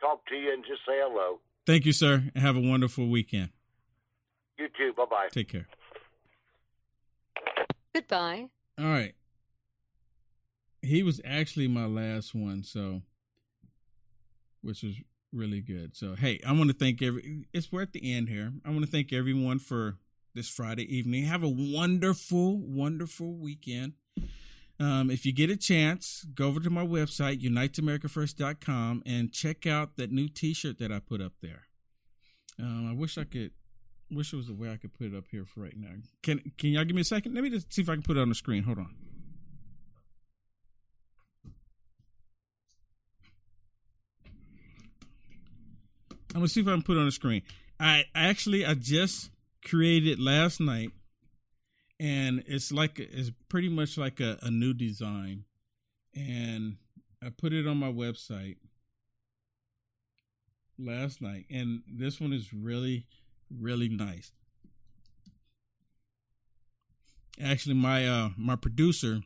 [0.01, 1.39] Talk to you and just say hello.
[1.65, 2.23] thank you, sir.
[2.33, 3.49] and Have a wonderful weekend.
[4.57, 4.91] You too.
[4.97, 5.27] Bye bye.
[5.31, 5.67] Take care.
[7.93, 8.47] Goodbye.
[8.79, 9.13] All right.
[10.81, 13.01] He was actually my last one, so
[14.61, 14.95] which was
[15.31, 15.95] really good.
[15.95, 18.53] So hey, I want to thank every it's we're at the end here.
[18.65, 19.97] I want to thank everyone for
[20.33, 21.25] this Friday evening.
[21.25, 23.93] Have a wonderful, wonderful weekend.
[24.79, 29.97] Um, if you get a chance, go over to my website, uniteamericafirst.com, and check out
[29.97, 31.63] that new T-shirt that I put up there.
[32.59, 33.51] Um, I wish I could,
[34.11, 35.93] wish there was a way I could put it up here for right now.
[36.21, 37.33] Can Can y'all give me a second?
[37.33, 38.63] Let me just see if I can put it on the screen.
[38.63, 38.95] Hold on.
[46.37, 47.41] I'm gonna see if I can put it on the screen.
[47.79, 49.31] I actually I just
[49.65, 50.91] created last night,
[51.99, 55.45] and it's like it's pretty much like a, a new design,
[56.15, 56.77] and
[57.23, 58.57] I put it on my website
[60.77, 63.07] last night, and this one is really
[63.49, 64.31] really nice.
[67.41, 69.21] Actually, my uh my producer,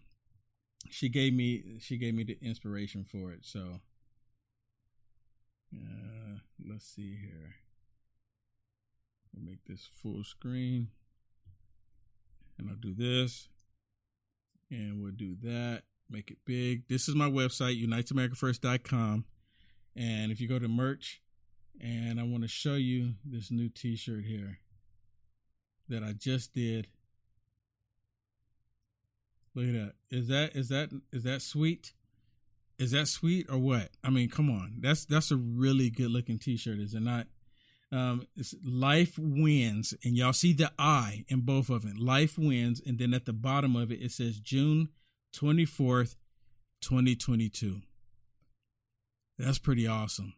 [0.90, 3.82] she gave me she gave me the inspiration for it, so.
[5.76, 6.21] Uh,
[6.72, 7.56] let's see here.
[9.36, 10.88] I'll make this full screen.
[12.58, 13.50] And I'll do this.
[14.70, 15.84] And we'll do that.
[16.10, 16.88] Make it big.
[16.88, 19.26] This is my website, unitesamericafirst.com.
[19.96, 21.22] And if you go to merch,
[21.80, 24.60] and I want to show you this new t shirt here
[25.90, 26.88] that I just did.
[29.56, 29.94] Look at that.
[30.10, 31.94] Is that is that is that sweet?
[32.82, 33.90] Is that sweet or what?
[34.04, 34.78] I mean, come on.
[34.80, 37.28] That's that's a really good looking t-shirt, is it not?
[37.92, 38.26] Um,
[38.66, 42.00] life wins, and y'all see the I in both of it.
[42.00, 44.90] Life wins, and then at the bottom of it, it says June
[45.32, 46.16] twenty fourth,
[46.82, 47.82] twenty twenty two.
[49.38, 50.34] That's pretty awesome.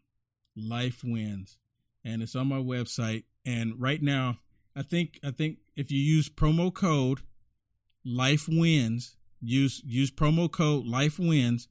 [0.53, 1.57] Life wins,
[2.03, 3.23] and it's on my website.
[3.45, 4.39] And right now,
[4.75, 7.21] I think I think if you use promo code
[8.03, 11.69] Life Wins, use use promo code Life Wins.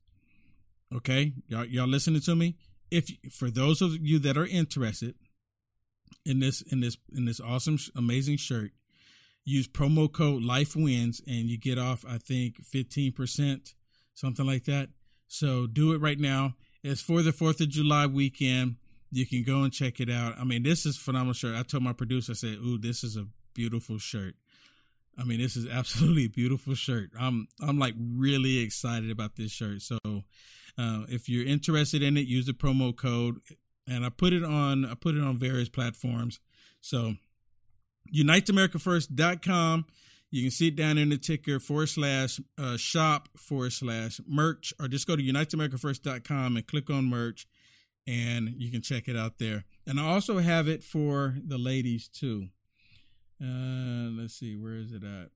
[0.95, 2.57] Okay, y'all, y'all listening to me?
[2.91, 5.15] If for those of you that are interested
[6.27, 8.73] in this in this in this awesome amazing shirt,
[9.45, 13.75] use promo code Life Wins and you get off I think fifteen percent,
[14.13, 14.91] something like that.
[15.29, 16.57] So do it right now.
[16.83, 18.77] It's for the Fourth of July weekend.
[19.11, 20.35] You can go and check it out.
[20.39, 21.57] I mean, this is phenomenal shirt.
[21.57, 24.35] I told my producer, I said, "Ooh, this is a beautiful shirt."
[25.19, 27.11] I mean, this is absolutely a beautiful shirt.
[27.19, 29.81] I'm I'm like really excited about this shirt.
[29.81, 29.99] So
[30.79, 33.41] uh, if you're interested in it, use the promo code,
[33.87, 36.41] and I put it on I put it on various platforms.
[36.81, 37.15] So
[38.15, 39.87] uniteamericafirst.com.
[40.31, 44.73] You can see it down in the ticker forward slash uh, shop forward slash merch,
[44.81, 47.47] or just go to uniteamericafirst.com and click on merch,
[48.07, 49.65] and you can check it out there.
[49.87, 52.49] And I also have it for the ladies too.
[53.43, 55.31] Uh, let's see, where is it at?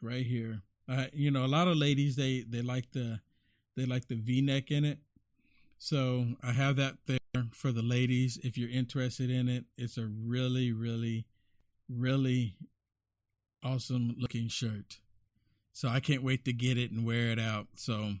[0.00, 0.62] Right here.
[0.88, 3.20] Uh, you know, a lot of ladies they they like the
[3.80, 4.98] they like the V neck in it.
[5.78, 7.18] So I have that there
[7.52, 8.38] for the ladies.
[8.44, 11.26] If you're interested in it, it's a really, really,
[11.88, 12.56] really
[13.62, 15.00] awesome looking shirt.
[15.72, 17.68] So I can't wait to get it and wear it out.
[17.76, 18.14] So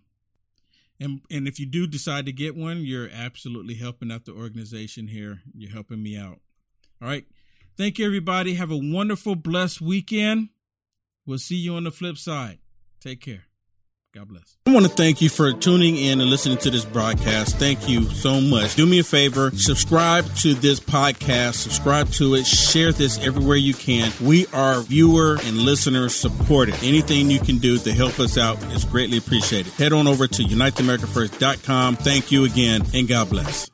[1.00, 5.08] And and if you do decide to get one, you're absolutely helping out the organization
[5.08, 5.40] here.
[5.54, 6.40] You're helping me out.
[7.00, 7.26] All right.
[7.76, 8.54] Thank you, everybody.
[8.54, 10.50] Have a wonderful, blessed weekend.
[11.24, 12.58] We'll see you on the flip side.
[13.00, 13.49] Take care.
[14.12, 14.56] God bless.
[14.66, 17.58] I want to thank you for tuning in and listening to this broadcast.
[17.58, 18.74] Thank you so much.
[18.74, 23.72] Do me a favor, subscribe to this podcast, subscribe to it, share this everywhere you
[23.72, 24.12] can.
[24.20, 26.74] We are viewer and listener supported.
[26.82, 29.72] Anything you can do to help us out is greatly appreciated.
[29.74, 31.96] Head on over to uniteamericafirst.com.
[31.96, 33.70] Thank you again and God bless.